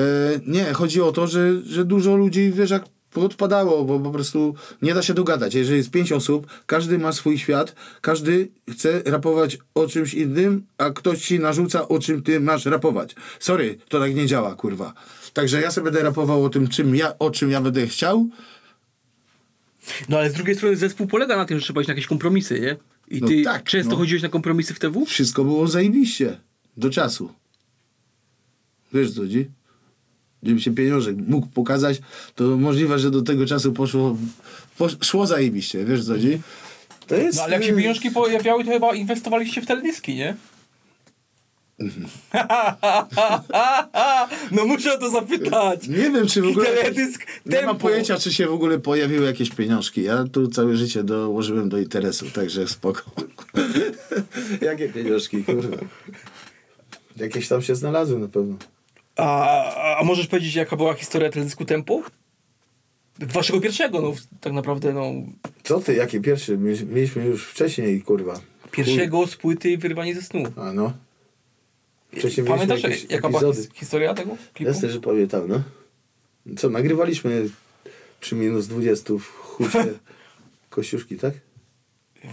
nie, 0.47 0.73
chodzi 0.73 1.01
o 1.01 1.11
to, 1.11 1.27
że, 1.27 1.61
że 1.61 1.85
dużo 1.85 2.15
ludzi, 2.15 2.51
wiesz, 2.51 2.69
jak 2.69 2.83
odpadało, 3.15 3.85
bo 3.85 3.99
po 3.99 4.11
prostu 4.11 4.55
nie 4.81 4.93
da 4.93 5.01
się 5.01 5.13
dogadać. 5.13 5.53
Jeżeli 5.53 5.77
jest 5.77 5.91
pięć 5.91 6.11
osób, 6.11 6.47
każdy 6.65 6.99
ma 6.99 7.11
swój 7.11 7.37
świat, 7.37 7.75
każdy 8.01 8.47
chce 8.71 9.01
rapować 9.05 9.57
o 9.75 9.87
czymś 9.87 10.13
innym, 10.13 10.65
a 10.77 10.89
ktoś 10.89 11.21
ci 11.21 11.39
narzuca, 11.39 11.87
o 11.87 11.99
czym 11.99 12.23
ty 12.23 12.39
masz 12.39 12.65
rapować. 12.65 13.15
Sorry, 13.39 13.77
to 13.89 13.99
tak 13.99 14.15
nie 14.15 14.25
działa, 14.25 14.55
kurwa. 14.55 14.93
Także 15.33 15.61
ja 15.61 15.71
sobie 15.71 15.85
będę 15.85 16.03
rapował 16.03 16.43
o 16.45 16.49
tym, 16.49 16.67
czym 16.67 16.95
ja, 16.95 17.19
o 17.19 17.31
czym 17.31 17.51
ja 17.51 17.61
będę 17.61 17.87
chciał, 17.87 18.29
No 20.09 20.17
ale 20.17 20.29
z 20.29 20.33
drugiej 20.33 20.55
strony 20.55 20.75
zespół 20.75 21.07
polega 21.07 21.37
na 21.37 21.45
tym, 21.45 21.59
że 21.59 21.63
trzeba 21.63 21.81
iść 21.81 21.87
na 21.87 21.91
jakieś 21.91 22.07
kompromisy, 22.07 22.59
nie? 22.59 22.77
I 23.17 23.21
No 23.21 23.27
ty 23.27 23.41
tak, 23.41 23.63
często 23.63 23.91
no. 23.91 23.97
chodziłeś 23.97 24.23
na 24.23 24.29
kompromisy 24.29 24.73
w 24.73 24.79
TW? 24.79 25.05
wszystko 25.05 25.43
było 25.43 25.67
zajebiście. 25.67 26.39
Do 26.77 26.89
czasu. 26.89 27.33
Wiesz 28.93 29.11
co 29.13 29.21
chodzi? 29.21 29.49
Żeby 30.43 30.59
się 30.59 30.75
pieniążek 30.75 31.15
mógł 31.27 31.47
pokazać, 31.47 32.01
to 32.35 32.43
możliwe, 32.43 32.99
że 32.99 33.11
do 33.11 33.21
tego 33.21 33.45
czasu 33.45 33.73
poszło, 33.73 34.17
posz, 34.77 34.97
szło 35.01 35.27
zajebiście. 35.27 35.85
Wiesz 35.85 36.05
co 36.05 36.11
chodzi? 36.11 36.41
To 37.07 37.15
jest... 37.15 37.37
No 37.37 37.43
ale 37.43 37.53
jak 37.53 37.63
się 37.63 37.75
pieniążki 37.75 38.11
pojawiały, 38.11 38.63
to 38.63 38.71
chyba 38.71 38.95
inwestowaliście 38.95 39.61
w 39.61 39.65
teledyski, 39.65 40.15
nie? 40.15 40.35
no 44.51 44.65
muszę 44.65 44.93
o 44.93 44.97
to 44.97 45.09
zapytać. 45.09 45.87
Nie 45.87 46.11
wiem, 46.11 46.27
czy 46.27 46.41
w 46.41 46.47
ogóle... 46.47 46.65
Teledysk 46.65 47.25
Nie 47.45 47.61
mam 47.61 47.77
pojęcia, 47.77 48.19
czy 48.19 48.33
się 48.33 48.47
w 48.47 48.51
ogóle 48.51 48.79
pojawiły 48.79 49.25
jakieś 49.25 49.49
pieniążki. 49.49 50.03
Ja 50.03 50.23
tu 50.31 50.47
całe 50.47 50.77
życie 50.77 51.03
dołożyłem 51.03 51.69
do 51.69 51.79
interesu, 51.79 52.25
także 52.31 52.67
spoko. 52.67 53.01
Jakie 54.61 54.89
pieniążki, 54.89 55.43
kurwa. 55.43 55.77
Jakieś 57.17 57.47
tam 57.47 57.61
się 57.61 57.75
znalazły 57.75 58.19
na 58.19 58.27
pewno. 58.27 58.55
A, 59.17 59.97
a 59.99 60.03
możesz 60.03 60.27
powiedzieć, 60.27 60.55
jaka 60.55 60.75
była 60.75 60.93
historia 60.93 61.29
teledysku 61.29 61.65
Tempo? 61.65 62.01
Waszego 63.19 63.61
pierwszego, 63.61 64.01
no 64.01 64.13
tak 64.41 64.53
naprawdę, 64.53 64.93
no. 64.93 65.11
Co 65.63 65.79
ty, 65.79 65.95
jakie 65.95 66.19
pierwsze? 66.19 66.57
Mieli- 66.57 66.85
Mieliśmy 66.85 67.25
już 67.25 67.47
wcześniej, 67.47 68.01
kurwa. 68.01 68.39
Pierwszego 68.71 69.27
z 69.27 69.35
płyty 69.35 69.77
Wyrwanie 69.77 70.15
ze 70.15 70.21
snu. 70.21 70.43
A 70.55 70.73
no. 70.73 70.93
Wcześniej 72.17 72.45
Pamiętasz, 72.47 72.83
jakieś 72.83 73.05
jaka 73.09 73.29
była 73.29 73.41
historia 73.73 74.13
tego 74.13 74.37
klipu? 74.53 74.71
Jasne, 74.71 74.89
że 74.89 74.99
pamiętam, 74.99 75.41
no. 75.47 75.61
Co, 76.57 76.69
nagrywaliśmy 76.69 77.49
przy 78.19 78.35
minus 78.35 78.67
20 78.67 79.13
w 79.13 79.23
hucie 79.23 79.85
Kościuszki, 80.69 81.17
tak? 81.17 81.33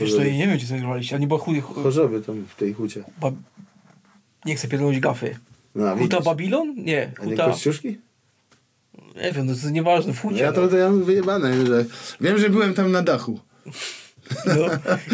Wiesz 0.00 0.14
co, 0.14 0.24
ja 0.24 0.32
nie 0.32 0.46
wiem, 0.46 0.56
gdzie 0.56 0.66
to 0.66 0.72
nagrywaliście, 0.72 1.16
a 1.16 1.18
nie 1.18 1.26
była 1.26 1.40
chudy... 1.40 1.60
chu- 1.62 1.82
Chorzowy 1.82 2.22
tam 2.22 2.44
w 2.48 2.54
tej 2.56 2.72
hucie. 2.72 3.04
Ba... 3.20 3.32
Nie 4.44 4.56
chcę 4.56 4.68
pierdolić 4.68 5.00
gafy. 5.00 5.36
No, 5.74 5.96
Huta. 5.96 6.20
Babilon? 6.20 6.74
Nie, 6.76 7.12
A 7.20 7.24
nie 7.24 7.30
Huta... 7.30 7.46
Kościuszki? 7.46 7.98
Nie 9.16 9.32
wiem, 9.32 9.46
no 9.46 9.52
to 9.52 9.60
jest 9.60 9.70
nieważne, 9.70 10.12
w 10.12 10.20
hucie. 10.20 10.42
Ja 10.42 10.52
to, 10.52 10.68
to 10.68 10.76
ja 10.76 10.90
mam 10.90 11.04
wyjebane, 11.04 11.66
że... 11.66 11.84
Wiem, 12.20 12.38
że 12.38 12.50
byłem 12.50 12.74
tam 12.74 12.92
na 12.92 13.02
dachu. 13.02 13.40
No. 14.46 14.66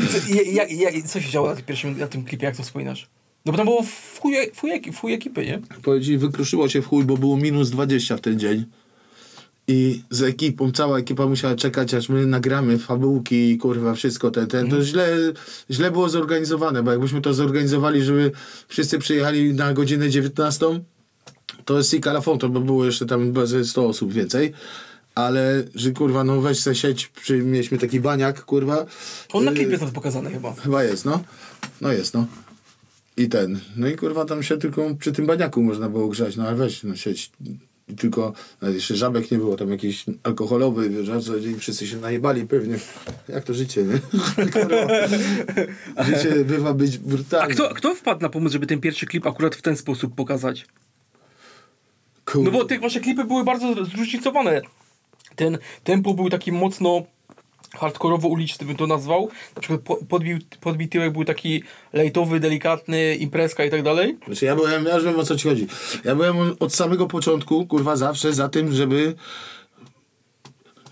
I 0.03 0.07
co, 0.07 0.99
i, 0.99 1.03
co 1.03 1.20
się 1.20 1.31
działo 1.31 1.49
na 1.49 1.57
tym 1.57 1.64
pierwszym, 1.64 1.99
na 1.99 2.07
tym 2.07 2.25
klipie, 2.25 2.46
jak 2.46 2.57
to 2.57 2.62
wspominasz? 2.62 3.09
No 3.44 3.53
bo 3.53 3.59
tam 3.59 3.66
było 3.66 3.83
w 3.83 4.20
chuj, 4.20 4.35
w 4.55 4.61
chuj, 4.61 4.92
w 4.92 4.99
chuj 4.99 5.12
ekipy, 5.12 5.46
nie? 5.46 5.61
Powiem 5.83 6.03
ci, 6.03 6.18
wykruszyło 6.18 6.68
się 6.68 6.83
w 6.83 6.87
chuj, 6.87 7.05
bo 7.05 7.16
było 7.16 7.37
minus 7.37 7.70
20 7.70 8.17
w 8.17 8.21
ten 8.21 8.38
dzień. 8.38 8.65
I 9.73 10.02
z 10.10 10.23
ekipą, 10.23 10.73
cała 10.73 10.98
ekipa 10.98 11.27
musiała 11.27 11.54
czekać, 11.54 11.94
aż 11.94 12.08
my 12.08 12.27
nagramy 12.27 12.79
fabułki 12.79 13.50
i 13.50 13.58
kurwa 13.58 13.94
wszystko. 13.94 14.31
Ten, 14.31 14.46
ten. 14.46 14.71
To 14.71 14.85
źle, 14.85 15.16
źle 15.71 15.90
było 15.90 16.08
zorganizowane, 16.08 16.83
bo 16.83 16.90
jakbyśmy 16.90 17.21
to 17.21 17.35
zorganizowali, 17.35 18.02
żeby 18.02 18.33
wszyscy 18.68 18.98
przyjechali 18.98 19.54
na 19.54 19.73
godzinę 19.73 20.10
19, 20.10 20.66
to 21.64 21.77
jest 21.79 21.90
Sika 21.90 22.12
Lafon, 22.12 22.38
to 22.38 22.48
by 22.48 22.60
było 22.60 22.85
jeszcze 22.85 23.06
tam 23.06 23.46
ze 23.46 23.64
100 23.64 23.87
osób 23.88 24.12
więcej. 24.12 24.52
ale 25.14 25.64
że 25.75 25.90
kurwa, 25.90 26.25
no 26.25 26.40
weź 26.40 26.58
se 26.60 26.75
sieć, 26.75 27.06
przy, 27.06 27.37
mieliśmy 27.42 27.79
taki 27.79 28.00
baniak, 28.00 28.44
kurwa. 28.44 28.87
On 29.33 29.44
na 29.44 29.50
Y, 29.50 29.54
klipie 29.54 29.71
jest 29.71 29.94
pokazany 29.94 30.31
chyba. 30.31 30.54
Chyba 30.54 30.85
jest, 30.85 31.04
no. 31.04 31.21
No 31.81 31.92
jest, 31.92 32.14
no. 32.14 32.27
I 33.16 33.29
ten. 33.29 33.60
No 33.77 33.88
i 33.88 33.96
kurwa 33.96 34.25
tam 34.25 34.42
się 34.42 34.58
tylko 34.58 34.94
przy 34.94 35.12
tym 35.12 35.27
baniaku 35.27 35.62
można 35.62 35.88
było 35.88 36.08
grzać, 36.08 36.37
no 36.37 36.46
ale 36.46 36.56
weź, 36.56 36.83
no 36.83 36.96
sieć. 36.96 37.31
I 37.91 37.97
tylko, 37.97 38.33
jeszcze 38.63 38.97
żabek 38.97 39.31
nie 39.31 39.38
było, 39.38 39.57
tam 39.57 39.71
jakiś 39.71 40.05
alkoholowy, 40.23 40.91
wiesz, 40.91 41.09
a 41.09 41.21
co 41.21 41.41
dzień 41.41 41.59
wszyscy 41.59 41.87
się 41.87 41.97
najebali 41.97 42.47
pewnie. 42.47 42.79
Jak 43.29 43.45
to 43.45 43.55
życie, 43.55 43.83
nie? 43.83 43.99
Życie 46.05 46.45
bywa 46.45 46.75
być 46.75 46.97
A 46.97 46.99
brutalne. 47.09 47.55
kto, 47.55 47.75
kto 47.75 47.95
wpadł 47.95 48.23
na 48.23 48.29
pomysł, 48.29 48.53
żeby 48.53 48.67
ten 48.67 48.81
pierwszy 48.81 49.07
klip 49.07 49.27
akurat 49.27 49.55
w 49.55 49.63
ten 49.63 49.77
sposób 49.77 50.15
pokazać? 50.15 50.67
No 52.35 52.51
bo 52.51 52.65
te 52.65 52.79
wasze 52.79 53.01
klipy 53.01 53.25
były 53.25 53.45
bardzo 53.45 53.85
zróżnicowane. 53.85 54.61
Ten 55.37 55.59
tempo 55.85 56.15
był 56.15 56.31
taki 56.31 56.53
mocno 56.53 57.03
hardkorowo 57.75 58.29
uliczny 58.29 58.66
bym 58.66 58.77
to 58.77 58.87
nazwał. 58.87 59.29
Na 59.56 59.60
przykład 59.60 59.81
po- 59.81 59.96
podbił, 59.96 60.38
podbił 60.60 60.88
tyłek 60.88 61.12
był 61.12 61.25
taki 61.25 61.62
lejtowy, 61.92 62.40
delikatny, 62.40 63.14
imprezka 63.14 63.64
i 63.64 63.71
tak 63.71 63.83
dalej. 63.83 64.18
Znaczy 64.27 64.44
ja 64.44 64.56
byłem, 64.56 64.85
ja 64.85 64.94
już 64.94 65.04
wiem 65.04 65.18
o 65.18 65.25
co 65.25 65.37
ci 65.37 65.48
chodzi. 65.48 65.66
Ja 66.04 66.14
byłem 66.14 66.37
od 66.60 66.75
samego 66.75 67.06
początku, 67.06 67.66
kurwa, 67.66 67.96
zawsze 67.96 68.33
za 68.33 68.48
tym, 68.48 68.73
żeby 68.73 69.14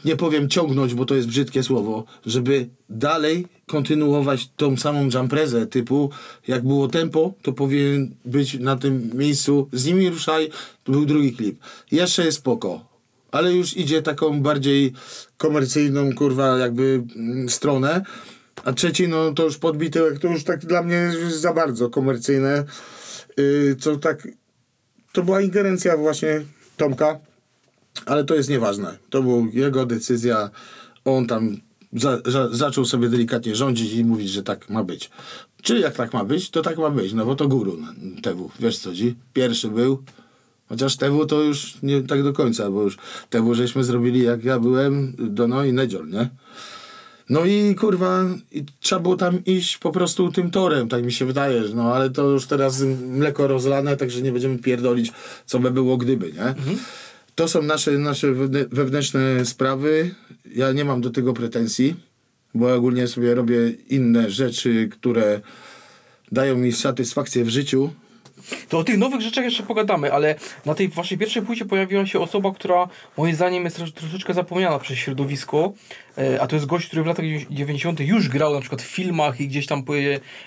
nie 0.05 0.16
powiem 0.16 0.49
ciągnąć, 0.49 0.95
bo 0.95 1.05
to 1.05 1.14
jest 1.14 1.29
brzydkie 1.29 1.62
słowo, 1.62 2.05
żeby 2.26 2.68
dalej 2.91 3.47
kontynuować 3.66 4.49
tą 4.57 4.76
samą 4.76 5.09
jumprezę 5.14 5.66
typu 5.66 6.11
jak 6.49 6.66
było 6.66 6.89
tempo, 6.89 7.33
to 7.43 7.53
powinien 7.53 8.14
być 8.24 8.55
na 8.55 8.76
tym 8.76 9.11
miejscu 9.14 9.68
z 9.72 9.87
nimi 9.87 10.11
ruszaj, 10.11 10.49
to 10.85 10.93
był 10.93 11.07
drugi 11.07 11.33
klip. 11.33 11.61
Jeszcze 11.91 12.24
jest 12.24 12.39
spoko, 12.39 12.85
ale 13.33 13.53
już 13.55 13.76
idzie 13.76 14.03
taką 14.03 14.41
bardziej 14.43 14.93
komercyjną, 15.39 16.14
kurwa, 16.14 16.59
jakby 16.59 17.03
mm, 17.16 17.49
stronę. 17.49 18.03
A 18.64 18.72
trzeci, 18.72 19.09
no 19.09 19.32
to 19.32 19.45
już 19.45 19.59
podbity, 19.59 20.01
to 20.20 20.28
już 20.28 20.45
tak 20.45 20.61
dla 20.66 20.82
mnie 20.82 21.12
za 21.28 21.53
bardzo 21.53 21.91
komercyjne. 21.91 22.64
Yy, 23.36 23.76
co 23.80 23.97
tak, 23.97 24.28
to 25.12 25.22
była 25.22 25.41
ingerencja 25.41 25.97
właśnie 25.97 26.45
Tomka, 26.76 27.18
ale 28.07 28.24
to 28.24 28.34
jest 28.34 28.49
nieważne. 28.49 28.99
To 29.11 29.22
była 29.22 29.43
jego 29.53 29.86
decyzja. 29.86 30.51
On 31.05 31.26
tam 31.26 31.57
za, 31.93 32.18
za, 32.26 32.49
zaczął 32.49 32.84
sobie 32.84 33.09
delikatnie 33.09 33.57
rządzić 33.57 33.93
i 33.93 34.05
mówić, 34.05 34.30
że 34.30 34.43
tak 34.43 34.70
ma 34.70 34.84
być. 34.84 35.11
Czyli 35.62 35.82
jak 35.82 35.95
tak 35.95 36.12
ma 36.12 36.24
być, 36.24 36.51
to 36.51 36.62
tak 36.62 36.78
ma 36.78 36.91
być, 36.91 37.12
no 37.12 37.26
bo 37.26 37.34
to 37.34 37.49
guru 37.49 37.76
no, 37.76 37.86
TW. 38.22 38.51
Wiesz 38.61 38.78
co 38.78 38.95
ci? 38.95 39.14
Pierwszy 39.32 39.68
był. 39.68 40.03
Chociaż 40.69 40.97
TW 40.97 41.27
to 41.27 41.43
już 41.43 41.79
nie 41.83 42.03
tak 42.03 42.23
do 42.23 42.33
końca, 42.33 42.71
bo 42.71 42.83
już 42.83 42.97
TW 43.31 43.55
żeśmy 43.55 43.85
zrobili 43.85 44.23
jak 44.23 44.45
ja 44.45 44.59
byłem, 44.61 45.12
Dono 45.19 45.64
i 45.64 45.73
Nedziol, 45.73 46.09
nie? 46.09 46.29
No 47.31 47.45
i 47.45 47.75
kurwa, 47.75 48.25
i 48.53 48.64
trzeba 48.81 49.01
było 49.03 49.16
tam 49.16 49.45
iść 49.45 49.79
po 49.79 49.93
prostu 49.93 50.33
tym 50.33 50.51
torem, 50.51 50.89
tak 50.89 51.05
mi 51.05 51.12
się 51.12 51.25
wydaje, 51.27 51.62
no 51.75 51.95
ale 51.95 52.11
to 52.11 52.31
już 52.31 52.47
teraz 52.47 52.83
mleko 53.07 53.47
rozlane, 53.47 53.97
także 53.97 54.23
nie 54.23 54.33
będziemy 54.33 54.59
pierdolić, 54.59 55.12
co 55.47 55.59
by 55.59 55.71
było 55.71 55.97
gdyby, 55.97 56.27
nie? 56.33 56.55
To 57.35 57.49
są 57.49 57.62
nasze, 57.62 57.91
nasze 57.99 58.27
wewnę- 58.27 58.69
wewnętrzne 58.73 59.45
sprawy. 59.45 60.14
Ja 60.55 60.73
nie 60.73 60.85
mam 60.85 61.01
do 61.01 61.11
tego 61.11 61.33
pretensji, 61.33 61.95
bo 62.55 62.75
ogólnie 62.75 63.09
sobie 63.09 63.35
robię 63.35 63.71
inne 63.89 64.31
rzeczy, 64.31 64.89
które 64.93 65.41
dają 66.33 66.57
mi 66.57 66.73
satysfakcję 66.73 67.45
w 67.45 67.49
życiu. 67.49 67.91
To 68.69 68.79
o 68.79 68.85
tych 68.85 68.99
nowych 68.99 69.21
rzeczach 69.21 69.45
jeszcze 69.45 69.63
pogadamy, 69.63 70.13
ale 70.13 70.35
na 70.67 70.75
tej 70.75 70.89
waszej 70.89 71.19
pierwszej 71.19 71.43
płycie 71.43 71.65
pojawiła 71.65 72.07
się 72.07 72.21
osoba, 72.21 72.53
która 72.53 72.89
moim 73.17 73.35
zdaniem 73.35 73.65
jest 73.65 73.79
trosz- 73.79 73.93
troszeczkę 73.93 74.35
zapomniana 74.35 74.79
przez 74.79 74.99
środowisko, 74.99 75.73
e, 76.19 76.41
a 76.41 76.47
to 76.47 76.57
jest 76.57 76.67
gość, 76.67 76.87
który 76.87 77.03
w 77.03 77.07
latach 77.07 77.25
90. 77.51 78.01
już 78.01 78.29
grał 78.29 78.55
na 78.55 78.61
przykład 78.61 78.83
w 78.83 78.87
filmach 78.87 79.41
i 79.41 79.49
gdzieś 79.49 79.67
tam 79.67 79.83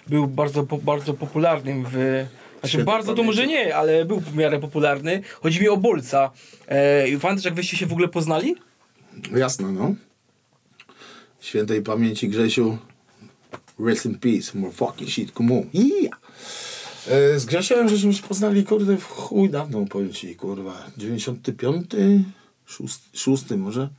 był 0.08 0.28
bardzo, 0.28 0.64
bardzo 0.64 1.14
popularnym 1.14 1.86
w... 1.91 2.26
Znaczy 2.60 2.84
bardzo 2.84 3.14
to 3.14 3.24
może 3.24 3.47
nie, 3.47 3.76
ale 3.76 4.06
był 4.06 4.20
w 4.20 4.36
miarę 4.36 4.60
popularny. 4.60 5.22
Chodzi 5.41 5.62
mi 5.62 5.70
o 5.70 5.78
Bolca. 5.78 6.32
E, 6.68 7.18
pamiętasz 7.22 7.45
jak 7.45 7.54
wyście 7.54 7.78
się 7.78 7.86
w 7.86 7.91
ogóle 7.91 8.08
poznali? 8.08 8.56
Jasno, 9.36 9.72
no. 9.72 9.95
Świętej 11.39 11.82
pamięci 11.82 12.30
Grzesiu. 12.30 12.78
Rest 13.80 14.06
in 14.06 14.20
peace, 14.20 14.60
more 14.60 14.74
fucking 14.74 15.10
shit, 15.10 15.32
come 15.32 15.54
on. 15.54 15.64
Yeah. 15.74 16.20
E, 17.08 17.39
Z 17.39 17.45
Grzesiem 17.45 17.89
żeśmy 17.89 18.14
się 18.14 18.24
poznali, 18.24 18.64
kurde, 18.64 18.97
w 18.97 19.04
chuj 19.04 19.49
dawno, 19.49 19.86
powiem 19.86 20.14
ci, 20.14 20.36
kurwa. 20.36 20.88
95? 20.97 21.86
6, 22.66 22.99
6 23.14 23.43
może? 23.58 23.89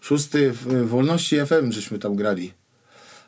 6 0.00 0.28
w 0.52 0.88
Wolności 0.88 1.36
FM 1.46 1.72
żeśmy 1.72 1.98
tam 1.98 2.16
grali. 2.16 2.52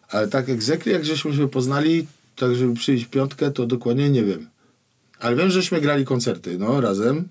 Ale 0.09 0.29
tak 0.29 0.49
egzekli, 0.49 0.93
jak 0.93 1.05
żeśmy 1.05 1.37
się 1.37 1.49
poznali, 1.49 2.07
tak 2.37 2.55
żeby 2.55 2.75
przyjść 2.75 3.05
piątkę, 3.05 3.51
to 3.51 3.67
dokładnie 3.67 4.11
nie 4.11 4.25
wiem. 4.25 4.49
Ale 5.19 5.37
wiem, 5.37 5.51
żeśmy 5.51 5.81
grali 5.81 6.05
koncerty, 6.05 6.59
no, 6.59 6.81
razem. 6.81 7.29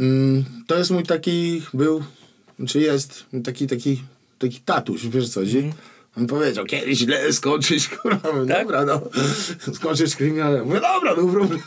Mm, 0.00 0.44
to 0.66 0.78
jest 0.78 0.90
mój 0.90 1.02
taki, 1.02 1.62
był, 1.74 2.04
czy 2.68 2.80
jest, 2.80 3.24
taki, 3.44 3.66
taki, 3.66 4.02
taki 4.38 4.60
tatuś, 4.60 5.06
wiesz 5.06 5.28
co 5.28 5.40
chodzi? 5.40 5.72
On 6.16 6.26
powiedział, 6.26 6.64
kiedyś 6.64 6.98
źle 6.98 7.32
skończyć, 7.32 7.88
kurwa, 8.02 8.32
mówię, 8.32 8.54
Tak? 8.54 8.62
dobra, 8.62 8.84
no, 8.84 9.00
skończyć 9.74 10.16
kryminalem. 10.16 10.66
Mówię, 10.66 10.80
dobra, 10.80 11.14
no 11.16 11.28
problem. 11.32 11.58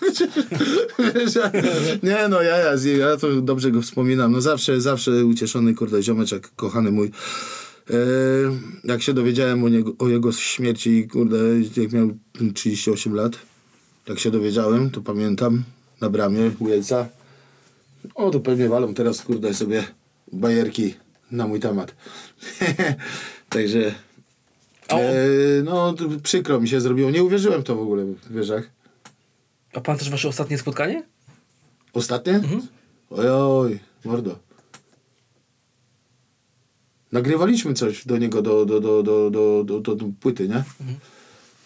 Nie 2.04 2.28
no, 2.30 2.42
ja, 2.42 2.58
ja, 2.58 2.72
ja 2.98 3.18
to 3.18 3.42
dobrze 3.42 3.72
go 3.72 3.82
wspominam, 3.82 4.32
no 4.32 4.42
zawsze, 4.42 4.82
zawsze 4.82 5.26
ucieszony, 5.26 5.74
kurde, 5.74 6.04
ziomeczek, 6.04 6.52
kochany 6.56 6.92
mój. 6.92 7.12
E, 7.90 7.94
jak 8.84 9.02
się 9.02 9.14
dowiedziałem 9.14 9.64
o, 9.64 9.70
niego, 9.70 9.94
o 10.00 10.08
jego 10.08 10.32
śmierci, 10.32 11.08
kurde, 11.08 11.38
jak 11.78 11.92
miał 11.92 12.10
38 12.54 13.16
lat, 13.16 13.32
tak 14.06 14.20
się 14.20 14.32
dowiedziałem, 14.32 14.90
to 14.90 15.02
pamiętam, 15.02 15.64
na 16.02 16.10
bramie 16.10 16.52
Ujelca, 16.60 17.08
o, 18.16 18.30
to 18.30 18.40
pewnie 18.40 18.70
walą 18.70 18.94
teraz, 18.94 19.22
kurde, 19.22 19.54
sobie 19.54 19.84
bajerki 20.32 20.94
na 21.32 21.48
mój 21.48 21.60
temat. 21.60 21.96
Także, 23.50 23.96
e, 24.98 25.64
no, 25.64 25.96
przykro 26.24 26.62
mi 26.62 26.68
się 26.70 26.82
zrobiło. 26.82 27.12
Nie 27.12 27.24
uwierzyłem 27.24 27.64
to 27.64 27.76
w 27.76 27.82
ogóle, 27.82 28.06
wiesz 28.30 28.50
jak? 28.50 28.70
A 29.74 29.82
pamiętasz 29.82 30.10
wasze 30.10 30.28
ostatnie 30.28 30.58
spotkanie? 30.58 31.04
Ostatnie? 31.94 32.42
Oj, 33.10 33.28
oj, 33.30 33.80
mordo. 34.06 34.40
Nagrywaliśmy 37.12 37.74
coś 37.74 38.06
do 38.06 38.18
niego, 38.18 38.42
do, 38.42 38.66
do, 38.66 38.80
do, 38.80 39.04
do, 39.04 39.30
do, 39.30 39.64
do, 39.64 39.80
do, 39.80 39.96
do 39.96 40.06
płyty, 40.20 40.48
nie? 40.48 40.64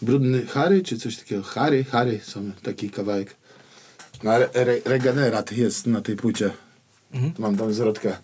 Brudny 0.02 0.46
Harry, 0.46 0.82
czy 0.82 0.98
coś 0.98 1.18
takiego? 1.18 1.44
Harry, 1.44 1.84
Harry, 1.84 2.20
są 2.24 2.52
taki 2.64 2.90
kawałek. 2.90 3.36
No, 4.24 4.36
re, 4.36 4.50
re, 4.54 4.80
regenerat 4.86 5.52
jest 5.52 5.88
na 5.88 6.02
tej 6.02 6.16
płycie. 6.16 6.52
Mam 7.40 7.58
tam 7.58 7.74
zwrotkę. 7.74 8.18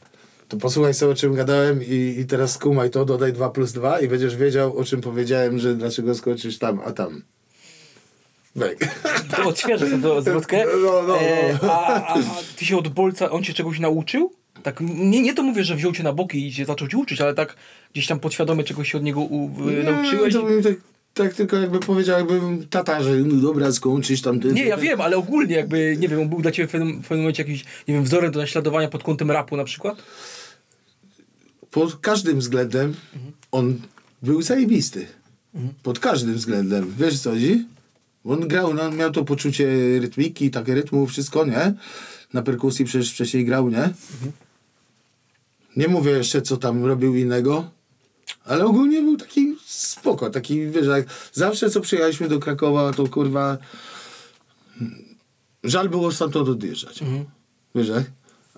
To 0.49 0.57
posłuchaj 0.57 0.93
sobie, 0.93 1.11
o 1.11 1.15
czym 1.15 1.33
gadałem 1.33 1.83
i, 1.83 2.15
i 2.19 2.25
teraz 2.25 2.51
skumaj 2.53 2.89
to, 2.89 3.05
dodaj 3.05 3.33
2 3.33 3.49
plus 3.49 3.71
2 3.71 3.99
i 3.99 4.07
będziesz 4.07 4.35
wiedział, 4.35 4.77
o 4.77 4.83
czym 4.83 5.01
powiedziałem, 5.01 5.59
że 5.59 5.75
dlaczego 5.75 6.15
skoczysz 6.15 6.57
tam, 6.57 6.79
a 6.85 6.91
tam. 6.91 7.21
Bek. 8.55 8.95
To 9.35 9.43
odświeżę 9.43 9.85
tę 10.01 10.21
zwrotkę. 10.21 10.65
No, 10.65 10.89
no, 10.91 11.03
no. 11.07 11.19
E, 11.19 11.59
a, 11.63 12.13
a, 12.13 12.17
ty 12.57 12.65
się 12.65 12.77
od 12.77 12.87
Bolca, 12.87 13.31
on 13.31 13.43
cię 13.43 13.53
czegoś 13.53 13.79
nauczył? 13.79 14.31
Tak, 14.63 14.79
nie, 14.81 15.21
nie 15.21 15.33
to 15.33 15.43
mówię, 15.43 15.63
że 15.63 15.75
wziął 15.75 15.91
cię 15.91 16.03
na 16.03 16.13
boki 16.13 16.47
i 16.47 16.53
cię 16.53 16.65
zaczął 16.65 16.87
cię 16.87 16.97
uczyć, 16.97 17.21
ale 17.21 17.33
tak 17.33 17.55
gdzieś 17.93 18.07
tam 18.07 18.19
podświadomie 18.19 18.63
czegoś 18.63 18.91
się 18.91 18.97
od 18.97 19.03
niego 19.03 19.19
u, 19.21 19.47
w- 19.47 19.83
nauczyłeś? 19.83 20.33
Nie, 20.33 20.39
to 20.41 20.45
bym 20.45 20.63
tak, 20.63 20.73
tak 21.13 21.33
tylko 21.33 21.57
jakby 21.57 21.79
powiedział, 21.79 22.17
jakbym 22.17 22.67
tata, 22.67 23.03
że 23.03 23.11
no 23.11 23.35
dobra, 23.41 23.71
skończysz 23.71 24.21
tam... 24.21 24.39
Ty, 24.39 24.53
Nie, 24.53 24.65
ja 24.65 24.77
wiem, 24.77 25.01
ale 25.01 25.17
ogólnie 25.17 25.55
jakby, 25.55 25.95
nie 25.99 26.07
wiem, 26.07 26.21
on 26.21 26.29
był 26.29 26.41
dla 26.41 26.51
ciebie 26.51 26.67
w 26.67 26.71
pewnym, 26.71 26.97
w 26.97 27.01
pewnym 27.01 27.19
momencie 27.19 27.43
jakimś, 27.43 27.63
nie 27.87 27.93
wiem, 27.93 28.03
wzorem 28.03 28.31
do 28.31 28.39
naśladowania 28.39 28.87
pod 28.87 29.03
kątem 29.03 29.31
rapu 29.31 29.57
na 29.57 29.63
przykład? 29.63 29.97
Pod 31.71 31.95
każdym 31.95 32.39
względem 32.39 32.95
on 33.51 33.81
był 34.23 34.41
zajebisty. 34.41 35.07
Pod 35.83 35.99
każdym 35.99 36.33
względem. 36.33 36.93
Wiesz 36.97 37.19
co 37.19 37.29
chodzi? 37.29 37.65
On 38.23 38.47
grał, 38.47 38.73
no, 38.73 38.91
miał 38.91 39.11
to 39.11 39.25
poczucie 39.25 39.67
rytmiki, 39.99 40.51
takie 40.51 40.75
rytmu, 40.75 41.07
wszystko, 41.07 41.45
nie? 41.45 41.73
Na 42.33 42.41
perkusji 42.41 42.85
przecież 42.85 43.13
wcześniej 43.13 43.45
grał, 43.45 43.69
nie? 43.69 43.89
Nie 45.75 45.87
mówię 45.87 46.11
jeszcze, 46.11 46.41
co 46.41 46.57
tam 46.57 46.85
robił 46.85 47.15
innego, 47.15 47.71
ale 48.45 48.65
ogólnie 48.65 49.01
był 49.01 49.17
taki 49.17 49.55
spoko, 49.65 50.29
taki, 50.29 50.67
wiesz, 50.67 50.87
jak 50.87 51.05
zawsze 51.33 51.69
co 51.69 51.81
przyjechaliśmy 51.81 52.27
do 52.27 52.39
Krakowa, 52.39 52.93
to 52.93 53.07
kurwa 53.07 53.57
żal 55.63 55.89
było 55.89 56.11
stamtąd 56.11 56.49
odjeżdżać. 56.49 56.99
Wiesz, 57.75 57.87
jak? 57.87 58.03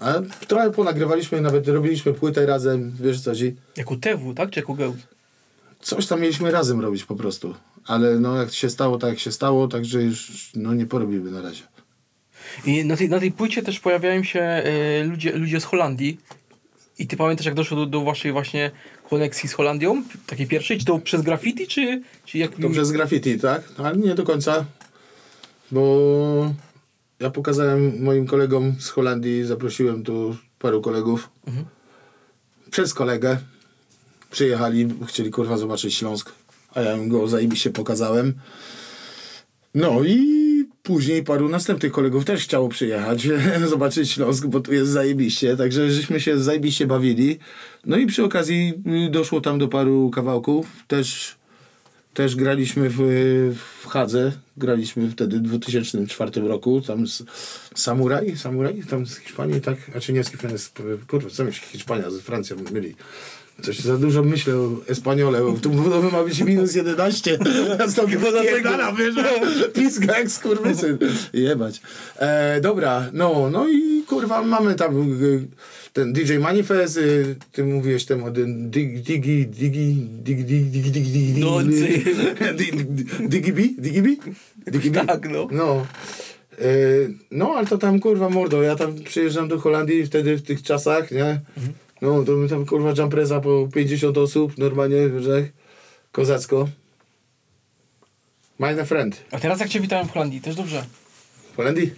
A 0.02 0.14
trochę 0.48 0.72
ponagrywaliśmy, 0.72 1.42
nawet 1.42 1.68
robiliśmy 1.68 2.14
płytę 2.14 2.46
razem, 2.46 2.92
wiesz 3.00 3.22
co 3.22 3.36
ci. 3.36 3.56
Jako 3.78 3.96
TW, 3.96 4.34
tak? 4.36 4.50
Czy 4.50 4.60
jako 4.60 4.74
Gełd? 4.74 4.98
Coś 5.82 6.08
tam 6.08 6.22
mieliśmy 6.22 6.52
razem 6.52 6.82
robić 6.82 7.04
po 7.04 7.16
prostu. 7.16 7.56
Ale 7.86 8.20
no 8.20 8.36
jak 8.36 8.54
się 8.54 8.70
stało, 8.70 8.98
tak 8.98 9.10
jak 9.10 9.20
się 9.20 9.32
stało, 9.32 9.68
także 9.68 10.04
już 10.04 10.52
no 10.56 10.74
nie 10.74 10.86
porobimy 10.86 11.32
na 11.32 11.42
razie. 11.42 11.64
I 12.66 12.86
na 12.86 12.98
tej, 12.98 13.10
na 13.10 13.20
tej 13.20 13.32
płycie 13.32 13.64
też 13.64 13.80
pojawiają 13.80 14.24
się 14.24 14.40
e, 14.40 15.04
ludzie, 15.04 15.32
ludzie 15.32 15.62
z 15.62 15.64
Holandii. 15.64 16.20
I 17.00 17.08
ty 17.08 17.18
pamiętasz, 17.18 17.46
jak 17.46 17.56
doszło 17.56 17.78
do, 17.78 17.86
do 17.86 18.02
waszej 18.02 18.32
właśnie 18.32 18.72
koneksji 19.10 19.50
z 19.50 19.54
Holandią? 19.54 20.04
Takiej 20.28 20.48
pierwszej? 20.48 20.78
Czy 20.78 20.86
to 20.86 21.00
przez 21.00 21.22
graffiti, 21.22 21.68
czy, 21.68 22.02
czy 22.26 22.38
jak... 22.38 22.52
To 22.62 22.70
przez 22.70 22.92
graffiti, 22.92 23.40
tak? 23.40 23.64
No, 23.78 23.86
ale 23.86 23.98
nie 23.98 24.16
do 24.16 24.24
końca, 24.24 24.66
bo 25.72 26.54
ja 27.22 27.30
pokazałem 27.30 28.04
moim 28.04 28.26
kolegom 28.26 28.76
z 28.80 28.90
Holandii, 28.90 29.44
zaprosiłem 29.44 30.04
tu 30.04 30.36
paru 30.60 30.82
kolegów. 30.82 31.30
Przez 32.72 32.94
kolegę 32.94 33.38
przyjechali, 34.32 34.88
chcieli 35.08 35.32
kurwa 35.32 35.58
zobaczyć 35.58 35.94
Śląsk, 35.94 36.32
a 36.74 36.82
ja 36.82 36.98
im 36.98 37.10
go 37.10 37.28
zajebiście 37.28 37.70
pokazałem. 37.70 38.34
No 39.76 40.04
i 40.04 40.42
później 40.84 41.24
paru 41.24 41.50
następnych 41.50 41.92
kolegów 41.92 42.26
też 42.26 42.44
chciało 42.44 42.70
przyjechać, 42.70 43.28
zobaczyć 43.70 44.12
Śląsk, 44.12 44.48
bo 44.48 44.60
tu 44.60 44.74
jest 44.74 44.92
zajebiście, 44.92 45.58
także 45.58 45.92
żeśmy 45.92 46.20
się 46.20 46.40
zajebiście 46.40 46.88
bawili. 46.88 47.40
No 47.86 47.98
i 47.98 48.06
przy 48.06 48.24
okazji 48.24 48.74
y, 49.08 49.10
doszło 49.10 49.42
tam 49.42 49.60
do 49.60 49.68
paru 49.68 50.10
kawałków, 50.10 50.68
też 50.88 51.36
też 52.14 52.36
graliśmy 52.36 52.90
w, 52.90 52.98
w 53.82 53.88
Hadze, 53.88 54.32
graliśmy 54.58 55.10
wtedy 55.10 55.38
w 55.38 55.42
2004 55.42 56.42
roku, 56.42 56.82
tam 56.82 57.08
z 57.08 57.24
Samuraj, 57.76 58.38
Samuraj, 58.38 58.84
tam 58.90 59.06
z 59.06 59.18
Hiszpanii, 59.18 59.62
tak, 59.62 59.78
a 59.96 60.00
czy 60.00 60.14
nie 60.14 60.24
z 60.24 60.30
Hiszpanii, 60.30 60.58
z, 60.58 60.72
kurwa, 61.08 61.30
co 61.30 61.46
mi 61.46 61.54
się 61.54 61.62
Hiszpania 61.62 62.10
z 62.10 62.20
Francją 62.20 62.58
myli. 62.72 62.96
Coś 63.62 63.80
za 63.80 63.98
dużo 63.98 64.24
myślę 64.24 64.56
o 64.56 64.70
Espaniole, 64.88 65.42
bo 65.42 65.54
tu 65.54 65.74
ma 66.12 66.24
być 66.24 66.42
minus 66.42 66.76
11, 66.76 67.40
a 67.86 67.90
stąd 67.90 68.10
pierdala, 68.10 68.94
wiesz, 68.94 69.16
piska 69.76 70.20
jak 70.20 70.32
skurwysyn. 70.32 70.98
Jebać. 71.34 71.82
E, 72.18 72.62
dobra, 72.62 73.10
no, 73.14 73.50
no 73.52 73.68
i 73.68 74.04
kurwa 74.08 74.42
mamy 74.42 74.76
tam 74.76 75.20
ten 75.94 76.14
DJ 76.14 76.38
Manifest, 76.40 76.98
y, 76.98 77.36
ty 77.52 77.64
mówiłeś 77.64 78.06
ten 78.06 78.22
digi, 78.70 79.00
digi, 79.00 79.48
digi, 79.48 79.96
digi, 79.96 80.44
digi, 80.44 80.82
digi, 80.82 81.02
digi, 81.02 81.40
no, 81.42 81.64
digi, 83.30 83.54
bi, 83.54 83.76
digi, 83.80 84.02
bi? 84.02 84.20
Digi, 84.68 84.92
bi? 84.92 85.08
Tak, 85.08 85.30
no. 85.30 85.48
No. 85.52 85.86
Y, 86.62 87.14
no, 87.32 87.54
ale 87.56 87.68
to 87.68 87.78
tam 87.78 88.00
kurwa 88.00 88.30
mordo, 88.30 88.64
ja 88.64 88.76
tam 88.76 88.96
przyjeżdżam 89.04 89.48
do 89.48 89.60
Holandii 89.60 90.06
wtedy 90.06 90.38
w 90.38 90.42
tych 90.42 90.64
czasach, 90.64 91.12
nie? 91.12 91.42
Mhm. 91.58 91.74
No, 92.02 92.24
to 92.24 92.32
my 92.32 92.50
tam 92.50 92.66
kurwa 92.66 92.94
jumpreza 92.98 93.42
po 93.42 93.68
50 93.74 94.18
osób, 94.18 94.58
normalnie, 94.58 95.20
że 95.20 95.48
kozacko. 96.12 96.68
Mine 98.60 98.86
friend. 98.86 99.22
A 99.32 99.40
teraz 99.40 99.60
jak 99.60 99.70
cię 99.70 99.80
witałem 99.80 100.08
w 100.08 100.12
Holandii, 100.12 100.42
też 100.42 100.56
dobrze. 100.56 100.86
W 101.54 101.56
Holandii? 101.56 101.92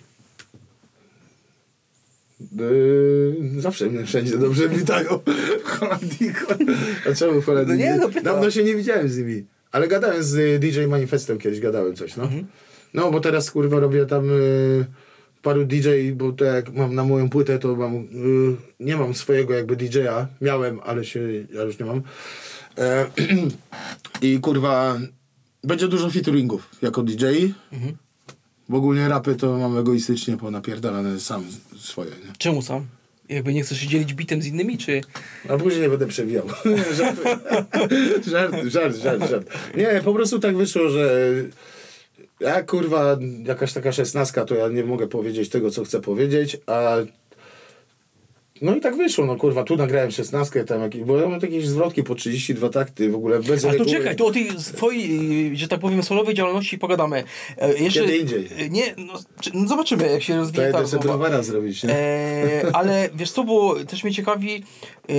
Yy, 2.60 3.62
zawsze 3.62 3.86
mnie 3.86 4.06
wszędzie 4.06 4.38
dobrze 4.38 4.70
witają. 4.70 5.20
W 5.64 5.70
Holandii. 5.70 6.34
kurwa. 6.34 6.74
A 7.12 7.16
czemu 7.16 7.42
w 7.42 7.46
Holandii? 7.46 7.74
No 7.74 7.80
nie, 7.80 7.98
no 7.98 8.08
pytam. 8.08 8.24
Dawno 8.24 8.52
się 8.52 8.64
nie 8.64 8.76
widziałem 8.76 9.10
z 9.10 9.18
nimi. 9.18 9.46
Ale 9.72 9.88
gadałem 9.88 10.24
z 10.24 10.36
y, 10.36 10.60
DJ 10.60 10.86
Manifestem 10.86 11.38
kiedyś, 11.38 11.60
gadałem 11.60 11.96
coś, 11.96 12.16
no. 12.16 12.24
Mhm. 12.24 12.46
No, 12.94 13.12
bo 13.12 13.20
teraz 13.20 13.52
kurwa 13.52 13.80
robię 13.80 14.06
tam 14.06 14.32
y, 14.32 14.86
paru 15.42 15.66
DJ, 15.66 16.12
bo 16.16 16.32
to 16.32 16.46
jak 16.46 16.74
mam 16.74 16.96
na 16.96 17.04
moją 17.04 17.30
płytę, 17.30 17.60
to 17.60 17.76
mam, 17.76 17.96
y, 17.96 18.06
nie 18.80 18.98
mam 18.98 19.14
swojego 19.14 19.54
jakby 19.54 19.76
DJ-a. 19.76 20.28
Miałem, 20.42 20.80
ale 20.84 21.06
się, 21.06 21.20
ja 21.54 21.64
już 21.64 21.80
nie 21.80 21.86
mam. 21.86 22.02
E, 22.78 23.06
I 24.22 24.40
kurwa, 24.40 25.00
będzie 25.64 25.88
dużo 25.88 26.10
featuringów 26.10 26.70
jako 26.82 27.04
DJ. 27.04 27.26
Mhm. 27.74 27.96
W 28.74 28.76
ogóle 28.76 29.08
rapy 29.08 29.36
to 29.36 29.58
mam 29.58 29.78
egoistycznie 29.78 30.38
ponapierdalane 30.38 31.20
sam 31.20 31.46
swoje, 31.78 32.10
nie? 32.10 32.34
Czemu 32.38 32.62
sam? 32.62 32.86
Jakby 33.30 33.54
nie 33.54 33.64
chcesz 33.64 33.80
się 33.80 33.88
dzielić 33.88 34.14
bitem 34.14 34.42
z 34.42 34.48
innymi, 34.48 34.78
czy... 34.78 35.02
A 35.50 35.58
później 35.58 35.82
nie 35.82 35.90
będę 35.90 36.08
przewijał. 36.08 36.48
żart, 37.00 37.22
żart, 38.28 38.56
żart, 38.66 38.98
żart, 38.98 39.30
żart. 39.30 39.50
Nie, 39.78 40.02
po 40.04 40.14
prostu 40.14 40.40
tak 40.40 40.58
wyszło, 40.58 40.90
że 40.90 41.32
ja 42.40 42.64
kurwa, 42.64 43.18
jakaś 43.46 43.74
taka 43.74 43.92
szesnastka, 43.92 44.46
to 44.46 44.56
ja 44.56 44.68
nie 44.68 44.84
mogę 44.84 45.08
powiedzieć 45.08 45.50
tego, 45.50 45.72
co 45.72 45.84
chcę 45.84 46.02
powiedzieć, 46.02 46.58
a 46.68 46.96
no 48.64 48.76
i 48.76 48.82
tak 48.82 48.96
wyszło, 48.98 49.26
no 49.26 49.36
kurwa, 49.36 49.64
tu 49.64 49.76
nagrałem 49.78 50.12
szesnastkę, 50.12 50.64
tam 50.66 50.82
jakieś, 50.82 51.04
bo 51.04 51.18
ja 51.18 51.30
mam 51.30 51.40
jakieś 51.42 51.68
zwrotki 51.68 52.04
po 52.04 52.16
32 52.16 52.70
takty, 52.70 53.10
w 53.12 53.16
ogóle 53.16 53.40
bez 53.40 53.66
A 53.66 53.68
to 53.68 53.74
reguły. 53.74 53.92
czekaj, 53.98 54.16
to 54.16 54.26
o 54.26 54.32
tej 54.32 54.48
swojej, 54.60 55.58
że 55.58 55.68
tak 55.68 55.80
powiem, 55.80 56.04
solowej 56.04 56.36
działalności 56.36 56.78
pogadamy. 56.78 57.24
E, 57.58 57.74
jeszcze, 57.74 58.00
Kiedy 58.02 58.18
indziej. 58.18 58.48
e, 58.58 58.70
Nie, 58.70 58.96
no, 58.98 59.14
czy- 59.42 59.52
no 59.54 59.68
zobaczymy, 59.68 60.08
jak 60.12 60.24
się 60.24 60.34
To 60.34 60.40
rozwinie 60.40 60.62
ta 60.72 60.78
jedę 60.78 60.88
sobie 60.88 60.98
rozmowa. 61.04 61.18
browara 61.18 61.44
zrobić, 61.44 61.84
nie? 61.84 61.90
E, 61.94 62.62
ale 62.74 63.10
wiesz 63.16 63.32
co, 63.32 63.44
bo 63.44 63.76
też 63.86 64.04
mnie 64.04 64.14
ciekawi, 64.14 64.64
e, 65.10 65.14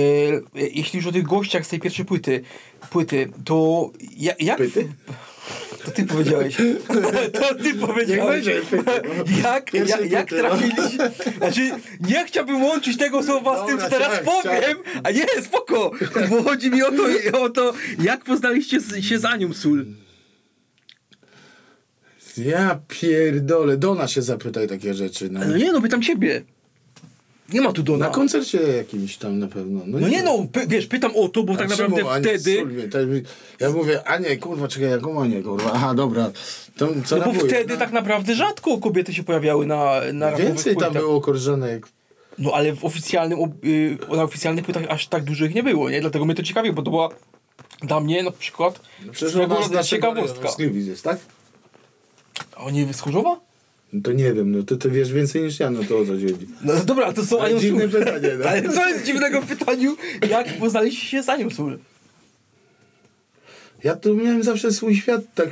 jeśli 0.69 0.97
już 0.97 1.07
o 1.07 1.11
tych 1.11 1.23
gościach 1.23 1.65
z 1.65 1.69
tej 1.69 1.79
pierwszej 1.79 2.05
płyty, 2.05 2.41
płyty 2.89 3.29
to 3.45 3.89
ja, 4.17 4.33
jak... 4.39 4.57
Pyty? 4.57 4.87
To 5.85 5.91
ty 5.91 6.05
powiedziałeś. 6.05 6.57
To 7.39 7.55
ty 7.55 7.73
powiedziałeś. 7.73 8.45
Jak, 9.43 9.73
jak, 9.73 10.11
jak 10.11 10.29
trafiliście... 10.29 11.11
Znaczy, 11.37 11.71
nie 11.99 12.25
chciałbym 12.25 12.63
łączyć 12.63 12.97
tego 12.97 13.23
słowa 13.23 13.63
z 13.63 13.67
tym, 13.67 13.79
co 13.79 13.89
teraz 13.89 14.19
powiem. 14.19 14.77
A 15.03 15.11
nie, 15.11 15.25
spoko. 15.43 15.91
Bo 16.29 16.43
chodzi 16.43 16.71
mi 16.71 16.83
o 16.83 16.91
to, 16.91 17.03
o 17.41 17.49
to 17.49 17.73
jak 17.99 18.23
poznaliście 18.23 18.79
się 19.01 19.19
z 19.19 19.25
Anią 19.25 19.53
Sól. 19.53 19.85
Ja 22.37 22.79
pierdolę, 22.87 23.77
Dona 23.77 24.07
się 24.07 24.21
zapytaj 24.21 24.67
takie 24.67 24.93
rzeczy, 24.93 25.29
no. 25.31 25.39
No 25.47 25.57
nie, 25.57 25.71
no 25.71 25.81
pytam 25.81 26.01
ciebie. 26.01 26.43
Nie 27.53 27.61
ma 27.61 27.71
tu 27.73 27.83
do 27.83 27.97
Na 27.97 28.09
koncercie 28.09 28.61
jakimś 28.61 29.17
tam 29.17 29.39
na 29.39 29.47
pewno. 29.47 29.81
No 29.85 30.07
nie 30.07 30.23
no, 30.23 30.47
wiesz, 30.67 30.87
pytam 30.87 31.11
o 31.15 31.27
to, 31.29 31.43
bo 31.43 31.53
A 31.53 31.57
tak 31.57 31.75
czemu 31.75 31.89
naprawdę 31.97 32.11
Anię 32.11 32.23
wtedy... 32.39 32.59
Sulwie? 32.59 32.89
Tak 32.89 33.01
Ja 33.59 33.69
mówię, 33.69 34.07
a 34.07 34.17
nie, 34.17 34.37
kurwa, 34.37 34.67
czekaj, 34.67 34.89
jaką 34.89 35.21
Anię, 35.21 35.41
kurwa. 35.43 35.71
Aha, 35.73 35.93
dobra. 35.93 36.31
To, 36.77 36.87
co 37.05 37.15
No 37.17 37.25
bo 37.25 37.31
rapuje? 37.31 37.49
wtedy 37.51 37.77
tak 37.77 37.91
naprawdę 37.91 38.35
rzadko 38.35 38.77
kobiety 38.77 39.13
się 39.13 39.23
pojawiały 39.23 39.65
na, 39.65 40.01
na 40.13 40.25
rapowych 40.25 40.47
Więcej 40.47 40.73
tam 40.75 40.83
płytach. 40.83 41.03
było 41.03 41.21
koleżanek. 41.21 41.87
No 42.37 42.51
ale 42.53 42.73
w 42.75 42.85
oficjalnym, 42.85 43.39
ob- 43.39 43.65
y, 43.65 43.97
na 44.15 44.23
oficjalnych 44.23 44.65
płytach 44.65 44.83
aż 44.89 45.07
tak 45.07 45.23
dużych 45.23 45.55
nie 45.55 45.63
było, 45.63 45.89
nie? 45.89 46.01
Dlatego 46.01 46.25
mnie 46.25 46.35
to 46.35 46.43
ciekawi, 46.43 46.71
bo 46.71 46.81
to 46.81 46.91
była 46.91 47.09
dla 47.81 47.99
mnie 47.99 48.23
na 48.23 48.31
przykład 48.31 48.79
No 49.05 49.11
Przecież 49.13 49.35
ona 49.35 49.61
z 49.67 49.71
naszego 49.71 50.07
ciekawostka. 50.07 50.51
z 50.51 50.57
Gliwic 50.57 50.87
jest, 50.87 51.03
tak? 51.03 51.17
A 52.55 52.63
oni 52.63 52.93
z 52.93 52.99
Chórzowa? 52.99 53.39
No 53.95 54.01
to 54.03 54.11
nie 54.11 54.33
wiem, 54.33 54.51
no 54.51 54.63
to 54.63 54.75
ty 54.75 54.89
wiesz 54.89 55.11
więcej 55.11 55.41
niż 55.41 55.59
ja, 55.59 55.71
no 55.71 55.83
to 55.83 55.97
o 55.97 56.05
co 56.05 56.11
chodzi. 56.11 56.25
No 56.63 56.73
dobra, 56.85 57.13
to 57.13 57.25
są 57.25 57.59
dziwne 57.59 57.87
pytanie, 57.87 58.29
no. 58.39 58.45
Ale 58.49 58.69
co 58.69 58.87
jest 58.87 59.05
dziwnego 59.05 59.41
w 59.41 59.45
pytaniu, 59.45 59.95
jak 60.29 60.57
poznaliście 60.57 61.07
się 61.07 61.23
z 61.23 61.29
Anią 61.29 61.49
Sól? 61.49 61.77
Ja 63.83 63.95
tu 63.95 64.15
miałem 64.15 64.43
zawsze 64.43 64.71
swój 64.71 64.95
świat, 64.95 65.21
tak 65.35 65.49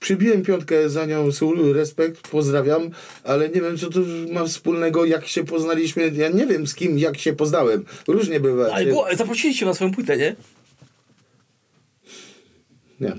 przybiłem 0.00 0.42
piątkę 0.42 0.88
za 0.88 1.06
nią, 1.06 1.32
sól, 1.32 1.72
respekt, 1.72 2.28
pozdrawiam, 2.28 2.90
ale 3.24 3.48
nie 3.48 3.60
wiem, 3.60 3.78
co 3.78 3.90
to 3.90 4.00
ma 4.32 4.44
wspólnego, 4.44 5.04
jak 5.04 5.26
się 5.26 5.44
poznaliśmy, 5.44 6.12
ja 6.14 6.28
nie 6.28 6.46
wiem 6.46 6.66
z 6.66 6.74
kim, 6.74 6.98
jak 6.98 7.18
się 7.18 7.32
poznałem. 7.32 7.84
Różnie 8.08 8.40
bywa. 8.40 8.72
Ale 8.72 8.86
było, 8.86 9.06
zaprosiliście 9.16 9.66
na 9.66 9.74
swoją 9.74 9.92
płytę, 9.92 10.16
nie? 10.16 10.36
Nie, 13.00 13.08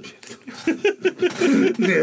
nie, 1.80 1.96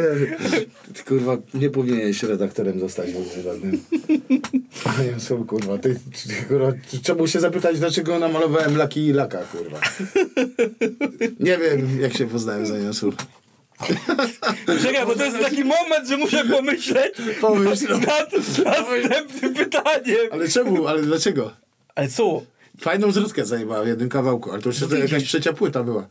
ty, 0.94 1.04
kurwa, 1.04 1.36
nie 1.54 1.70
powinieneś 1.70 2.22
redaktorem 2.22 2.80
zostać 2.80 3.12
w 3.12 3.16
ogóle 3.16 3.42
żadnym. 3.42 3.82
A 4.84 5.02
ja 5.02 5.20
są, 5.20 5.44
kurwa, 5.46 5.78
ty, 5.78 5.94
ty, 5.94 6.44
kurwa, 6.48 6.72
trzeba 7.02 7.16
było 7.16 7.28
się 7.28 7.40
zapytać, 7.40 7.78
dlaczego 7.78 8.18
namalowałem 8.18 8.76
laki 8.76 9.06
i 9.06 9.12
laka, 9.12 9.38
kurwa. 9.38 9.80
Nie 11.40 11.58
wiem, 11.58 12.00
jak 12.00 12.16
się 12.16 12.26
poznałem 12.26 12.66
za 12.66 12.78
nią 12.78 12.92
sól. 12.92 13.12
Czekaj, 14.82 15.06
bo 15.06 15.14
to 15.14 15.24
jest 15.24 15.38
taki 15.38 15.64
moment, 15.64 16.08
że 16.08 16.16
muszę 16.16 16.44
pomyśleć 16.44 17.14
Pomyśl, 17.40 17.86
no. 17.90 17.98
nad 17.98 18.32
następnym 18.64 19.54
pytaniem. 19.54 20.28
Ale 20.32 20.48
czemu, 20.48 20.86
ale 20.86 21.02
dlaczego? 21.02 21.52
Ale 21.94 22.08
co? 22.08 22.42
Fajną 22.80 23.12
zwrotkę 23.12 23.46
zajebała 23.46 23.84
w 23.84 23.86
jednym 23.86 24.08
kawałku, 24.08 24.52
ale 24.52 24.62
to 24.62 24.68
jeszcze 24.68 24.86
No 24.90 24.96
jakaś 24.96 25.24
trzecia 25.24 25.52
płyta 25.52 25.82
była. 25.82 26.08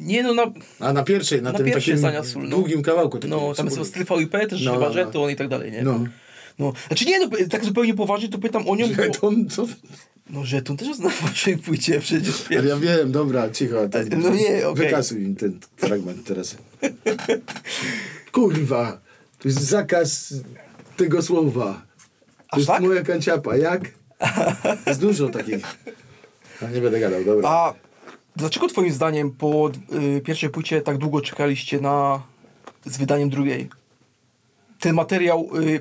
Nie 0.00 0.22
no, 0.22 0.34
na, 0.34 0.52
A 0.80 0.92
na 0.92 1.02
pierwszej, 1.02 1.42
na, 1.42 1.52
Na 1.52 1.58
tym 1.58 1.66
pierwszej 1.66 2.00
takim 2.02 2.24
Sól, 2.24 2.42
no. 2.42 2.48
długim 2.56 2.82
kawałku. 2.82 3.18
no 3.28 3.54
tam 3.54 3.66
jest 3.66 3.78
wspólnym. 3.78 4.06
styl 4.06 4.18
VIP, 4.18 4.50
też 4.50 4.62
No, 4.64 4.72
no, 4.72 4.78
no, 4.78 4.86
chyba 4.86 4.86
no. 4.86 4.92
żeton 4.92 5.30
i 5.30 5.36
tak 5.36 5.48
dalej, 5.48 5.72
nie? 5.72 5.82
No. 5.82 6.04
No, 6.58 6.72
znaczy 6.88 7.04
nie, 7.04 7.20
no, 7.20 7.28
tak 7.50 7.64
zupełnie 7.64 7.94
poważnie 7.94 8.28
to 8.28 8.38
pytam 8.38 8.68
o 8.68 8.76
nią, 8.76 8.88
bo... 8.88 8.94
Żeton, 9.02 9.48
co? 9.48 9.66
No, 10.30 10.44
żeton 10.44 10.76
też 10.76 10.88
jest 10.88 11.00
na 11.00 11.10
waszej 11.22 11.58
płycie 11.58 12.00
przecież. 12.00 12.44
Ale 12.58 12.68
ja 12.68 12.76
wiem, 12.76 13.12
dobra, 13.12 13.50
cicho. 13.50 13.88
To, 13.88 13.98
No 14.18 14.30
nie, 14.30 14.68
okej. 14.68 14.86
Wykasuj 14.86 15.18
mi 15.18 15.36
ten 15.36 15.58
fragment 15.76 16.24
teraz. 16.24 16.56
Kurwa, 18.32 19.00
to 19.38 19.48
jest 19.48 19.60
zakaz 19.60 20.34
tego 20.96 21.22
słowa. 21.22 21.82
To 22.50 22.56
jest 22.56 22.68
tak? 22.68 22.82
moja 22.82 23.02
kanciapa, 23.02 23.56
jak? 23.56 23.82
Jest 24.86 25.00
dużo 25.00 25.28
takich. 25.28 25.62
No 26.62 26.68
nie 26.68 26.80
będę 26.80 27.00
gadał, 27.00 27.24
dobra. 27.24 27.48
A 27.48 27.74
dlaczego 28.40 28.68
twoim 28.68 28.92
zdaniem 28.92 29.30
po 29.30 29.70
y, 30.16 30.20
pierwszej 30.20 30.50
płycie 30.50 30.80
tak 30.82 30.98
długo 30.98 31.20
czekaliście 31.20 31.80
na 31.80 32.22
z 32.84 32.98
wydaniem 32.98 33.30
drugiej? 33.30 33.68
Ten 34.80 34.94
materiał, 34.94 35.48
y, 35.56 35.80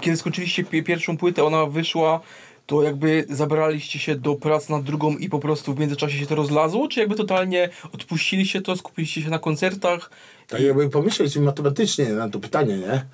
kiedy 0.00 0.16
skończyliście 0.16 0.64
pi- 0.64 0.82
pierwszą 0.82 1.16
płytę, 1.16 1.44
ona 1.44 1.66
wyszła 1.66 2.20
to 2.66 2.82
jakby 2.82 3.26
zabraliście 3.30 3.98
się 3.98 4.14
do 4.14 4.34
prac 4.34 4.68
nad 4.68 4.82
drugą 4.82 5.16
i 5.16 5.28
po 5.28 5.38
prostu 5.38 5.74
w 5.74 5.78
międzyczasie 5.78 6.18
się 6.18 6.26
to 6.26 6.34
rozlazło, 6.34 6.88
czy 6.88 7.00
jakby 7.00 7.14
totalnie 7.14 7.68
odpuściliście 7.92 8.62
to, 8.62 8.76
skupiliście 8.76 9.22
się 9.22 9.30
na 9.30 9.38
koncertach? 9.38 10.10
Tak 10.46 10.60
jakby 10.60 10.90
pomyśleć 10.90 11.36
matematycznie 11.36 12.04
na 12.04 12.28
to 12.28 12.40
pytanie, 12.40 12.78
nie? 12.78 13.06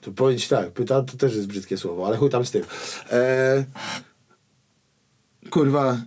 To 0.00 0.12
powiedzieć 0.12 0.48
tak, 0.48 0.72
pyta 0.72 1.02
to 1.02 1.16
też 1.16 1.34
jest 1.34 1.46
brzydkie 1.46 1.78
słowo, 1.78 2.06
ale 2.06 2.16
chuj 2.16 2.30
tam 2.30 2.46
z 2.46 2.50
tym. 2.50 2.64
E, 3.10 3.64
kurwa, 5.50 5.98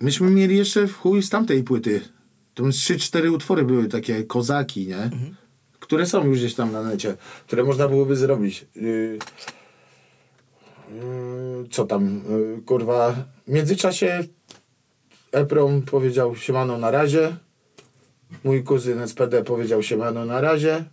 myśmy 0.00 0.30
mieli 0.30 0.56
jeszcze 0.56 0.86
w 0.86 0.96
chuj 0.96 1.22
z 1.22 1.30
tamtej 1.30 1.62
płyty. 1.62 2.00
Trzy, 2.72 2.98
cztery 2.98 3.32
utwory 3.32 3.64
były 3.64 3.88
takie 3.88 4.24
kozaki, 4.24 4.86
nie? 4.86 5.10
Które 5.80 6.06
są 6.06 6.26
już 6.26 6.38
gdzieś 6.38 6.54
tam 6.54 6.72
na 6.72 6.82
necie, 6.82 7.16
które 7.46 7.64
można 7.64 7.88
byłoby 7.88 8.16
zrobić. 8.16 8.66
Y, 8.76 8.80
y, 10.90 11.68
co 11.70 11.86
tam, 11.86 12.22
y, 12.58 12.62
kurwa, 12.62 13.12
w 13.46 13.50
międzyczasie 13.52 14.24
Eprom 15.32 15.82
powiedział 15.82 16.36
siemano 16.36 16.78
na 16.78 16.90
razie. 16.90 17.36
Mój 18.44 18.64
kuzyn 18.64 19.08
SPD 19.08 19.44
powiedział 19.44 19.82
siemano 19.82 20.24
na 20.24 20.40
razie. 20.40 20.84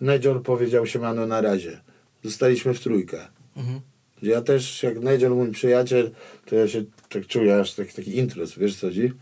Nedzior 0.00 0.42
powiedział 0.42 0.86
siemano 0.86 1.26
na 1.26 1.40
razie. 1.40 1.80
Zostaliśmy 2.24 2.74
w 2.74 2.80
trójkę. 2.80 3.28
Gdzie 3.56 3.87
Ja 4.22 4.40
też, 4.40 4.82
jak 4.82 5.00
Nedzior, 5.00 5.34
mój 5.34 5.50
przyjaciel, 5.50 6.10
to 6.46 6.56
ja 6.56 6.68
się 6.68 6.84
tak 7.08 7.26
czuję, 7.26 7.60
aż 7.60 7.74
taki, 7.74 7.92
taki 7.92 8.18
intrus, 8.18 8.58
wiesz 8.58 8.76
co 8.76 8.86
chodzi? 8.86 9.12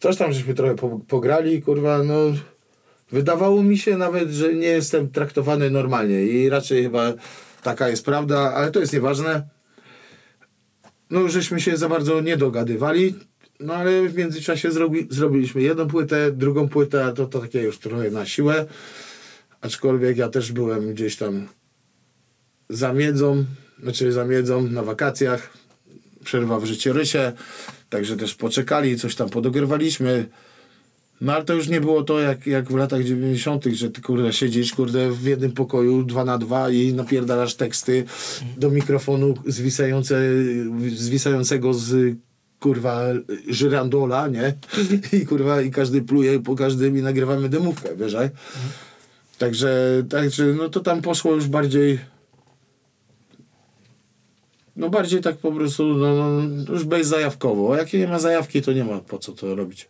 Coś 0.00 0.16
tam 0.16 0.32
żeśmy 0.32 0.54
trochę 0.54 0.74
po, 0.74 1.00
pograli, 1.08 1.62
kurwa, 1.62 2.02
no... 2.02 2.32
Wydawało 3.12 3.62
mi 3.62 3.78
się 3.78 3.96
nawet, 3.96 4.30
że 4.30 4.54
nie 4.54 4.68
jestem 4.68 5.10
traktowany 5.10 5.70
normalnie 5.70 6.22
i 6.22 6.48
raczej 6.48 6.82
chyba 6.82 7.12
taka 7.62 7.88
jest 7.88 8.04
prawda, 8.04 8.54
ale 8.54 8.70
to 8.70 8.80
jest 8.80 8.92
nieważne. 8.92 9.48
No, 11.10 11.28
żeśmy 11.28 11.60
się 11.60 11.76
za 11.76 11.88
bardzo 11.88 12.20
nie 12.20 12.36
dogadywali, 12.36 13.14
no 13.60 13.74
ale 13.74 14.08
w 14.08 14.16
międzyczasie 14.16 14.70
zrobi, 14.70 15.06
zrobiliśmy 15.10 15.62
jedną 15.62 15.86
płytę, 15.86 16.32
drugą 16.32 16.68
płytę, 16.68 17.12
to, 17.16 17.26
to 17.26 17.38
takie 17.38 17.62
już 17.62 17.78
trochę 17.78 18.10
na 18.10 18.26
siłę. 18.26 18.66
Aczkolwiek 19.60 20.16
ja 20.16 20.28
też 20.28 20.52
byłem 20.52 20.94
gdzieś 20.94 21.16
tam 21.16 21.48
za 22.68 22.92
miedzą, 22.92 23.44
znaczy 23.82 24.12
za 24.12 24.24
miedzą 24.24 24.62
na 24.62 24.82
wakacjach, 24.82 25.50
przerwa 26.24 26.60
w 26.60 26.64
życiorysie, 26.64 27.32
także 27.90 28.16
też 28.16 28.34
poczekali, 28.34 28.98
coś 28.98 29.14
tam 29.14 29.30
podogrywaliśmy. 29.30 30.26
No 31.20 31.32
ale 31.34 31.44
to 31.44 31.54
już 31.54 31.68
nie 31.68 31.80
było 31.80 32.02
to 32.02 32.20
jak, 32.20 32.46
jak 32.46 32.72
w 32.72 32.76
latach 32.76 33.04
90., 33.04 33.64
że 33.64 33.90
ty 33.90 34.00
kurde 34.00 34.32
siedzisz 34.32 34.74
kurde 34.74 35.12
w 35.12 35.22
jednym 35.22 35.52
pokoju 35.52 36.04
dwa 36.04 36.24
na 36.24 36.38
dwa 36.38 36.70
i 36.70 36.92
napierdalasz 36.92 37.54
teksty 37.54 38.04
do 38.56 38.70
mikrofonu 38.70 39.34
zwisające, 39.46 40.20
zwisającego 40.96 41.74
z 41.74 42.16
kurwa 42.60 43.02
żyrandola, 43.48 44.28
nie? 44.28 44.54
I 45.20 45.26
kurwa 45.26 45.62
i 45.62 45.70
każdy 45.70 46.02
pluje 46.02 46.40
po 46.40 46.56
każdym 46.56 46.98
i 46.98 47.02
nagrywamy 47.02 47.48
demówkę, 47.48 47.96
jak? 47.96 48.30
Także, 49.38 50.02
także 50.10 50.44
no 50.44 50.68
to 50.68 50.80
tam 50.80 51.02
poszło 51.02 51.34
już 51.34 51.46
bardziej 51.46 51.98
no 54.80 54.88
bardziej 54.90 55.20
tak 55.20 55.36
po 55.36 55.52
prostu 55.52 55.84
no, 55.84 56.14
no, 56.14 56.72
już 56.72 56.84
bezzajawkowo. 56.84 57.74
A 57.74 57.76
jak 57.76 57.92
nie 57.92 58.08
ma 58.08 58.18
zajawki, 58.18 58.62
to 58.62 58.72
nie 58.72 58.84
ma 58.84 59.00
po 59.00 59.18
co 59.18 59.32
to 59.32 59.54
robić. 59.54 59.88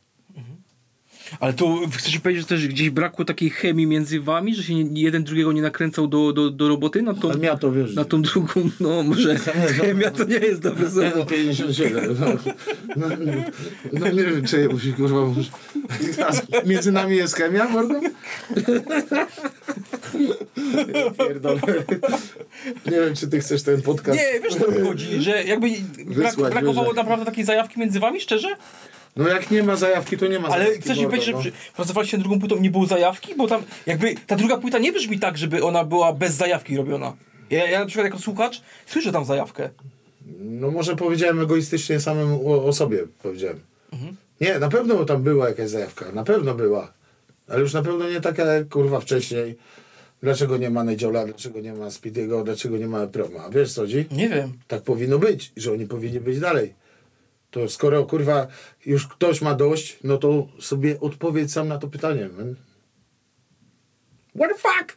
Ale 1.40 1.52
to 1.52 1.80
chcesz 1.96 2.18
powiedzieć, 2.18 2.42
że 2.42 2.48
też 2.48 2.68
gdzieś 2.68 2.90
brakło 2.90 3.24
takiej 3.24 3.50
chemii 3.50 3.86
między 3.86 4.20
wami, 4.20 4.54
że 4.54 4.62
się 4.62 4.74
nie, 4.74 5.02
jeden 5.02 5.24
drugiego 5.24 5.52
nie 5.52 5.62
nakręcał 5.62 6.06
do, 6.06 6.32
do, 6.32 6.50
do 6.50 6.68
roboty 6.68 7.02
na 7.02 7.14
tą, 7.14 7.40
ja 7.40 7.56
to 7.56 7.72
wiesz. 7.72 7.94
na 7.94 8.04
tą 8.04 8.22
drugą, 8.22 8.70
no 8.80 9.02
może 9.02 9.36
chemia 9.80 10.10
to 10.10 10.24
nie 10.24 10.36
jest 10.36 10.60
dobre 10.60 10.84
No, 10.84 10.90
słowo. 10.90 11.26
57. 11.26 12.16
No, 12.20 12.26
no, 12.96 13.06
no, 13.06 13.32
no 13.92 14.08
nie 14.08 14.24
wiem, 14.24 14.44
czy 14.44 14.68
musi 14.68 14.92
kurwa. 14.92 15.20
Między 16.66 16.92
nami 16.92 17.16
jest 17.16 17.34
chemia, 17.34 17.68
mordo? 17.68 18.00
Ja 20.94 21.10
pierdolę. 21.26 21.60
Nie 22.86 23.00
wiem, 23.00 23.14
czy 23.16 23.28
ty 23.28 23.40
chcesz 23.40 23.62
ten 23.62 23.82
podcast. 23.82 24.18
Nie, 24.18 24.40
wiesz 24.40 24.54
co 24.54 24.84
chodzi, 24.86 25.22
że 25.22 25.44
jakby 25.44 25.68
brak, 26.06 26.30
Wysłać, 26.30 26.52
brakowało 26.52 26.86
wiesz, 26.86 26.96
naprawdę 26.96 27.24
takiej 27.24 27.44
zajawki 27.44 27.80
między 27.80 28.00
wami, 28.00 28.20
szczerze? 28.20 28.48
No 29.16 29.28
jak 29.28 29.50
nie 29.50 29.62
ma 29.62 29.76
zajawki, 29.76 30.16
to 30.16 30.26
nie 30.26 30.38
ma 30.38 30.48
Ale 30.48 30.64
zajawki. 30.64 30.82
chcesz 30.82 30.98
mi 30.98 31.04
powiedzieć, 31.04 31.26
że 31.26 31.32
no. 31.32 31.38
przy, 31.40 31.52
pracowaliście 31.76 32.16
nad 32.16 32.26
drugą 32.26 32.40
płytą 32.40 32.60
nie 32.60 32.70
było 32.70 32.86
zajawki? 32.86 33.34
Bo 33.34 33.46
tam 33.46 33.62
jakby 33.86 34.14
ta 34.26 34.36
druga 34.36 34.56
płyta 34.58 34.78
nie 34.78 34.92
brzmi 34.92 35.18
tak, 35.18 35.38
żeby 35.38 35.64
ona 35.64 35.84
była 35.84 36.12
bez 36.12 36.34
zajawki 36.34 36.76
robiona. 36.76 37.16
Ja, 37.50 37.70
ja 37.70 37.80
na 37.80 37.86
przykład 37.86 38.04
jako 38.04 38.18
słuchacz 38.18 38.62
słyszę 38.86 39.12
tam 39.12 39.24
zajawkę. 39.24 39.70
No 40.40 40.70
może 40.70 40.96
powiedziałem 40.96 41.40
egoistycznie 41.40 42.00
samemu 42.00 42.52
o, 42.52 42.64
o 42.64 42.72
sobie, 42.72 42.98
powiedziałem. 43.22 43.60
Nie, 44.40 44.58
na 44.58 44.68
pewno 44.68 45.04
tam 45.04 45.22
była 45.22 45.48
jakaś 45.48 45.70
zajawka, 45.70 46.12
na 46.12 46.24
pewno 46.24 46.54
była. 46.54 46.92
Ale 47.48 47.60
już 47.60 47.72
na 47.72 47.82
pewno 47.82 48.10
nie 48.10 48.20
taka 48.20 48.44
jak 48.44 48.68
kurwa 48.68 49.00
wcześniej. 49.00 49.56
Dlaczego 50.22 50.56
nie 50.56 50.70
ma 50.70 50.84
Nedziola, 50.84 51.24
dlaczego 51.24 51.60
nie 51.60 51.72
ma 51.72 51.90
Speediego, 51.90 52.44
dlaczego 52.44 52.76
nie 52.76 52.86
ma 52.86 53.06
Proma? 53.06 53.50
Wiesz 53.50 53.72
co 53.72 53.80
chodzi? 53.80 54.04
Nie 54.10 54.28
wiem. 54.28 54.52
Tak 54.68 54.82
powinno 54.82 55.18
być, 55.18 55.52
że 55.56 55.72
oni 55.72 55.86
powinni 55.86 56.20
być 56.20 56.40
dalej. 56.40 56.74
To 57.50 57.68
skoro 57.68 58.04
kurwa 58.04 58.46
już 58.86 59.06
ktoś 59.06 59.42
ma 59.42 59.54
dość, 59.54 59.98
no 60.04 60.18
to 60.18 60.48
sobie 60.60 61.00
odpowiedz 61.00 61.52
sam 61.52 61.68
na 61.68 61.78
to 61.78 61.88
pytanie. 61.88 62.28
Man. 62.38 62.54
What 64.36 64.50
the 64.50 64.58
fuck? 64.58 64.96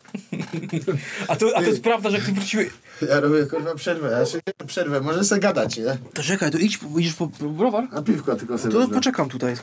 A 1.32 1.36
to, 1.36 1.58
a 1.58 1.62
to 1.62 1.68
jest 1.68 1.84
prawda, 1.84 2.10
że 2.10 2.18
jak 2.18 2.26
ty 2.26 2.32
wróciłeś... 2.32 2.68
Ja 3.10 3.20
robię 3.20 3.46
kurwa 3.46 3.76
przerwę, 3.76 4.12
ja 4.12 4.26
się 4.26 4.40
przerwę, 4.68 5.02
może 5.02 5.24
se 5.24 5.40
gadać, 5.40 5.78
nie? 5.78 5.98
To 6.14 6.24
czekaj, 6.24 6.52
to 6.52 6.58
idź, 6.58 6.80
idziesz 7.00 7.14
po 7.14 7.28
po 7.28 7.46
browar? 7.50 7.88
A 7.92 8.02
piwko 8.02 8.36
tylko 8.36 8.58
sobie 8.58 8.72
To 8.74 8.80
wezmę. 8.80 8.96
poczekam 8.96 9.30
tutaj. 9.30 9.56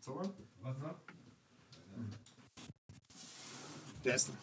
Co 0.00 0.14
mam? 0.14 0.28
Jestem. 4.04 4.36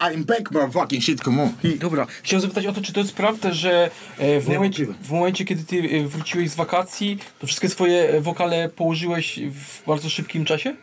I'm 0.00 0.24
back, 0.24 0.50
motherfucking 0.50 1.02
shit, 1.02 1.20
come 1.20 1.42
on. 1.42 1.52
Dobra, 1.78 2.06
chciałem 2.22 2.40
zapytać 2.40 2.66
o 2.66 2.72
to, 2.72 2.80
czy 2.80 2.92
to 2.92 3.00
jest 3.00 3.12
prawda, 3.12 3.52
że 3.52 3.90
e, 4.18 4.40
w, 4.40 4.48
momencie, 4.48 4.86
w 4.86 5.10
momencie, 5.10 5.44
kiedy 5.44 5.64
ty 5.64 5.76
e, 5.76 6.08
wróciłeś 6.08 6.50
z 6.50 6.54
wakacji, 6.54 7.18
to 7.38 7.46
wszystkie 7.46 7.68
swoje 7.68 8.08
e, 8.08 8.20
wokale 8.20 8.68
położyłeś 8.68 9.40
w 9.50 9.86
bardzo 9.86 10.10
szybkim 10.10 10.44
czasie? 10.44 10.76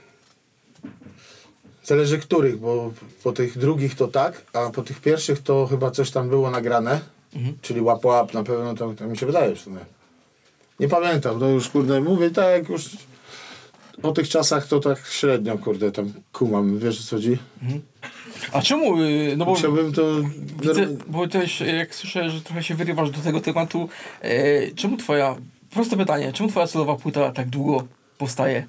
Zależy 1.84 2.18
których, 2.20 2.60
bo 2.60 2.94
po 3.24 3.32
tych 3.32 3.58
drugich 3.58 3.96
to 3.96 4.08
tak, 4.08 4.46
a 4.54 4.70
po 4.70 4.84
tych 4.84 5.02
pierwszych 5.02 5.40
to 5.42 5.68
chyba 5.68 5.92
coś 5.92 6.12
tam 6.12 6.30
było 6.30 6.52
nagrane. 6.52 7.00
Czyli 7.62 7.82
łap 7.82 8.06
łap, 8.06 8.34
na 8.34 8.44
pewno 8.44 8.74
to, 8.74 8.94
to 8.94 9.08
mi 9.08 9.18
się 9.18 9.26
wydaje 9.26 9.56
w 9.56 9.60
sumie. 9.60 9.80
Nie 10.80 10.88
pamiętam, 10.88 11.40
to 11.40 11.48
już 11.50 11.70
kurde 11.70 12.02
mówię 12.02 12.30
tak 12.32 12.70
już 12.70 12.90
o 14.04 14.12
tych 14.12 14.30
czasach 14.30 14.68
to 14.68 14.80
tak 14.80 15.00
średnio 15.08 15.58
kurde 15.58 15.92
tam 15.92 16.14
kumam, 16.34 16.80
wiesz 16.80 17.06
co 17.06 17.16
chodzi? 17.16 17.38
A 18.52 18.62
czemu? 18.62 19.02
y, 19.04 19.34
No 19.38 19.46
bo 19.46 19.54
Chciałbym 19.56 19.94
to... 19.94 20.04
widzę, 20.62 20.88
bo 21.08 21.28
też 21.28 21.62
jak 21.62 21.96
słyszę, 21.96 22.30
że 22.30 22.42
trochę 22.42 22.64
się 22.64 22.76
wyrywasz 22.76 23.12
do 23.12 23.20
tego 23.22 23.42
tematu, 23.42 23.90
e, 24.22 24.72
czemu 24.72 24.98
twoja, 24.98 25.36
proste 25.72 25.98
pytanie, 25.98 26.34
czemu 26.34 26.50
twoja 26.50 26.68
solowa 26.68 26.96
płyta 26.96 27.32
tak 27.32 27.50
długo 27.50 27.88
powstaje? 28.18 28.68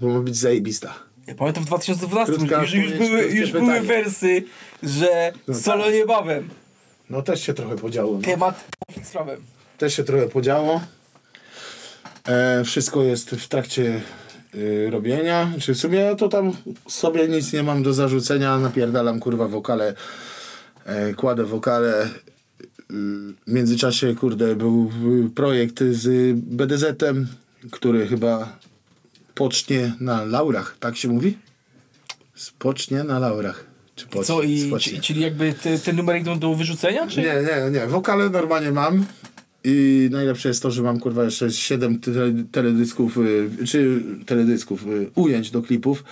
Bo 0.00 0.08
ma 0.08 0.20
być 0.20 0.36
zajebista. 0.36 0.94
Ja 1.26 1.34
pamiętam 1.34 1.64
w 1.64 1.66
2012 1.66 2.34
Krótka 2.34 2.62
już, 2.62 2.72
już, 2.74 2.92
były, 2.92 3.22
już 3.22 3.52
były 3.52 3.80
wersy, 3.80 4.44
że 4.82 5.32
solo 5.52 5.84
tak. 5.84 5.94
niebawem, 5.94 6.48
No 7.10 7.22
też 7.22 7.42
się 7.42 7.54
trochę 7.54 7.76
podziało. 7.76 8.12
No. 8.12 8.20
temat 8.22 8.64
z 9.02 9.10
prawem. 9.10 9.40
też 9.78 9.96
się 9.96 10.04
trochę 10.04 10.28
podziało. 10.28 10.80
E, 12.28 12.64
wszystko 12.64 13.02
jest 13.02 13.30
w 13.30 13.48
trakcie 13.48 14.00
y, 14.54 14.90
robienia. 14.90 15.52
Czy 15.60 15.74
w 15.74 15.78
sumie 15.78 16.16
to 16.18 16.28
tam 16.28 16.52
sobie 16.88 17.28
nic 17.28 17.52
nie 17.52 17.62
mam 17.62 17.82
do 17.82 17.92
zarzucenia. 17.92 18.58
Napierdalam 18.58 19.20
kurwa 19.20 19.48
wokale. 19.48 19.94
E, 20.84 21.14
kładę 21.14 21.44
wokale. 21.44 22.08
W 23.46 23.52
międzyczasie 23.52 24.14
kurde 24.14 24.56
był 24.56 24.90
projekt 25.34 25.84
z 25.90 26.36
BDZ-em, 26.36 27.26
który 27.70 28.06
chyba 28.06 28.58
pocznie 29.34 29.92
na 30.00 30.24
laurach. 30.24 30.76
Tak 30.80 30.96
się 30.96 31.08
mówi? 31.08 31.38
Spocznie 32.34 33.04
na 33.04 33.18
laurach. 33.18 33.64
Czy 33.96 34.06
pocznie? 34.06 34.24
Co 34.24 34.42
i, 34.42 34.68
Spocznie. 34.68 35.00
czyli 35.00 35.20
jakby 35.20 35.52
te, 35.52 35.78
te 35.78 35.92
numery 35.92 36.18
idą 36.18 36.38
do 36.38 36.54
wyrzucenia, 36.54 37.06
czy? 37.06 37.20
Nie, 37.20 37.34
nie, 37.34 37.70
nie. 37.80 37.86
Wokale 37.86 38.30
normalnie 38.30 38.70
mam. 38.70 39.04
I 39.64 40.08
najlepsze 40.12 40.48
jest 40.48 40.62
to, 40.62 40.70
że 40.70 40.82
mam 40.82 41.00
kurwa 41.00 41.24
jeszcze 41.24 41.50
7 41.50 42.00
tele, 42.00 42.34
teledysków, 42.52 43.18
y, 43.18 43.66
czy 43.66 44.02
teledysków, 44.26 44.86
y, 44.86 45.10
ujęć 45.14 45.50
do 45.50 45.62
klipów. 45.62 46.04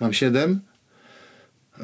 Mam 0.00 0.12
7 0.12 0.60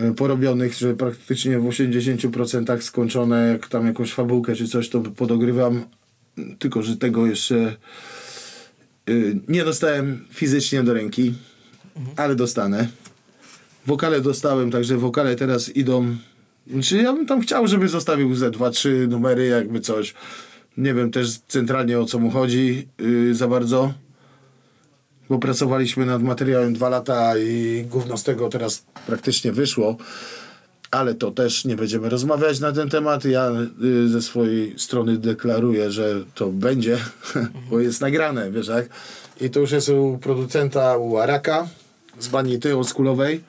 y, 0.01 0.14
porobionych, 0.14 0.75
że 0.75 0.95
praktycznie 0.95 1.59
w 1.59 1.64
80% 1.64 2.83
skończone, 2.83 3.49
jak 3.49 3.68
tam 3.68 3.87
jakąś 3.87 4.12
fabułkę 4.12 4.57
czy 4.57 4.68
coś, 4.68 4.89
to 4.89 5.01
podogrywam. 5.01 5.85
Tylko, 6.59 6.83
że 6.83 6.97
tego 6.97 7.27
jeszcze 7.27 7.77
nie 9.49 9.64
dostałem 9.64 10.27
fizycznie 10.33 10.83
do 10.83 10.95
ręki, 10.95 11.35
ale 12.16 12.35
dostanę. 12.35 12.89
Wokale 13.87 14.21
dostałem, 14.21 14.71
także 14.71 14.97
wokale 14.97 15.37
teraz 15.37 15.77
idą. 15.77 16.16
Znaczy 16.66 16.97
ja 16.97 17.12
bym 17.12 17.27
tam 17.27 17.41
chciał, 17.41 17.66
żeby 17.66 17.89
zostawił 17.89 18.35
ze 18.35 18.51
dwa, 18.51 18.71
trzy 18.71 19.07
numery, 19.11 19.47
jakby 19.47 19.81
coś. 19.81 20.14
Nie 20.81 20.95
wiem 20.95 21.11
też 21.11 21.39
centralnie 21.39 22.01
o 22.01 22.05
co 22.05 22.18
mu 22.18 22.31
chodzi 22.31 22.89
yy, 22.99 23.35
za 23.35 23.49
bardzo. 23.49 23.93
Bo 25.28 25.39
pracowaliśmy 25.39 26.07
nad 26.07 26.22
materiałem 26.22 26.74
dwa 26.74 26.89
lata 26.89 27.39
i 27.39 27.85
gówno 27.91 28.16
z 28.16 28.22
tego 28.22 28.49
teraz 28.49 28.85
praktycznie 29.07 29.53
wyszło. 29.53 29.97
Ale 30.91 31.14
to 31.14 31.31
też 31.31 31.64
nie 31.64 31.76
będziemy 31.76 32.09
rozmawiać 32.09 32.61
na 32.61 32.72
ten 32.72 32.89
temat. 32.89 33.24
Ja 33.24 33.51
y, 33.85 34.09
ze 34.09 34.22
swojej 34.22 34.78
strony 34.78 35.16
deklaruję, 35.16 35.91
że 35.91 36.24
to 36.35 36.47
będzie, 36.47 36.99
bo 37.70 37.81
jest 37.81 38.01
nagrane, 38.01 38.51
wiesz 38.51 38.68
jak. 38.68 38.89
I 39.41 39.51
to 39.51 39.61
już 39.61 39.70
jest 39.70 39.89
u 39.89 40.18
producenta, 40.22 40.97
u 40.97 41.16
Araka 41.16 41.68
z 42.20 42.28
Banity 42.28 42.76
oldschoolowej. 42.76 43.41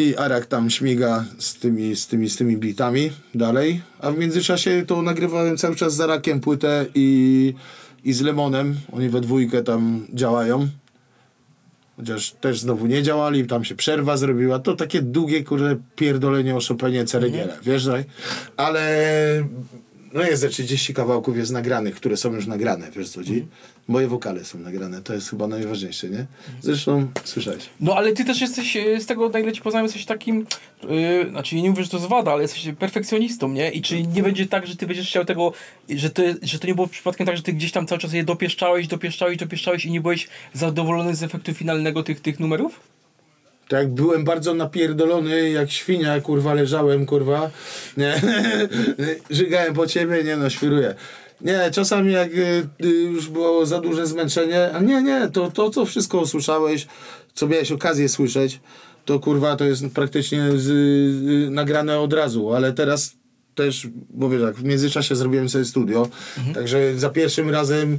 I 0.00 0.16
Arak 0.16 0.46
tam 0.46 0.70
śmiga 0.70 1.24
z 1.38 1.54
tymi, 1.54 1.96
z 1.96 2.06
tymi, 2.06 2.30
z 2.30 2.36
tymi 2.36 2.56
bitami 2.56 3.10
dalej. 3.34 3.80
A 4.00 4.10
w 4.10 4.18
międzyczasie 4.18 4.84
to 4.86 5.02
nagrywałem 5.02 5.56
cały 5.56 5.76
czas 5.76 5.94
z 5.94 6.00
Arakiem 6.00 6.40
płytę 6.40 6.86
i, 6.94 7.54
i 8.04 8.12
z 8.12 8.20
Lemonem. 8.20 8.76
Oni 8.92 9.08
we 9.08 9.20
dwójkę 9.20 9.62
tam 9.62 10.06
działają. 10.14 10.68
Chociaż 11.96 12.30
też 12.30 12.60
znowu 12.60 12.86
nie 12.86 13.02
działali, 13.02 13.46
tam 13.46 13.64
się 13.64 13.74
przerwa 13.74 14.16
zrobiła. 14.16 14.58
To 14.58 14.76
takie 14.76 15.02
długie, 15.02 15.44
kurde, 15.44 15.76
pierdolenie 15.96 16.56
o 16.56 16.60
Chopinie 16.68 17.04
Ceregiele, 17.04 17.58
wiesz, 17.62 17.86
tak? 17.86 18.04
Ale 18.56 19.04
no 20.12 20.22
jest 20.22 20.40
ze 20.40 20.48
30 20.48 20.94
kawałków 20.94 21.36
jest 21.36 21.52
nagranych, 21.52 21.94
które 21.94 22.16
są 22.16 22.34
już 22.34 22.46
nagrane, 22.46 22.90
wiesz 22.90 23.08
co 23.08 23.20
chodzi? 23.20 23.46
Moje 23.88 24.08
wokale 24.08 24.44
są 24.44 24.58
nagrane, 24.58 25.02
to 25.02 25.14
jest 25.14 25.30
chyba 25.30 25.46
najważniejsze, 25.46 26.08
nie? 26.08 26.26
Zresztą 26.60 27.08
słyszałeś. 27.24 27.70
No 27.80 27.96
ale 27.96 28.12
ty 28.12 28.24
też 28.24 28.40
jesteś, 28.40 28.76
e, 28.76 29.00
z 29.00 29.06
tego 29.06 29.28
na 29.28 29.38
ile 29.38 29.52
ci 29.52 29.62
poznałem, 29.62 29.84
jesteś 29.84 30.04
takim, 30.04 30.46
yy, 30.88 31.30
znaczy 31.30 31.56
nie 31.56 31.70
mówię, 31.70 31.84
że 31.84 31.90
to 31.90 31.96
jest 31.96 32.08
wada, 32.08 32.32
ale 32.32 32.42
jesteś 32.42 32.68
perfekcjonistą, 32.78 33.48
nie? 33.48 33.70
I 33.70 33.82
czy 33.82 34.02
nie 34.02 34.22
będzie 34.22 34.46
tak, 34.46 34.66
że 34.66 34.76
ty 34.76 34.86
będziesz 34.86 35.08
chciał 35.08 35.24
tego, 35.24 35.52
że 35.90 36.10
to, 36.10 36.22
że 36.42 36.58
to 36.58 36.66
nie 36.66 36.74
było 36.74 36.86
przypadkiem 36.86 37.26
tak, 37.26 37.36
że 37.36 37.42
ty 37.42 37.52
gdzieś 37.52 37.72
tam 37.72 37.86
cały 37.86 37.98
czas 37.98 38.12
je 38.12 38.24
dopieszczałeś, 38.24 38.86
dopieszczałeś, 38.86 39.36
dopieszczałeś 39.36 39.84
i 39.84 39.90
nie 39.90 40.00
byłeś 40.00 40.28
zadowolony 40.52 41.14
z 41.14 41.22
efektu 41.22 41.54
finalnego 41.54 42.02
tych, 42.02 42.20
tych 42.20 42.40
numerów? 42.40 42.80
Tak, 43.68 43.88
byłem 43.88 44.24
bardzo 44.24 44.54
napierdolony, 44.54 45.50
jak 45.50 45.70
świnia, 45.70 46.20
kurwa, 46.20 46.54
leżałem, 46.54 47.06
kurwa, 47.06 47.50
nie, 47.96 48.20
żygałem 49.30 49.74
po 49.74 49.86
ciebie, 49.86 50.24
nie 50.24 50.36
no, 50.36 50.50
świruję. 50.50 50.94
Nie, 51.40 51.70
czasami 51.70 52.12
jak 52.12 52.34
y, 52.34 52.68
y, 52.84 52.88
już 52.88 53.28
było 53.28 53.66
za 53.66 53.80
duże 53.80 54.06
zmęczenie, 54.06 54.72
a 54.72 54.80
nie, 54.80 55.02
nie, 55.02 55.28
to, 55.32 55.50
to 55.50 55.70
co 55.70 55.84
wszystko 55.86 56.20
usłyszałeś, 56.20 56.86
co 57.34 57.46
miałeś 57.46 57.72
okazję 57.72 58.08
słyszeć, 58.08 58.60
to 59.04 59.20
kurwa 59.20 59.56
to 59.56 59.64
jest 59.64 59.84
praktycznie 59.94 60.42
z, 60.56 60.68
y, 60.68 61.50
nagrane 61.50 62.00
od 62.00 62.12
razu, 62.12 62.54
ale 62.54 62.72
teraz 62.72 63.12
też, 63.54 63.88
bo 64.10 64.28
wiesz, 64.28 64.42
jak 64.42 64.56
w 64.56 64.64
międzyczasie 64.64 65.16
zrobiłem 65.16 65.48
sobie 65.48 65.64
studio, 65.64 66.08
także 66.54 66.98
za 66.98 67.10
pierwszym 67.10 67.50
razem 67.50 67.98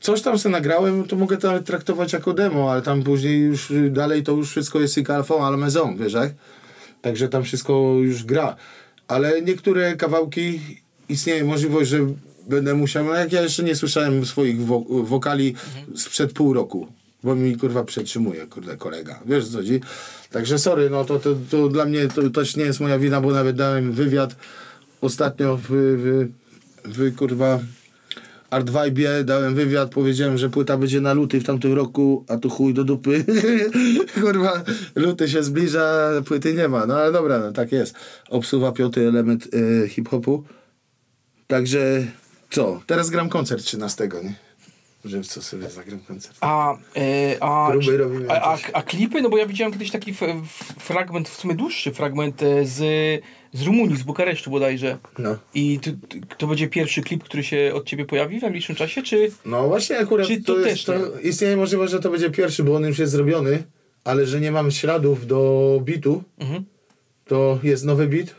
coś 0.00 0.22
tam 0.22 0.38
sobie 0.38 0.52
nagrałem, 0.52 1.04
to 1.04 1.16
mogę 1.16 1.36
to 1.36 1.62
traktować 1.62 2.12
jako 2.12 2.32
demo, 2.32 2.72
ale 2.72 2.82
tam 2.82 3.02
później 3.02 3.40
już 3.40 3.70
y, 3.70 3.90
dalej 3.90 4.22
to 4.22 4.32
już 4.32 4.50
wszystko 4.50 4.80
jest 4.80 5.10
alfą, 5.10 5.46
ale 5.46 5.56
maison, 5.56 5.96
wiesz 5.96 6.12
jak? 6.12 6.32
Także 7.02 7.28
tam 7.28 7.44
wszystko 7.44 7.72
już 8.02 8.24
gra. 8.24 8.56
Ale 9.08 9.42
niektóre 9.42 9.96
kawałki 9.96 10.60
istnieje 11.08 11.44
możliwość, 11.44 11.90
że 11.90 11.98
będę 12.48 12.74
musiał, 12.74 13.04
no 13.04 13.14
jak 13.14 13.32
ja 13.32 13.42
jeszcze 13.42 13.62
nie 13.62 13.76
słyszałem 13.76 14.26
swoich 14.26 14.66
wo 14.66 14.84
wokali 14.88 15.54
sprzed 15.96 16.32
pół 16.32 16.52
roku, 16.52 16.86
bo 17.22 17.34
mi 17.34 17.56
kurwa 17.56 17.84
przetrzymuje, 17.84 18.46
kurde 18.46 18.76
kolega, 18.76 19.20
wiesz 19.26 19.48
co 19.48 19.56
chodzi? 19.58 19.80
Także 20.30 20.58
sorry, 20.58 20.90
no 20.90 21.04
to, 21.04 21.18
to, 21.18 21.34
to 21.50 21.68
dla 21.68 21.84
mnie 21.84 22.08
to 22.08 22.30
też 22.30 22.56
nie 22.56 22.64
jest 22.64 22.80
moja 22.80 22.98
wina, 22.98 23.20
bo 23.20 23.30
nawet 23.30 23.56
dałem 23.56 23.92
wywiad 23.92 24.36
ostatnio 25.00 25.56
w, 25.56 25.66
w, 25.68 26.28
w 26.84 27.16
kurwa 27.16 27.60
Art 28.50 28.70
Vibe 28.70 29.24
dałem 29.24 29.54
wywiad, 29.54 29.90
powiedziałem, 29.90 30.38
że 30.38 30.50
płyta 30.50 30.76
będzie 30.76 31.00
na 31.00 31.12
luty 31.12 31.40
w 31.40 31.44
tamtym 31.44 31.72
roku, 31.72 32.24
a 32.28 32.36
tu 32.36 32.50
chuj 32.50 32.74
do 32.74 32.84
dupy. 32.84 33.24
Kurwa, 34.22 34.62
luty 34.94 35.28
się 35.28 35.42
zbliża, 35.42 36.10
płyty 36.24 36.54
nie 36.54 36.68
ma. 36.68 36.86
No 36.86 36.94
ale 36.94 37.12
dobra, 37.12 37.38
no 37.38 37.52
tak 37.52 37.72
jest. 37.72 37.94
Obsuwa 38.30 38.72
piąty 38.72 39.08
element 39.08 39.54
y, 39.54 39.88
hip-hopu. 39.88 40.42
Także 41.46 42.06
co? 42.50 42.80
Teraz 42.86 43.10
gram 43.10 43.28
koncert 43.28 43.64
13, 43.64 44.08
nie? 44.22 44.34
Że 45.04 45.22
co 45.22 45.42
sobie 45.42 45.70
zagram 45.70 46.00
koncert. 46.00 46.36
A, 46.40 46.76
e, 46.96 47.36
a, 47.40 47.70
Próby 47.70 47.96
robimy 47.96 48.30
a, 48.30 48.54
a, 48.54 48.58
a 48.72 48.82
klipy, 48.82 49.22
no 49.22 49.28
bo 49.28 49.38
ja 49.38 49.46
widziałem 49.46 49.72
kiedyś 49.72 49.90
taki 49.90 50.10
f, 50.10 50.22
f, 50.22 50.74
fragment, 50.78 51.28
w 51.28 51.40
sumie 51.40 51.54
dłuższy 51.54 51.92
fragment 51.92 52.42
e, 52.42 52.64
z, 52.64 52.78
z 53.52 53.62
Rumunii, 53.62 53.96
z 53.96 54.02
Bukaresztu 54.02 54.50
bodajże. 54.50 54.98
No. 55.18 55.36
I 55.54 55.80
to, 55.80 55.90
to 56.38 56.46
będzie 56.46 56.68
pierwszy 56.68 57.02
klip, 57.02 57.24
który 57.24 57.44
się 57.44 57.72
od 57.74 57.86
ciebie 57.86 58.04
pojawi 58.04 58.38
w 58.38 58.42
najbliższym 58.42 58.76
czasie, 58.76 59.02
czy... 59.02 59.30
No 59.44 59.68
właśnie 59.68 59.98
akurat 59.98 60.26
Czy 60.26 60.42
to, 60.42 60.54
to 60.54 60.58
jest, 60.60 60.70
też 60.70 60.84
to 60.84 61.20
istnieje 61.20 61.56
możliwość, 61.56 61.92
że 61.92 62.00
to 62.00 62.10
będzie 62.10 62.30
pierwszy, 62.30 62.64
bo 62.64 62.74
on 62.76 62.84
już 62.84 62.98
jest 62.98 63.12
zrobiony, 63.12 63.62
ale 64.04 64.26
że 64.26 64.40
nie 64.40 64.52
mam 64.52 64.70
śladów 64.70 65.26
do 65.26 65.80
bitu, 65.84 66.22
Mhm. 66.38 66.64
to 67.24 67.58
jest 67.62 67.84
nowy 67.84 68.06
bit 68.06 68.34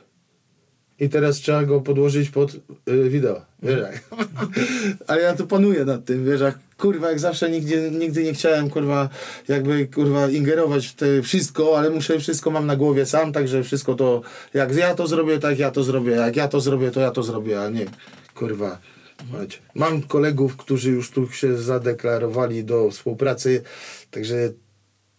i 1.00 1.10
teraz 1.10 1.36
trzeba 1.36 1.64
go 1.64 1.82
podłożyć 1.82 2.30
pod 2.30 2.56
y, 2.90 3.10
wideo. 3.10 3.42
Wiesz? 3.64 3.80
Ale 5.08 5.22
ja 5.22 5.36
tu 5.36 5.48
panuję 5.48 5.86
nad 5.86 6.06
tym, 6.06 6.26
wiesz 6.26 6.42
kurwa, 6.78 7.10
jak 7.10 7.20
zawsze 7.20 7.50
nigdy, 7.50 7.92
nigdy 7.92 8.24
nie 8.24 8.34
chciałem, 8.34 8.70
kurwa, 8.70 9.10
jakby, 9.48 9.88
kurwa, 9.88 10.30
ingerować 10.30 10.88
w 10.88 10.96
te 10.96 11.22
wszystko, 11.22 11.78
ale 11.78 11.90
muszę, 11.90 12.20
wszystko 12.20 12.52
mam 12.52 12.66
na 12.66 12.76
głowie 12.76 13.06
sam, 13.06 13.34
także 13.34 13.64
wszystko 13.64 13.96
to, 13.96 14.22
jak 14.54 14.76
ja 14.76 14.96
to 14.96 15.08
zrobię, 15.08 15.40
tak 15.40 15.60
ja 15.60 15.72
to 15.72 15.84
zrobię, 15.84 16.12
jak 16.12 16.36
ja 16.36 16.48
to 16.48 16.62
zrobię, 16.62 16.92
to 16.92 17.00
ja 17.00 17.12
to 17.12 17.24
zrobię, 17.24 17.62
a 17.62 17.70
nie, 17.70 17.86
kurwa. 18.36 18.80
Mam 19.76 20.02
kolegów, 20.02 20.58
którzy 20.58 20.92
już 20.92 21.12
tu 21.12 21.32
się 21.32 21.58
zadeklarowali 21.58 22.64
do 22.64 22.92
współpracy, 22.92 23.64
także 24.12 24.36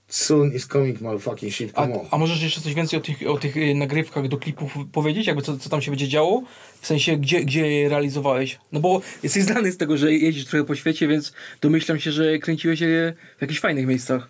soon 0.08 0.52
is 0.52 0.66
coming 0.66 1.00
motherfucking 1.00 1.52
shit, 1.52 1.70
A, 1.74 1.82
come 1.82 1.94
on. 2.00 2.06
a 2.10 2.18
możesz 2.18 2.42
jeszcze 2.42 2.60
coś 2.60 2.74
więcej 2.74 2.98
o 2.98 3.02
tych, 3.02 3.16
o 3.28 3.38
tych 3.38 3.56
y, 3.56 3.74
nagrywkach 3.74 4.28
do 4.28 4.36
klipów 4.36 4.76
powiedzieć? 4.92 5.26
Jakby 5.26 5.42
co, 5.42 5.58
co 5.58 5.70
tam 5.70 5.82
się 5.82 5.90
będzie 5.90 6.08
działo? 6.08 6.42
W 6.80 6.86
sensie, 6.86 7.16
gdzie, 7.16 7.44
gdzie 7.44 7.70
je 7.70 7.88
realizowałeś? 7.88 8.58
No 8.72 8.80
bo 8.80 9.00
jesteś 9.22 9.42
znany 9.42 9.72
z 9.72 9.76
tego, 9.76 9.96
że 9.96 10.12
jeździsz 10.12 10.44
trochę 10.44 10.64
po 10.64 10.74
świecie, 10.74 11.08
więc 11.08 11.32
domyślam 11.60 12.00
się, 12.00 12.12
że 12.12 12.38
kręciłeś 12.38 12.80
je 12.80 13.14
w 13.38 13.42
jakichś 13.42 13.60
fajnych 13.60 13.86
miejscach. 13.86 14.28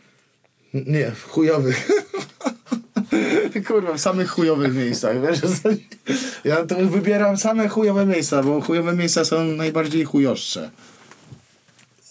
Nie, 0.74 1.10
w 1.10 1.22
chujowych. 1.24 1.88
Kurwa, 3.66 3.94
w 3.94 4.00
samych 4.00 4.30
chujowych 4.30 4.74
miejscach, 4.74 5.16
wiesz? 5.22 5.38
Ja 6.44 6.66
to 6.66 6.76
wybieram 6.76 7.36
same 7.36 7.68
chujowe 7.68 8.06
miejsca, 8.06 8.42
bo 8.42 8.60
chujowe 8.60 8.96
miejsca 8.96 9.24
są 9.24 9.44
najbardziej 9.44 10.04
chujoszcze. 10.04 10.70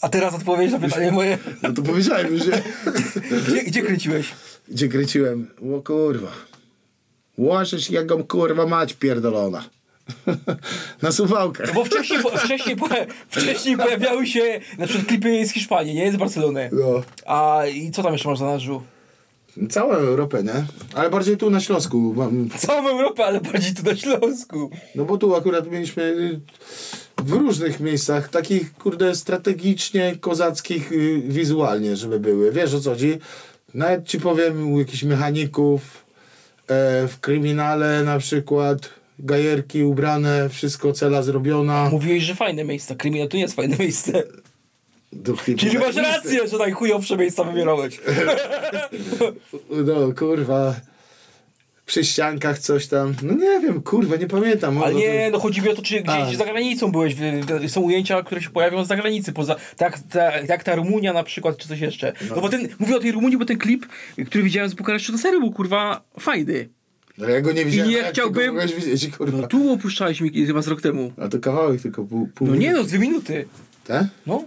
A 0.02 0.10
teraz 0.10 0.36
odpowiedź 0.36 0.72
na 0.72 0.80
pytanie 0.80 1.12
moje. 1.12 1.38
No 1.64 1.74
to 1.74 1.82
powiedziałem 1.82 2.34
już, 2.34 2.48
nie? 2.48 2.62
Gdzie, 3.48 3.64
gdzie 3.64 3.82
kręciłeś? 3.82 4.32
Gdzie 4.68 4.88
kręciłem? 4.88 5.48
O 5.78 5.82
kurwa. 5.82 6.32
Łożysz 7.38 7.90
jaką 7.90 8.24
kurwa 8.24 8.66
mać 8.66 8.94
pierdolona. 8.94 9.64
Na 11.02 11.12
suwałkę. 11.12 11.64
Bo 11.74 11.86
wcześniej, 11.86 12.20
wcześniej, 12.44 12.76
wcześniej 13.30 13.78
pojawiały 13.78 14.28
się 14.28 14.60
na 14.78 14.88
przykład 14.88 15.08
klipy 15.08 15.46
z 15.46 15.52
Hiszpanii, 15.52 15.96
nie? 15.96 16.12
Z 16.12 16.16
Barcelony. 16.16 16.70
No. 16.74 17.02
A 17.26 17.66
i 17.66 17.92
co 17.92 18.04
tam 18.04 18.14
jeszcze 18.14 18.30
masz 18.30 18.40
za 18.40 18.46
nażył? 18.46 18.82
Całą 19.70 19.94
Europę, 19.94 20.44
nie? 20.44 20.66
Ale 20.94 21.10
bardziej 21.10 21.38
tu 21.38 21.50
na 21.50 21.60
Śląsku. 21.60 22.16
Całą 22.58 22.90
Europę, 22.90 23.26
ale 23.26 23.42
bardziej 23.42 23.74
tu 23.74 23.84
na 23.84 23.96
Śląsku. 23.96 24.70
No 24.96 25.06
bo 25.06 25.18
tu 25.18 25.36
akurat 25.36 25.72
mieliśmy 25.72 26.40
w 27.24 27.32
różnych 27.32 27.80
miejscach, 27.80 28.30
takich 28.30 28.74
kurde 28.74 29.16
strategicznie 29.16 30.16
kozackich 30.20 30.92
y, 30.92 31.22
wizualnie, 31.26 31.96
żeby 31.96 32.20
były. 32.20 32.52
Wiesz 32.52 32.74
o 32.74 32.80
co 32.80 32.90
chodzi? 32.90 33.18
Nawet 33.74 34.06
ci 34.06 34.20
powiem 34.20 34.72
u 34.74 34.80
jakichś 34.80 35.04
mechaników, 35.04 35.82
e, 36.68 37.08
w 37.08 37.20
kryminale 37.22 38.04
na 38.04 38.20
przykład, 38.20 38.90
gajerki 39.20 39.84
ubrane, 39.84 40.50
wszystko 40.50 40.94
cela 40.94 41.22
zrobiona. 41.22 41.90
Mówiłeś, 41.90 42.24
że 42.24 42.36
fajne 42.36 42.64
miejsca. 42.64 42.96
Kryminał 42.96 43.28
to 43.28 43.38
nie 43.38 43.44
jest 43.44 43.56
fajne 43.56 43.78
miejsce. 43.78 44.24
Czyli 45.58 45.78
masz 45.78 45.96
rację, 45.96 46.48
że 46.48 46.58
najchujowsze 46.58 47.18
miejsca 47.18 47.44
wybierałeś. 47.44 48.00
No 49.70 50.14
kurwa. 50.18 50.76
Przy 51.88 52.04
ściankach 52.04 52.60
coś 52.60 52.88
tam. 52.88 53.14
No 53.24 53.34
nie 53.34 53.60
wiem, 53.60 53.82
kurwa, 53.82 54.16
nie 54.16 54.28
pamiętam. 54.28 54.84
Ale 54.84 54.94
nie, 54.96 55.30
no 55.32 55.40
chodzi 55.40 55.62
mi 55.62 55.70
o 55.70 55.76
to, 55.76 55.82
czy 55.82 56.04
A. 56.08 56.26
gdzieś 56.26 56.38
za 56.38 56.46
granicą 56.46 56.92
byłeś. 56.92 57.16
Są 57.68 57.82
ujęcia, 57.82 58.24
które 58.24 58.42
się 58.42 58.50
pojawią 58.50 58.86
z 58.86 58.88
zagranicy, 58.88 59.34
poza, 59.34 59.56
tak, 59.78 60.00
ta, 60.12 60.40
jak 60.40 60.64
ta 60.64 60.76
Rumunia 60.76 61.14
na 61.14 61.24
przykład, 61.24 61.58
czy 61.58 61.68
coś 61.68 61.80
jeszcze. 61.80 62.14
No, 62.30 62.42
bo 62.42 62.50
ten, 62.50 62.68
mówię 62.80 62.96
o 62.96 63.00
tej 63.00 63.12
Rumunii, 63.12 63.38
bo 63.38 63.46
ten 63.46 63.58
klip, 63.58 63.86
który 64.26 64.44
widziałem 64.44 64.70
z 64.70 64.74
Bukaresztu, 64.74 65.12
to 65.12 65.18
serio 65.18 65.40
był 65.40 65.52
kurwa 65.52 66.02
fajny. 66.20 66.70
Ale 67.22 67.32
ja 67.32 67.42
go 67.42 67.52
nie 67.52 67.66
widziałem. 67.66 67.90
nie 67.92 67.96
a 67.96 68.00
jak 68.00 68.08
ty 68.08 68.14
chciałbym- 68.14 68.60
widzieć, 68.68 69.16
kurwa. 69.18 69.38
No 69.38 69.48
tu 69.48 69.72
opuszczałeś 69.74 70.22
mi 70.22 70.46
chyba 70.46 70.62
z 70.62 70.68
rok 70.68 70.82
temu. 70.82 71.12
A 71.22 71.28
to 71.28 71.40
kawałek 71.40 71.82
tylko 71.82 72.04
pół, 72.04 72.28
pół 72.36 72.48
No 72.48 72.54
nie 72.54 72.60
minuty. 72.60 72.78
no, 72.82 72.84
dwie 72.88 73.00
minuty. 73.00 73.46
Tak? 73.88 74.04
No. 74.28 74.44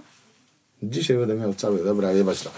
Dzisiaj 0.83 1.17
będę 1.17 1.35
miał 1.35 1.55
cały, 1.55 1.85
dobra, 1.85 2.13
jebać 2.13 2.43
to. 2.43 2.51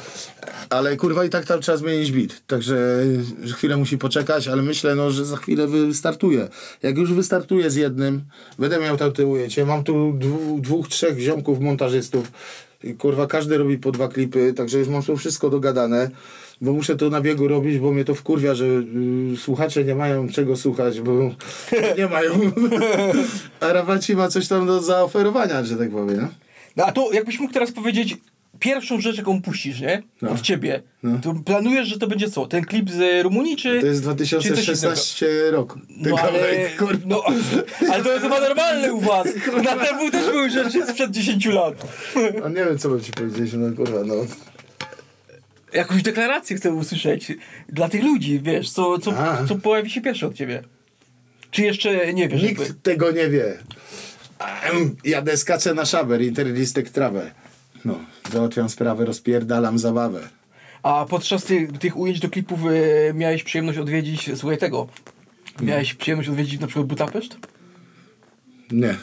Ale 0.71 0.97
kurwa 0.97 1.25
i 1.25 1.31
tak 1.31 1.45
tam 1.45 1.61
trzeba 1.61 1.79
zmienić 1.79 2.13
bit. 2.13 2.43
Także 2.47 3.05
że 3.43 3.55
chwilę 3.55 3.77
musi 3.77 3.99
poczekać, 3.99 4.49
ale 4.49 4.63
myślę, 4.63 4.95
no, 4.95 5.11
że 5.11 5.25
za 5.25 5.37
chwilę 5.37 5.67
wystartuje. 5.67 6.49
Jak 6.83 6.99
już 6.99 7.13
wystartuję 7.13 7.71
z 7.71 7.75
jednym, 7.75 8.23
będę 8.59 8.79
miał 8.79 8.97
tam 8.97 9.13
ujęcie. 9.27 9.67
Mam 9.67 9.85
tu 9.85 10.13
dwóch, 10.13 10.61
dwóch 10.61 10.89
trzech 10.89 11.19
ziomków 11.19 11.61
montażystów. 11.61 12.33
Kurwa, 12.99 13.27
każdy 13.27 13.59
robi 13.59 13.79
po 13.79 13.93
dwa 13.93 14.09
klipy, 14.09 14.53
także 14.53 14.79
już 14.79 14.89
mam 14.89 15.03
to 15.03 15.17
wszystko 15.17 15.51
dogadane. 15.51 16.11
Bo 16.61 16.73
muszę 16.73 16.97
to 16.97 17.11
na 17.11 17.21
biegu 17.21 17.49
robić, 17.49 17.79
bo 17.79 17.93
mnie 17.93 18.05
to 18.05 18.15
wkurwia, 18.15 18.55
że 18.55 18.65
y, 18.65 19.37
słuchacze 19.37 19.85
nie 19.85 19.95
mają 19.95 20.29
czego 20.29 20.57
słuchać, 20.57 21.01
bo 21.01 21.13
nie 21.99 22.07
mają. 22.07 22.33
A 23.61 23.73
Rawaci 23.73 24.17
ma 24.17 24.29
coś 24.29 24.49
tam 24.49 24.67
do 24.67 24.81
zaoferowania, 24.81 25.65
że 25.65 25.77
tak 25.77 25.91
powiem. 25.91 26.29
No? 26.77 26.83
No 26.83 26.87
a 26.87 26.93
to 26.93 27.13
jakbyś 27.13 27.39
mógł 27.39 27.53
teraz 27.53 27.73
powiedzieć 27.73 28.17
pierwszą 28.59 29.01
rzecz, 29.01 29.17
jaką 29.17 29.43
puścisz, 29.43 29.81
nie? 29.81 30.03
No. 30.23 30.31
Od 30.31 30.41
ciebie. 30.41 30.83
No. 31.03 31.19
To 31.23 31.35
planujesz, 31.45 31.89
że 31.89 31.99
to 31.99 32.07
będzie 32.07 32.31
co? 32.31 32.47
Ten 32.47 32.65
klip 32.65 32.91
z 32.91 33.23
Rumunii, 33.25 33.57
czy... 33.57 33.81
To 33.81 33.87
jest 33.87 34.03
czy 34.03 34.07
coś 34.17 34.29
2016 34.29 35.27
rok. 35.51 35.75
Ten 36.05 36.13
No 36.13 36.17
ale, 36.19 36.33
kawałek, 36.33 36.77
kurwa. 36.77 37.03
no, 37.07 37.25
ale 37.93 38.05
to 38.05 38.11
jest 38.13 38.23
chyba 38.23 38.41
normalne 38.41 38.93
u 38.93 39.01
was. 39.01 39.27
Na 39.65 39.77
TW 39.77 40.11
też 40.13 40.27
były 40.27 40.51
rzeczy 40.51 40.87
sprzed 40.87 41.11
10 41.11 41.47
lat. 41.47 41.75
No 42.43 42.49
nie 42.49 42.55
wiem, 42.65 42.79
co 42.79 42.89
mam 42.89 43.01
ci 43.01 43.13
powiedzieć, 43.13 43.53
no 43.57 43.77
kurwa, 43.77 44.05
no. 44.05 44.15
Jakąś 45.73 46.03
deklarację 46.03 46.57
chcę 46.57 46.73
usłyszeć 46.73 47.33
dla 47.69 47.89
tych 47.89 48.05
ludzi, 48.05 48.41
wiesz, 48.43 48.71
co, 48.71 48.99
co, 48.99 49.13
A. 49.19 49.45
co 49.49 49.55
pojawi 49.57 49.91
się 49.91 50.01
pierwsze 50.01 50.27
od 50.27 50.35
ciebie. 50.35 50.63
Czy 51.51 51.63
jeszcze 51.63 52.15
nie 52.15 52.29
wiesz? 52.29 52.43
jakby- 52.43 52.63
Nikt 52.63 52.83
tego 52.83 53.11
nie 53.11 53.29
wie. 53.29 53.59
Jadę, 55.05 55.37
skaczę 55.37 55.75
na 55.75 55.85
szaber, 55.85 56.23
interlistek 56.23 56.91
trawę. 56.91 57.31
No, 57.85 57.99
załatwiam 58.33 58.69
sprawę, 58.69 59.05
rozpierdalam 59.05 59.79
zabawę. 59.79 60.21
A 60.83 61.07
podczas 61.11 61.45
tych, 61.45 61.79
tych 61.79 61.97
ujęć 61.97 62.21
do 62.21 62.31
klipów 62.31 62.61
e, 62.67 63.15
miałeś 63.15 63.43
przyjemność 63.43 63.79
odwiedzić, 63.79 64.31
słuchaj 64.37 64.59
tego, 64.59 64.89
miałeś 65.61 65.95
przyjemność 65.95 66.29
odwiedzić 66.29 66.61
na 66.61 66.67
przykład 66.67 66.87
Budapeszt? 66.87 67.37
Nie. 68.71 68.97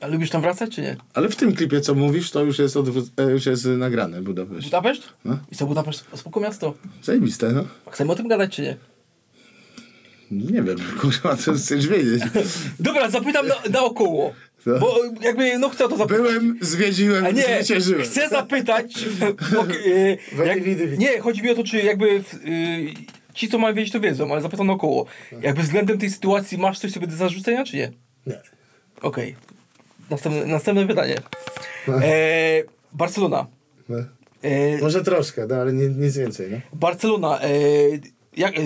A 0.00 0.06
lubisz 0.06 0.30
tam 0.30 0.42
wracać, 0.42 0.74
czy 0.74 0.82
nie? 0.82 0.96
Ale 1.14 1.28
w 1.28 1.36
tym 1.36 1.54
klipie, 1.54 1.80
co 1.80 1.94
mówisz, 1.94 2.30
to 2.30 2.44
już 2.44 2.58
jest, 2.58 2.76
e, 3.16 3.22
już 3.22 3.46
jest 3.46 3.66
nagrane 3.66 4.22
Budapeszt. 4.22 4.64
Budapeszt? 4.64 5.02
No. 5.24 5.38
I 5.52 5.56
co, 5.56 5.66
Budapeszt 5.66 6.06
spoko 6.14 6.40
miasto? 6.40 6.74
Zajebiste, 7.02 7.52
no. 7.52 7.64
Chcemy 7.90 8.12
o 8.12 8.14
tym 8.14 8.28
gadać, 8.28 8.56
czy 8.56 8.62
nie? 8.62 8.76
Nie 10.30 10.62
wiem, 10.62 10.76
kurwa, 11.00 11.36
co 11.36 11.52
chcesz 11.52 11.86
wiedzieć. 11.86 12.22
Dobra, 12.80 13.10
zapytam 13.10 13.46
na, 13.46 13.54
naokoło. 13.70 14.34
No. 14.66 14.78
Bo 14.78 15.00
jakby, 15.20 15.58
no 15.58 15.68
chcę 15.68 15.88
to 15.88 15.96
zapytać. 15.96 16.22
Byłem, 16.22 16.58
zwiedziłem, 16.60 17.26
A 17.26 17.30
nie, 17.30 17.42
zwyciężyłem. 17.42 18.02
chcę 18.02 18.28
zapytać, 18.28 19.04
bo, 19.20 19.62
Weź 20.36 20.48
jak, 20.48 20.98
nie, 20.98 21.20
chodzi 21.20 21.42
mi 21.42 21.50
o 21.50 21.54
to, 21.54 21.64
czy 21.64 21.78
jakby 21.82 22.22
w, 22.22 22.34
y, 22.34 22.38
ci, 23.34 23.48
co 23.48 23.58
mają 23.58 23.74
wiedzieć, 23.74 23.92
to 23.92 24.00
wiedzą, 24.00 24.32
ale 24.32 24.42
zapytam 24.42 24.66
naokoło. 24.66 25.06
Jakby 25.42 25.62
względem 25.62 25.98
tej 25.98 26.10
sytuacji 26.10 26.58
masz 26.58 26.78
coś 26.78 26.92
sobie 26.92 27.06
do 27.06 27.16
zarzucenia, 27.16 27.64
czy 27.64 27.76
nie? 27.76 27.92
Nie. 28.26 28.40
Okej. 29.02 29.36
Następne, 30.10 30.46
następne 30.46 30.86
pytanie. 30.86 31.16
E, 31.88 32.62
Barcelona. 32.92 33.46
No. 33.88 33.98
E, 34.42 34.78
Może 34.80 35.04
troszkę, 35.04 35.46
no, 35.46 35.54
ale 35.56 35.72
nie, 35.72 35.88
nic 35.88 36.16
więcej, 36.16 36.48
no. 36.50 36.58
Barcelona. 36.72 37.40
E, 37.40 37.48
jak, 38.38 38.54
e, 38.58 38.62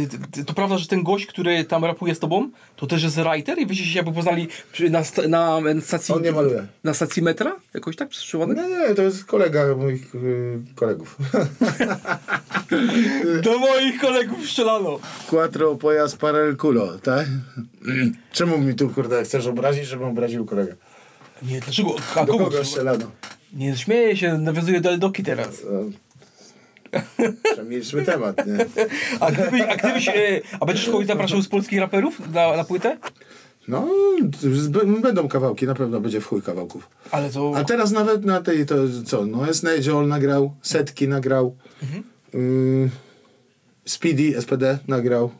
to 0.47 0.55
prawda, 0.55 0.79
że 0.79 0.87
ten 0.87 1.03
gość, 1.03 1.27
który 1.27 1.65
tam 1.65 1.85
rapuje 1.85 2.15
z 2.15 2.19
tobą, 2.19 2.51
to 2.77 2.87
też 2.87 3.03
jest 3.03 3.17
writer 3.17 3.59
i 3.59 3.67
wyście 3.67 3.85
się 3.85 3.97
jakby 3.97 4.13
poznali 4.13 4.49
na, 4.91 5.03
na, 5.29 5.61
na 5.61 5.81
stacji... 5.81 6.15
On 6.15 6.23
nie 6.23 6.33
maluje. 6.33 6.67
Na 6.85 6.95
stacji 6.95 7.23
metra? 7.23 7.57
Jakoś 7.75 7.97
tak 7.97 8.09
przypadek? 8.09 8.57
Nie, 8.57 8.69
nie, 8.69 8.95
to 8.95 9.03
jest 9.03 9.25
kolega 9.25 9.77
moich 9.77 10.15
y, 10.15 10.59
kolegów. 10.75 11.17
Do 13.45 13.59
moich 13.59 14.01
kolegów 14.01 14.47
strzelano. 14.47 14.99
Quattro 15.31 15.75
pojazd 15.75 16.17
parel 16.17 16.57
culo, 16.57 16.99
tak? 16.99 17.27
Czemu 18.33 18.59
mi 18.59 18.75
tu, 18.75 18.89
kurde, 18.89 19.25
chcesz 19.25 19.47
obrazić, 19.47 19.87
żebym 19.87 20.09
obraził 20.09 20.45
kolegę? 20.45 20.77
Nie, 21.43 21.61
dlaczego? 21.61 21.95
A 22.17 22.25
Do 22.25 22.33
kogo? 22.33 22.45
kogo 22.45 22.65
strzelano? 22.65 23.11
Nie, 23.53 23.77
śmieję 23.77 24.17
się, 24.17 24.39
nawiązuję 24.39 24.81
do 24.81 24.91
Eldoki 24.91 25.23
teraz. 25.23 25.63
Przemilczmy 27.53 28.05
temat, 28.05 28.47
nie? 28.47 28.67
A, 29.21 29.31
gdyby, 29.31 29.69
a 29.69 29.77
gdybyś, 29.77 30.09
e, 30.09 30.13
a 30.61 30.67
będziesz 30.67 30.87
kogoś 30.87 31.07
zapraszał 31.07 31.43
z 31.43 31.49
polskich 31.49 31.81
raperów 31.81 32.33
na, 32.33 32.57
na 32.57 32.65
płytę? 32.65 32.97
No, 33.69 33.89
będą 35.03 35.29
kawałki, 35.29 35.67
na 35.67 35.75
pewno 35.75 36.01
będzie 36.01 36.21
w 36.21 36.27
chuj 36.27 36.43
kawałków. 36.43 36.91
Ale 37.11 37.31
to... 37.31 37.53
A 37.57 37.65
teraz 37.65 37.91
nawet 37.91 38.25
na 38.25 38.41
tej, 38.41 38.67
to 38.67 38.75
co, 39.07 39.27
no 39.27 39.55
Snake 39.55 39.87
Joel 39.87 40.09
nagrał, 40.09 40.55
Setki 40.63 41.09
nagrał, 41.09 41.57
y, 42.35 42.91
Speedy, 43.85 44.43
SPD 44.43 44.79
nagrał. 44.89 45.31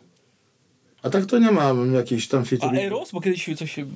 A 1.03 1.11
tak 1.11 1.27
to 1.27 1.39
nie 1.39 1.51
mam 1.51 1.95
jakichś 1.95 2.29
tam 2.29 2.45
A. 2.61 2.73
Eros? 2.73 3.13
Bo 3.13 3.21
kiedyś 3.21 3.51
coś, 3.57 3.73
się- 3.73 3.87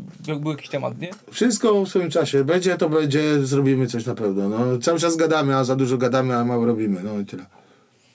był 0.41 0.51
jakiś 0.51 0.69
temat, 0.69 1.01
nie? 1.01 1.11
Wszystko 1.31 1.85
w 1.85 1.89
swoim 1.89 2.11
czasie. 2.11 2.45
Będzie, 2.45 2.77
to 2.77 2.89
będzie, 2.89 3.47
zrobimy 3.47 3.87
coś 3.87 4.07
na 4.07 4.15
pewno. 4.15 4.49
No, 4.49 4.79
cały 4.79 4.99
czas 4.99 5.17
gadamy, 5.17 5.57
a 5.57 5.65
za 5.65 5.77
dużo 5.77 5.99
gadamy, 5.99 6.37
a 6.37 6.45
mało 6.45 6.67
robimy. 6.67 7.01
No 7.05 7.21
i 7.21 7.25
tyle. 7.25 7.47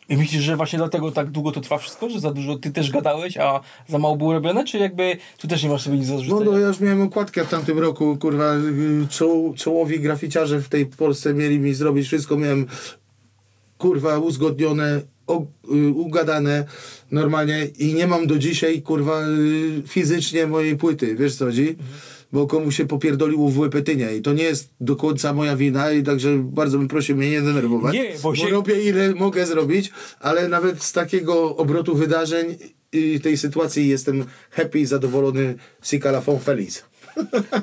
I 0.09 0.17
myślisz, 0.17 0.41
że 0.43 0.55
właśnie 0.55 0.79
dlatego 0.79 1.11
tak 1.11 1.29
długo 1.29 1.51
to 1.51 1.61
trwa 1.61 1.77
wszystko? 1.77 2.09
Że 2.09 2.19
za 2.19 2.31
dużo 2.33 2.57
ty 2.57 2.71
też 2.71 2.91
gadałeś, 2.91 3.37
a 3.37 3.59
za 3.87 3.99
mało 3.99 4.15
było 4.17 4.33
robione? 4.33 4.63
Czy 4.63 4.77
jakby 4.77 5.17
tu 5.37 5.47
też 5.47 5.63
nie 5.63 5.69
masz 5.69 5.81
sobie 5.81 5.97
nic 5.97 6.07
do 6.07 6.13
No, 6.13 6.19
zarzucenia? 6.19 6.51
no 6.51 6.59
ja 6.59 6.67
już 6.67 6.79
miałem 6.79 7.01
okładkę 7.01 7.43
w 7.45 7.49
tamtym 7.49 7.79
roku, 7.79 8.17
kurwa, 8.17 8.55
y, 8.55 9.07
czoł, 9.09 9.53
czołowi 9.53 9.99
graficiarze 9.99 10.61
w 10.61 10.69
tej 10.69 10.85
Polsce 10.85 11.33
mieli 11.33 11.59
mi 11.59 11.73
zrobić 11.73 12.07
wszystko, 12.07 12.37
miałem 12.37 12.65
kurwa 13.77 14.19
uzgodnione, 14.19 15.01
o, 15.27 15.45
y, 15.75 15.89
ugadane 15.89 16.65
normalnie 17.11 17.65
i 17.79 17.93
nie 17.93 18.07
mam 18.07 18.27
do 18.27 18.37
dzisiaj, 18.37 18.81
kurwa, 18.81 19.27
y, 19.27 19.81
fizycznie 19.87 20.47
mojej 20.47 20.77
płyty, 20.77 21.15
wiesz 21.15 21.35
co 21.35 21.45
chodzi? 21.45 21.75
Bo 22.33 22.47
komuś 22.47 22.77
się 22.77 22.85
popierdoliło 22.87 23.49
w 23.49 23.59
łepetynie 23.59 24.15
i 24.15 24.21
to 24.21 24.33
nie 24.33 24.43
jest 24.43 24.69
do 24.81 24.95
końca 24.95 25.33
moja 25.33 25.55
wina 25.55 25.91
i 25.91 26.03
także 26.03 26.37
bardzo 26.43 26.77
bym 26.77 26.87
prosił 26.87 27.15
mnie 27.17 27.29
nie 27.31 27.41
denerwować. 27.41 27.93
Nie, 27.93 28.09
bo 28.23 28.29
bo 28.29 28.35
się- 28.35 28.49
robię 28.49 28.83
ile 28.83 29.15
mogę 29.15 29.45
zrobić, 29.45 29.91
ale 30.19 30.47
nawet 30.47 30.83
z 30.83 30.93
takiego 30.93 31.55
obrotu 31.55 31.95
wydarzeń 31.95 32.55
i 32.93 33.19
tej 33.19 33.37
sytuacji 33.37 33.87
jestem 33.89 34.25
happy 34.51 34.79
i 34.79 34.85
zadowolony 34.85 35.55
Sika 35.81 36.09
la 36.09 36.21
font 36.21 36.43
feliz. 36.43 36.83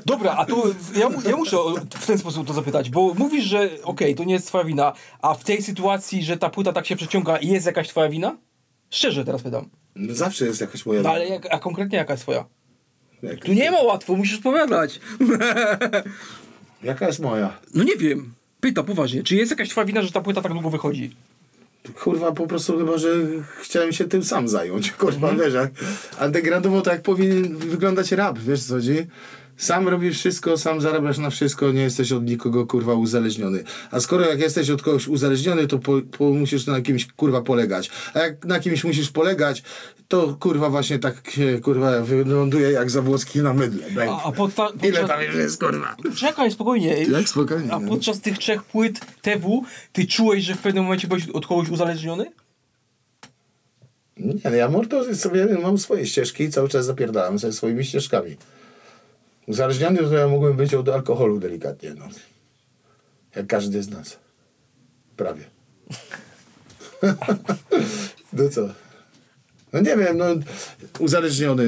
Dobra, 0.07 0.33
a 0.37 0.45
tu 0.47 0.63
ja, 0.97 1.09
mu- 1.09 1.23
ja 1.29 1.37
muszę 1.37 1.57
w 2.01 2.07
ten 2.07 2.19
sposób 2.19 2.47
to 2.47 2.53
zapytać, 2.53 2.91
bo 2.91 3.15
mówisz, 3.15 3.45
że 3.45 3.71
okej, 3.83 4.15
to 4.15 4.25
nie 4.25 4.35
jest 4.35 4.47
twoja 4.47 4.65
wina, 4.65 4.93
a 5.23 5.35
w 5.35 5.45
tej 5.45 5.63
sytuacji, 5.63 6.25
że 6.25 6.37
ta 6.37 6.51
płyta 6.51 6.73
tak 6.73 6.87
się 6.87 6.97
przeciąga, 6.97 7.39
jest 7.43 7.67
jakaś 7.67 7.89
twoja 7.89 8.09
wina? 8.09 8.37
Szczerze 8.91 9.25
teraz 9.25 9.43
pytam. 9.43 9.69
No 9.97 10.15
Zawsze 10.15 10.47
jest 10.47 10.61
jakaś 10.61 10.87
moja 10.87 11.03
No, 11.03 11.11
ale 11.11 11.29
jak, 11.29 11.47
a 11.55 11.59
konkretnie 11.59 11.99
jaka 11.99 12.13
jest 12.13 12.23
twoja? 12.23 12.45
Jak- 13.23 13.45
Tu 13.45 13.53
nie 13.53 13.71
ma 13.71 13.83
łatwo, 13.83 14.17
musisz 14.17 14.37
odpowiadać. 14.37 15.01
Jaka 16.83 17.07
jest 17.07 17.21
moja? 17.21 17.59
No 17.75 17.85
nie 17.85 17.97
wiem. 17.97 18.35
Pyta 18.61 18.83
poważnie, 18.83 19.23
czy 19.23 19.37
jest 19.37 19.51
jakaś 19.51 19.69
twoja 19.69 19.85
wina, 19.85 20.03
że 20.03 20.13
ta 20.13 20.21
płyta 20.21 20.43
tak 20.43 20.53
długo 20.53 20.71
wychodzi? 20.71 21.17
Kurwa, 21.95 22.33
po 22.33 22.47
prostu 22.47 22.79
chyba, 22.79 22.99
że 22.99 23.09
chciałem 23.61 23.93
się 23.93 24.05
tym 24.05 24.25
sam 24.25 24.49
zająć. 24.49 24.93
Kurwa, 24.99 25.33
wiesz, 25.33 25.55
jak 25.55 25.71
undergroundowo 26.25 26.83
tak 26.83 27.03
powinien 27.03 27.57
wyglądać 27.57 28.13
rap, 28.13 28.39
wiesz 28.39 28.63
co 28.63 28.75
chodzi? 28.75 29.07
Sam 29.59 29.89
robisz 29.89 30.19
wszystko, 30.19 30.59
sam 30.59 30.81
zarabiasz 30.81 31.19
na 31.19 31.31
wszystko, 31.31 31.73
nie 31.73 31.83
jesteś 31.83 32.13
od 32.13 32.25
nikogo 32.25 32.67
kurwa 32.67 32.95
uzależniony. 32.95 33.65
A 33.91 34.01
skoro 34.01 34.27
jak 34.27 34.41
jesteś 34.41 34.71
od 34.71 34.83
kogoś 34.83 35.09
uzależniony, 35.09 35.67
to 35.67 35.79
po, 35.79 35.93
po, 36.19 36.25
musisz 36.25 36.67
na 36.67 36.81
kimś 36.81 37.07
kurwa 37.07 37.43
polegać. 37.43 37.91
A 38.15 38.19
jak 38.19 38.45
na 38.45 38.61
kimś 38.61 38.85
musisz 38.85 39.11
polegać, 39.11 39.63
to 40.09 40.37
kurwa 40.41 40.71
właśnie 40.71 40.99
tak 40.99 41.23
kurwa 41.63 42.01
wyląduje 42.01 42.71
jak 42.71 42.91
Zabłocki 42.91 43.41
na 43.41 43.55
mydle. 43.55 44.11
A, 44.11 44.23
a 44.23 44.33
pod 44.33 44.55
ta, 44.55 44.67
podczas... 44.67 44.89
Ile 44.89 45.05
tam 45.09 45.21
jest 45.23 45.61
kurwa? 45.61 45.97
Czekaj, 46.17 46.51
spokojnie. 46.51 47.05
Jak 47.05 47.29
spokojnie, 47.29 47.73
A 47.73 47.81
no. 47.81 47.89
podczas 47.89 48.21
tych 48.21 48.39
trzech 48.39 48.63
płyt 48.65 49.01
TW, 49.23 49.65
ty 49.93 50.07
czułeś, 50.07 50.45
że 50.45 50.55
w 50.55 50.59
pewnym 50.59 50.85
momencie 50.85 51.09
byłeś 51.09 51.29
od 51.29 51.47
kogoś 51.47 51.69
uzależniony? 51.69 52.27
Nie, 54.17 54.35
no 54.45 54.51
ja 54.51 54.69
mordo 54.69 55.15
sobie 55.15 55.47
mam 55.63 55.79
swoje 55.79 56.07
ścieżki 56.07 56.45
i 56.45 56.51
cały 56.51 56.69
czas 56.69 56.87
zapierdalam 56.87 57.39
ze 57.39 57.53
swoimi 57.53 57.85
ścieżkami. 57.85 58.37
Uzależniony 59.49 59.99
to 59.99 60.15
ja 60.15 60.29
mógłbym 60.29 60.57
być 60.57 60.75
od 60.75 60.89
alkoholu 60.89 61.39
delikatnie, 61.39 61.95
no. 61.95 62.09
Jak 63.37 63.47
każdy 63.47 63.83
z 63.83 63.91
nas. 63.91 64.19
Prawie. 65.17 65.45
no 68.33 68.49
co? 68.49 68.69
No 69.73 69.81
nie 69.81 69.97
wiem, 69.97 70.19
no 70.19 70.25
uzależniony, 70.99 71.65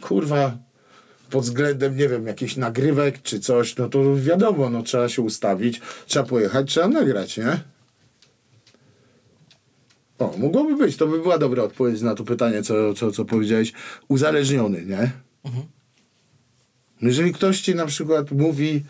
kurwa, 0.00 0.58
pod 1.30 1.44
względem, 1.44 1.96
nie 1.96 2.08
wiem, 2.08 2.26
jakichś 2.26 2.56
nagrywek 2.56 3.22
czy 3.22 3.40
coś, 3.40 3.76
no 3.76 3.88
to 3.88 4.16
wiadomo, 4.16 4.70
no 4.70 4.82
trzeba 4.82 5.08
się 5.08 5.22
ustawić, 5.22 5.80
trzeba 6.06 6.26
pojechać, 6.26 6.70
trzeba 6.70 6.88
nagrać, 6.88 7.36
nie? 7.36 7.60
O, 10.18 10.34
mogłoby 10.38 10.76
być, 10.76 10.96
to 10.96 11.06
by 11.06 11.18
była 11.18 11.38
dobra 11.38 11.62
odpowiedź 11.62 12.00
na 12.00 12.14
to 12.14 12.24
pytanie, 12.24 12.62
co, 12.62 12.94
co, 12.94 13.12
co 13.12 13.24
powiedziałeś. 13.24 13.72
Uzależniony, 14.08 14.84
nie? 14.84 15.10
Jeżeli 17.02 17.32
ktoś 17.32 17.60
ci 17.60 17.74
na 17.74 17.86
przykład 17.86 18.30
mówi, 18.30 18.84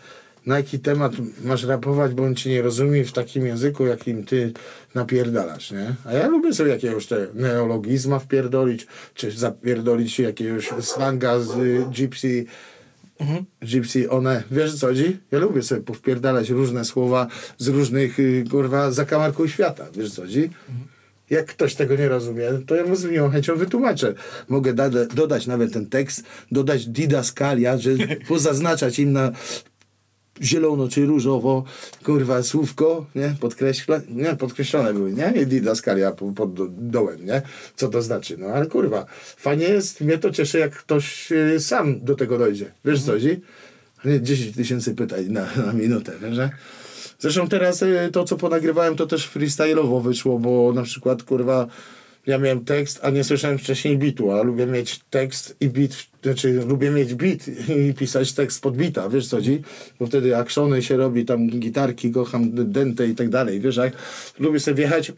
na 0.45 0.57
jaki 0.57 0.79
temat 0.79 1.11
masz 1.43 1.63
rapować, 1.63 2.13
bo 2.13 2.23
on 2.23 2.35
ci 2.35 2.49
nie 2.49 2.61
rozumie 2.61 3.05
w 3.05 3.11
takim 3.11 3.45
języku, 3.45 3.85
jakim 3.85 4.23
ty 4.23 4.53
napierdalasz, 4.95 5.71
nie? 5.71 5.95
A 6.05 6.13
ja 6.13 6.27
lubię 6.27 6.53
sobie 6.53 6.71
jakiegoś 6.71 7.07
te 7.07 7.27
neologizma 7.33 8.19
wpierdolić, 8.19 8.87
czy 9.13 9.31
zapierdolić 9.31 10.19
jakiegoś 10.19 10.69
slanga 10.81 11.39
z 11.39 11.57
y, 11.57 11.85
gypsy, 11.95 12.45
gypsy 13.61 14.09
one, 14.09 14.43
wiesz 14.51 14.75
co 14.75 14.87
chodzi? 14.87 15.17
Ja 15.31 15.39
lubię 15.39 15.63
sobie 15.63 15.81
powpierdalać 15.81 16.49
różne 16.49 16.85
słowa 16.85 17.27
z 17.57 17.67
różnych, 17.67 18.19
y, 18.19 18.43
kurwa, 18.51 18.91
zakamarków 18.91 19.51
świata, 19.51 19.87
wiesz 19.93 20.11
co 20.11 20.21
chodzi? 20.21 20.49
Jak 21.29 21.45
ktoś 21.45 21.75
tego 21.75 21.95
nie 21.95 22.09
rozumie, 22.09 22.43
to 22.67 22.75
ja 22.75 22.85
mu 22.85 22.95
z 22.95 23.05
miłą 23.05 23.29
chęcią 23.29 23.55
wytłumaczę. 23.55 24.13
Mogę 24.47 24.73
da- 24.73 24.89
dodać 24.89 25.47
nawet 25.47 25.73
ten 25.73 25.85
tekst, 25.85 26.23
dodać 26.51 26.85
didaskalia, 26.87 27.77
że 27.77 27.89
pozaznaczać 28.27 28.99
im 28.99 29.11
na 29.11 29.31
zielono 30.41 30.87
czy 30.87 31.05
różowo, 31.05 31.63
kurwa, 32.03 32.43
słówko, 32.43 33.05
nie? 33.15 33.35
Podkreśla, 33.39 34.01
nie? 34.09 34.35
Podkreślone 34.35 34.93
były, 34.93 35.13
nie? 35.13 35.33
I 35.41 35.45
didaskalia 35.47 36.11
po- 36.11 36.31
pod 36.31 36.53
do, 36.53 36.67
dołem, 36.69 37.25
nie? 37.25 37.41
Co 37.75 37.87
to 37.89 38.01
znaczy? 38.01 38.37
No 38.37 38.47
ale 38.47 38.65
kurwa, 38.65 39.05
fajnie 39.37 39.65
jest, 39.65 40.01
mnie 40.01 40.17
to 40.17 40.31
cieszy, 40.31 40.59
jak 40.59 40.71
ktoś 40.75 41.31
y, 41.31 41.59
sam 41.59 41.99
do 42.05 42.15
tego 42.15 42.37
dojdzie. 42.37 42.71
Wiesz 42.85 43.03
co 43.03 43.11
chodzi? 43.11 43.41
Nie 44.05 44.21
10 44.21 44.55
tysięcy 44.55 44.95
pytań 44.95 45.25
na, 45.25 45.47
na 45.65 45.73
minutę, 45.73 46.11
wiesz, 46.21 46.35
że? 46.35 46.49
Zresztą 47.19 47.47
teraz 47.47 47.81
y, 47.81 48.09
to, 48.11 48.23
co 48.23 48.37
ponagrywałem, 48.37 48.95
to 48.95 49.07
też 49.07 49.29
freestyle'owo 49.29 50.03
wyszło, 50.03 50.39
bo 50.39 50.73
na 50.73 50.83
przykład, 50.83 51.23
kurwa, 51.23 51.67
ja 52.27 52.37
miałem 52.37 52.65
tekst, 52.65 52.99
a 53.03 53.09
nie 53.09 53.23
słyszałem 53.23 53.57
wcześniej 53.57 53.97
bitu, 53.97 54.31
a 54.31 54.43
lubię 54.43 54.65
mieć 54.65 54.99
tekst 55.09 55.57
i 55.59 55.69
bit, 55.69 56.07
znaczy 56.23 56.53
lubię 56.67 56.91
mieć 56.91 57.13
bit 57.15 57.45
i 57.69 57.93
pisać 57.93 58.33
tekst 58.33 58.61
pod 58.61 58.77
bita, 58.77 59.09
wiesz 59.09 59.27
co 59.27 59.37
chodzi? 59.37 59.61
Bo 59.99 60.05
wtedy 60.05 60.37
akshony 60.37 60.81
się 60.81 60.97
robi, 60.97 61.25
tam 61.25 61.47
gitarki, 61.47 62.11
kocham 62.11 62.71
dente 62.71 63.07
i 63.07 63.15
tak 63.15 63.29
dalej, 63.29 63.59
wiesz 63.59 63.75
jak? 63.77 63.93
Lubię 64.39 64.59
sobie 64.59 64.75
wjechać 64.75 65.11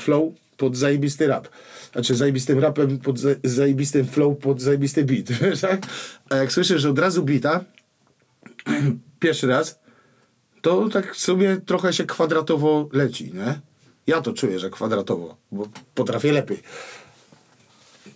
flow 0.00 0.32
pod 0.56 0.76
zajebisty 0.76 1.26
rap. 1.26 1.48
Znaczy 1.92 2.14
zajebistym 2.14 2.58
rapem 2.58 2.98
pod 2.98 3.18
za- 3.18 3.34
zajebistym 3.44 4.06
flow 4.06 4.38
pod 4.38 4.60
zajebisty 4.60 5.04
beat, 5.04 5.32
wiesz 5.42 5.62
jak? 5.62 5.86
A 6.30 6.36
jak 6.36 6.52
słyszysz 6.52 6.84
od 6.84 6.98
razu 6.98 7.22
bita, 7.22 7.64
pierwszy 9.20 9.46
raz, 9.46 9.78
to 10.66 10.88
tak 10.88 11.16
sobie 11.16 11.56
trochę 11.66 11.92
się 11.92 12.04
kwadratowo 12.04 12.88
leci, 12.92 13.32
nie? 13.34 13.60
Ja 14.06 14.20
to 14.20 14.32
czuję, 14.32 14.58
że 14.58 14.70
kwadratowo, 14.70 15.36
bo 15.52 15.68
potrafię 15.94 16.32
lepiej. 16.32 16.62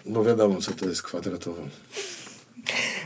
Bo 0.06 0.24
wiadomo, 0.24 0.60
co 0.60 0.72
to 0.72 0.86
jest 0.86 1.02
kwadratowo. 1.02 1.62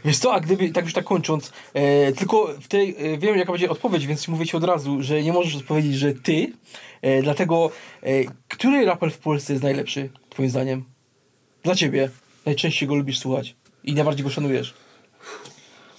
Wiesz 0.05 0.19
co, 0.19 0.35
a 0.35 0.41
gdyby, 0.41 0.71
tak 0.71 0.85
już 0.85 0.93
tak 0.93 1.05
kończąc, 1.05 1.53
e, 1.75 2.13
tylko 2.13 2.55
w 2.61 2.69
tej, 2.69 3.15
e, 3.15 3.19
wiem 3.19 3.39
jaka 3.39 3.53
będzie 3.53 3.71
odpowiedź, 3.71 4.07
więc 4.07 4.29
mówię 4.29 4.47
ci 4.47 4.57
od 4.57 4.65
razu, 4.65 5.03
że 5.03 5.23
nie 5.23 5.33
możesz 5.33 5.57
odpowiedzieć, 5.57 5.95
że 5.95 6.15
ty, 6.15 6.53
e, 7.03 7.23
dlatego, 7.23 7.71
e, 8.03 8.25
który 8.49 8.85
raper 8.85 9.11
w 9.11 9.19
Polsce 9.19 9.53
jest 9.53 9.63
najlepszy, 9.63 10.11
twoim 10.31 10.51
zdaniem? 10.51 10.85
Dla 11.63 11.75
ciebie. 11.75 12.11
Najczęściej 12.47 12.89
go 12.89 12.95
lubisz 12.95 13.19
słuchać 13.19 13.57
i 13.85 13.95
najbardziej 13.95 14.25
go 14.25 14.31
szanujesz. 14.31 14.75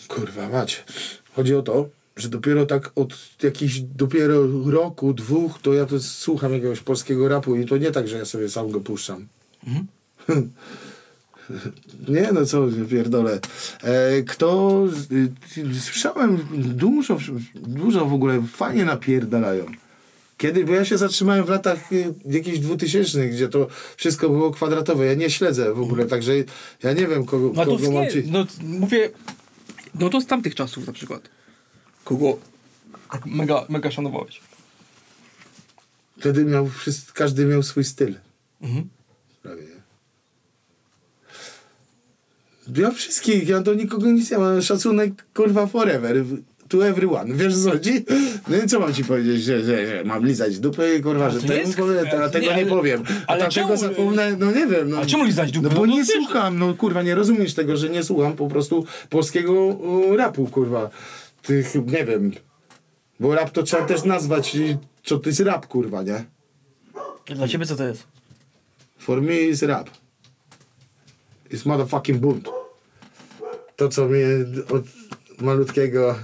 Kurwa 0.08 0.50
mać. 0.50 0.84
Chodzi 1.36 1.56
o 1.56 1.62
to, 1.62 1.86
że 2.16 2.30
dopiero 2.30 2.66
tak 2.66 2.92
od 2.96 3.14
jakichś 3.44 3.80
dopiero 3.80 4.48
roku, 4.72 5.14
dwóch, 5.14 5.60
to 5.62 5.74
ja 5.74 5.86
to 5.86 6.00
słucham 6.00 6.54
jakiegoś 6.54 6.80
polskiego 6.80 7.28
rapu 7.28 7.56
i 7.56 7.66
to 7.66 7.78
nie 7.78 7.92
tak, 7.92 8.08
że 8.08 8.18
ja 8.18 8.26
sobie 8.26 8.50
sam 8.50 8.72
go 8.72 8.80
puszczam. 8.80 9.28
Nie, 12.08 12.30
no 12.34 12.46
co, 12.46 12.68
pierdolę. 12.90 13.40
E, 13.84 14.22
kto... 14.24 14.84
y, 15.58 15.80
Słyszałem 15.82 16.40
dużo, 16.54 17.18
dużo 17.56 18.06
w 18.06 18.14
ogóle 18.14 18.44
fajnie 18.54 18.86
napierdalają. 18.86 19.66
Kiedy? 20.38 20.66
Bo 20.66 20.74
ja 20.74 20.86
się 20.86 20.98
zatrzymałem 20.98 21.46
w 21.46 21.50
latach 21.50 21.92
y, 21.92 22.14
jakichś 22.26 22.60
dwutysięcznych, 22.60 23.32
gdzie 23.34 23.48
to 23.48 23.68
wszystko 23.98 24.30
było 24.30 24.52
kwadratowe. 24.52 25.06
Ja 25.06 25.14
nie 25.14 25.30
śledzę 25.30 25.74
w 25.74 25.82
ogóle, 25.82 26.06
także 26.06 26.34
ja 26.84 26.94
nie 26.94 27.08
wiem, 27.08 27.26
kogo, 27.26 27.52
No 27.56 27.66
kogo 27.66 27.92
mam 27.92 28.10
ci... 28.10 28.24
no 28.32 28.46
mówię, 28.64 29.10
no 30.00 30.10
to 30.10 30.22
z 30.22 30.26
tamtych 30.26 30.56
czasów 30.56 30.88
na 30.88 30.94
przykład. 30.94 31.30
Kogo 32.06 32.38
tak 33.12 33.26
mega, 33.26 33.66
mega 33.70 33.92
szanowałeś. 33.92 34.42
Wtedy 36.20 36.46
miał 36.46 36.68
wszyscy, 36.70 37.14
każdy 37.14 37.46
miał 37.46 37.64
swój 37.64 37.84
styl. 37.84 38.16
Mhm. 38.62 38.90
Prawie. 39.44 39.64
Ja 42.78 42.92
wszystkich, 42.92 43.48
ja 43.48 43.62
do 43.62 43.74
nikogo 43.74 44.12
nic 44.12 44.32
nie 44.32 44.38
mam. 44.38 44.62
Szacunek, 44.62 45.26
kurwa, 45.34 45.68
forever. 45.68 46.16
To 46.68 46.88
everyone. 46.88 47.34
Wiesz 47.34 47.58
co 47.64 47.70
chodzi? 47.72 48.06
No 48.48 48.58
i 48.58 48.68
co 48.68 48.80
mam 48.80 48.94
ci 48.94 49.04
powiedzieć, 49.04 49.44
że, 49.44 49.64
że, 49.64 49.88
że 49.88 50.04
mam 50.04 50.26
lizać 50.26 50.60
dupy, 50.60 51.00
kurwa, 51.04 51.30
że 51.30 51.40
to 51.42 51.48
tego, 51.48 51.54
jest- 51.60 51.76
powiem, 51.78 52.06
a 52.24 52.30
tego 52.30 52.46
nie, 52.46 52.56
nie, 52.56 52.66
powiem. 52.66 53.04
A 53.28 53.32
ale 53.32 53.50
czemu- 53.50 53.78
zapomnę, 53.78 54.36
no 54.40 54.52
nie 54.52 54.68
wiem. 54.68 54.90
No, 54.90 54.98
A 54.98 55.06
czemu 55.06 55.24
lizać 55.24 55.52
dupy? 55.52 55.70
No 55.70 55.76
bo 55.76 55.86
No 55.86 55.92
to 55.92 55.98
nie 55.98 56.04
wiesz- 56.04 56.16
słucham, 56.26 56.60
no 56.60 56.74
kurwa, 56.74 57.02
nie 57.04 57.16
rozumiesz 57.16 57.54
tego, 57.54 57.78
że 57.78 57.90
nie 57.90 58.04
słucham 58.04 58.34
po 58.36 58.48
prostu 58.48 58.86
polskiego 59.10 59.78
rapu, 60.18 60.48
kurwa. 60.48 60.90
Tych, 61.46 61.76
nie 61.76 62.06
wiem. 62.06 62.32
Bo 63.20 63.36
rap 63.36 63.50
to 63.50 63.64
trzeba 63.64 63.86
też 63.86 64.04
nazwać, 64.04 64.58
co 65.04 65.20
to 65.20 65.30
jest 65.30 65.40
rap, 65.40 65.68
kurwa, 65.68 66.04
nie? 66.04 66.26
Dla 67.26 67.48
ciebie 67.48 67.66
co 67.66 67.76
to 67.76 67.88
jest? 67.88 68.08
For 68.98 69.22
me 69.22 69.36
is 69.36 69.62
rap. 69.62 69.90
It's 71.52 71.66
motherfucking 71.66 72.20
bunt. 72.20 72.50
To, 73.76 73.90
co 73.90 74.06
mnie 74.06 74.28
od 74.70 74.84
malutkiego... 75.42 76.16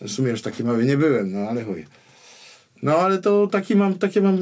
W 0.00 0.10
sumie 0.10 0.30
już 0.30 0.42
taki 0.42 0.64
mały 0.64 0.84
nie 0.84 0.96
byłem, 0.96 1.32
no 1.32 1.38
ale 1.38 1.64
chuj. 1.64 1.86
No 2.82 2.96
ale 2.96 3.18
to 3.18 3.46
taki 3.46 3.76
mam, 3.76 3.98
taki 3.98 4.20
mam, 4.20 4.38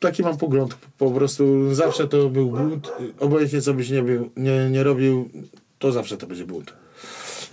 taki 0.00 0.22
mam 0.22 0.36
pogląd. 0.36 0.74
Po 0.98 1.10
prostu 1.10 1.74
zawsze 1.74 2.08
to 2.08 2.28
był 2.28 2.50
bunt. 2.50 2.92
Obojętnie 3.20 3.62
co 3.62 3.74
byś 3.74 3.90
nie, 3.90 4.02
był, 4.02 4.30
nie, 4.36 4.70
nie 4.70 4.82
robił, 4.82 5.30
to 5.78 5.92
zawsze 5.92 6.16
to 6.16 6.26
będzie 6.26 6.46
bunt. 6.46 6.72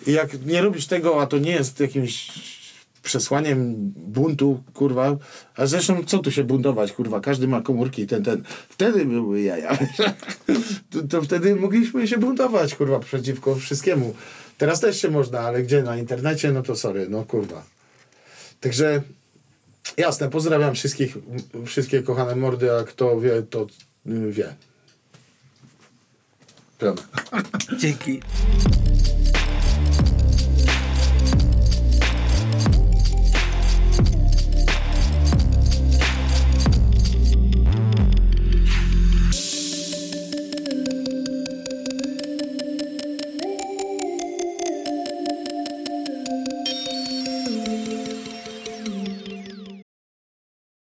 I 0.07 0.11
jak 0.11 0.45
nie 0.45 0.61
robisz 0.61 0.87
tego, 0.87 1.21
a 1.21 1.27
to 1.27 1.37
nie 1.37 1.51
jest 1.51 1.79
jakimś 1.79 2.31
przesłaniem 3.03 3.75
buntu, 3.95 4.63
kurwa, 4.73 5.17
a 5.55 5.65
zresztą 5.65 6.03
co 6.05 6.19
tu 6.19 6.31
się 6.31 6.43
buntować, 6.43 6.91
kurwa, 6.91 7.19
każdy 7.19 7.47
ma 7.47 7.61
komórki 7.61 8.07
ten, 8.07 8.23
ten. 8.23 8.43
Wtedy 8.69 9.05
były 9.05 9.41
jaja. 9.41 9.77
to, 10.91 11.01
to 11.09 11.21
wtedy 11.21 11.55
mogliśmy 11.55 12.07
się 12.07 12.17
buntować, 12.17 12.75
kurwa, 12.75 12.99
przeciwko 12.99 13.55
wszystkiemu. 13.55 14.15
Teraz 14.57 14.79
też 14.79 15.01
się 15.01 15.09
można, 15.09 15.39
ale 15.39 15.63
gdzie? 15.63 15.83
Na 15.83 15.97
internecie? 15.97 16.51
No 16.51 16.61
to 16.61 16.75
sorry, 16.75 17.09
no 17.09 17.23
kurwa. 17.23 17.63
Także 18.61 19.01
jasne, 19.97 20.29
pozdrawiam 20.29 20.75
wszystkich, 20.75 21.17
wszystkie 21.65 22.03
kochane 22.03 22.35
mordy, 22.35 22.71
a 22.71 22.83
kto 22.83 23.19
wie, 23.19 23.43
to 23.49 23.67
y, 24.07 24.31
wie. 24.31 24.55
Piona. 26.79 27.01
Dzięki. 27.79 28.19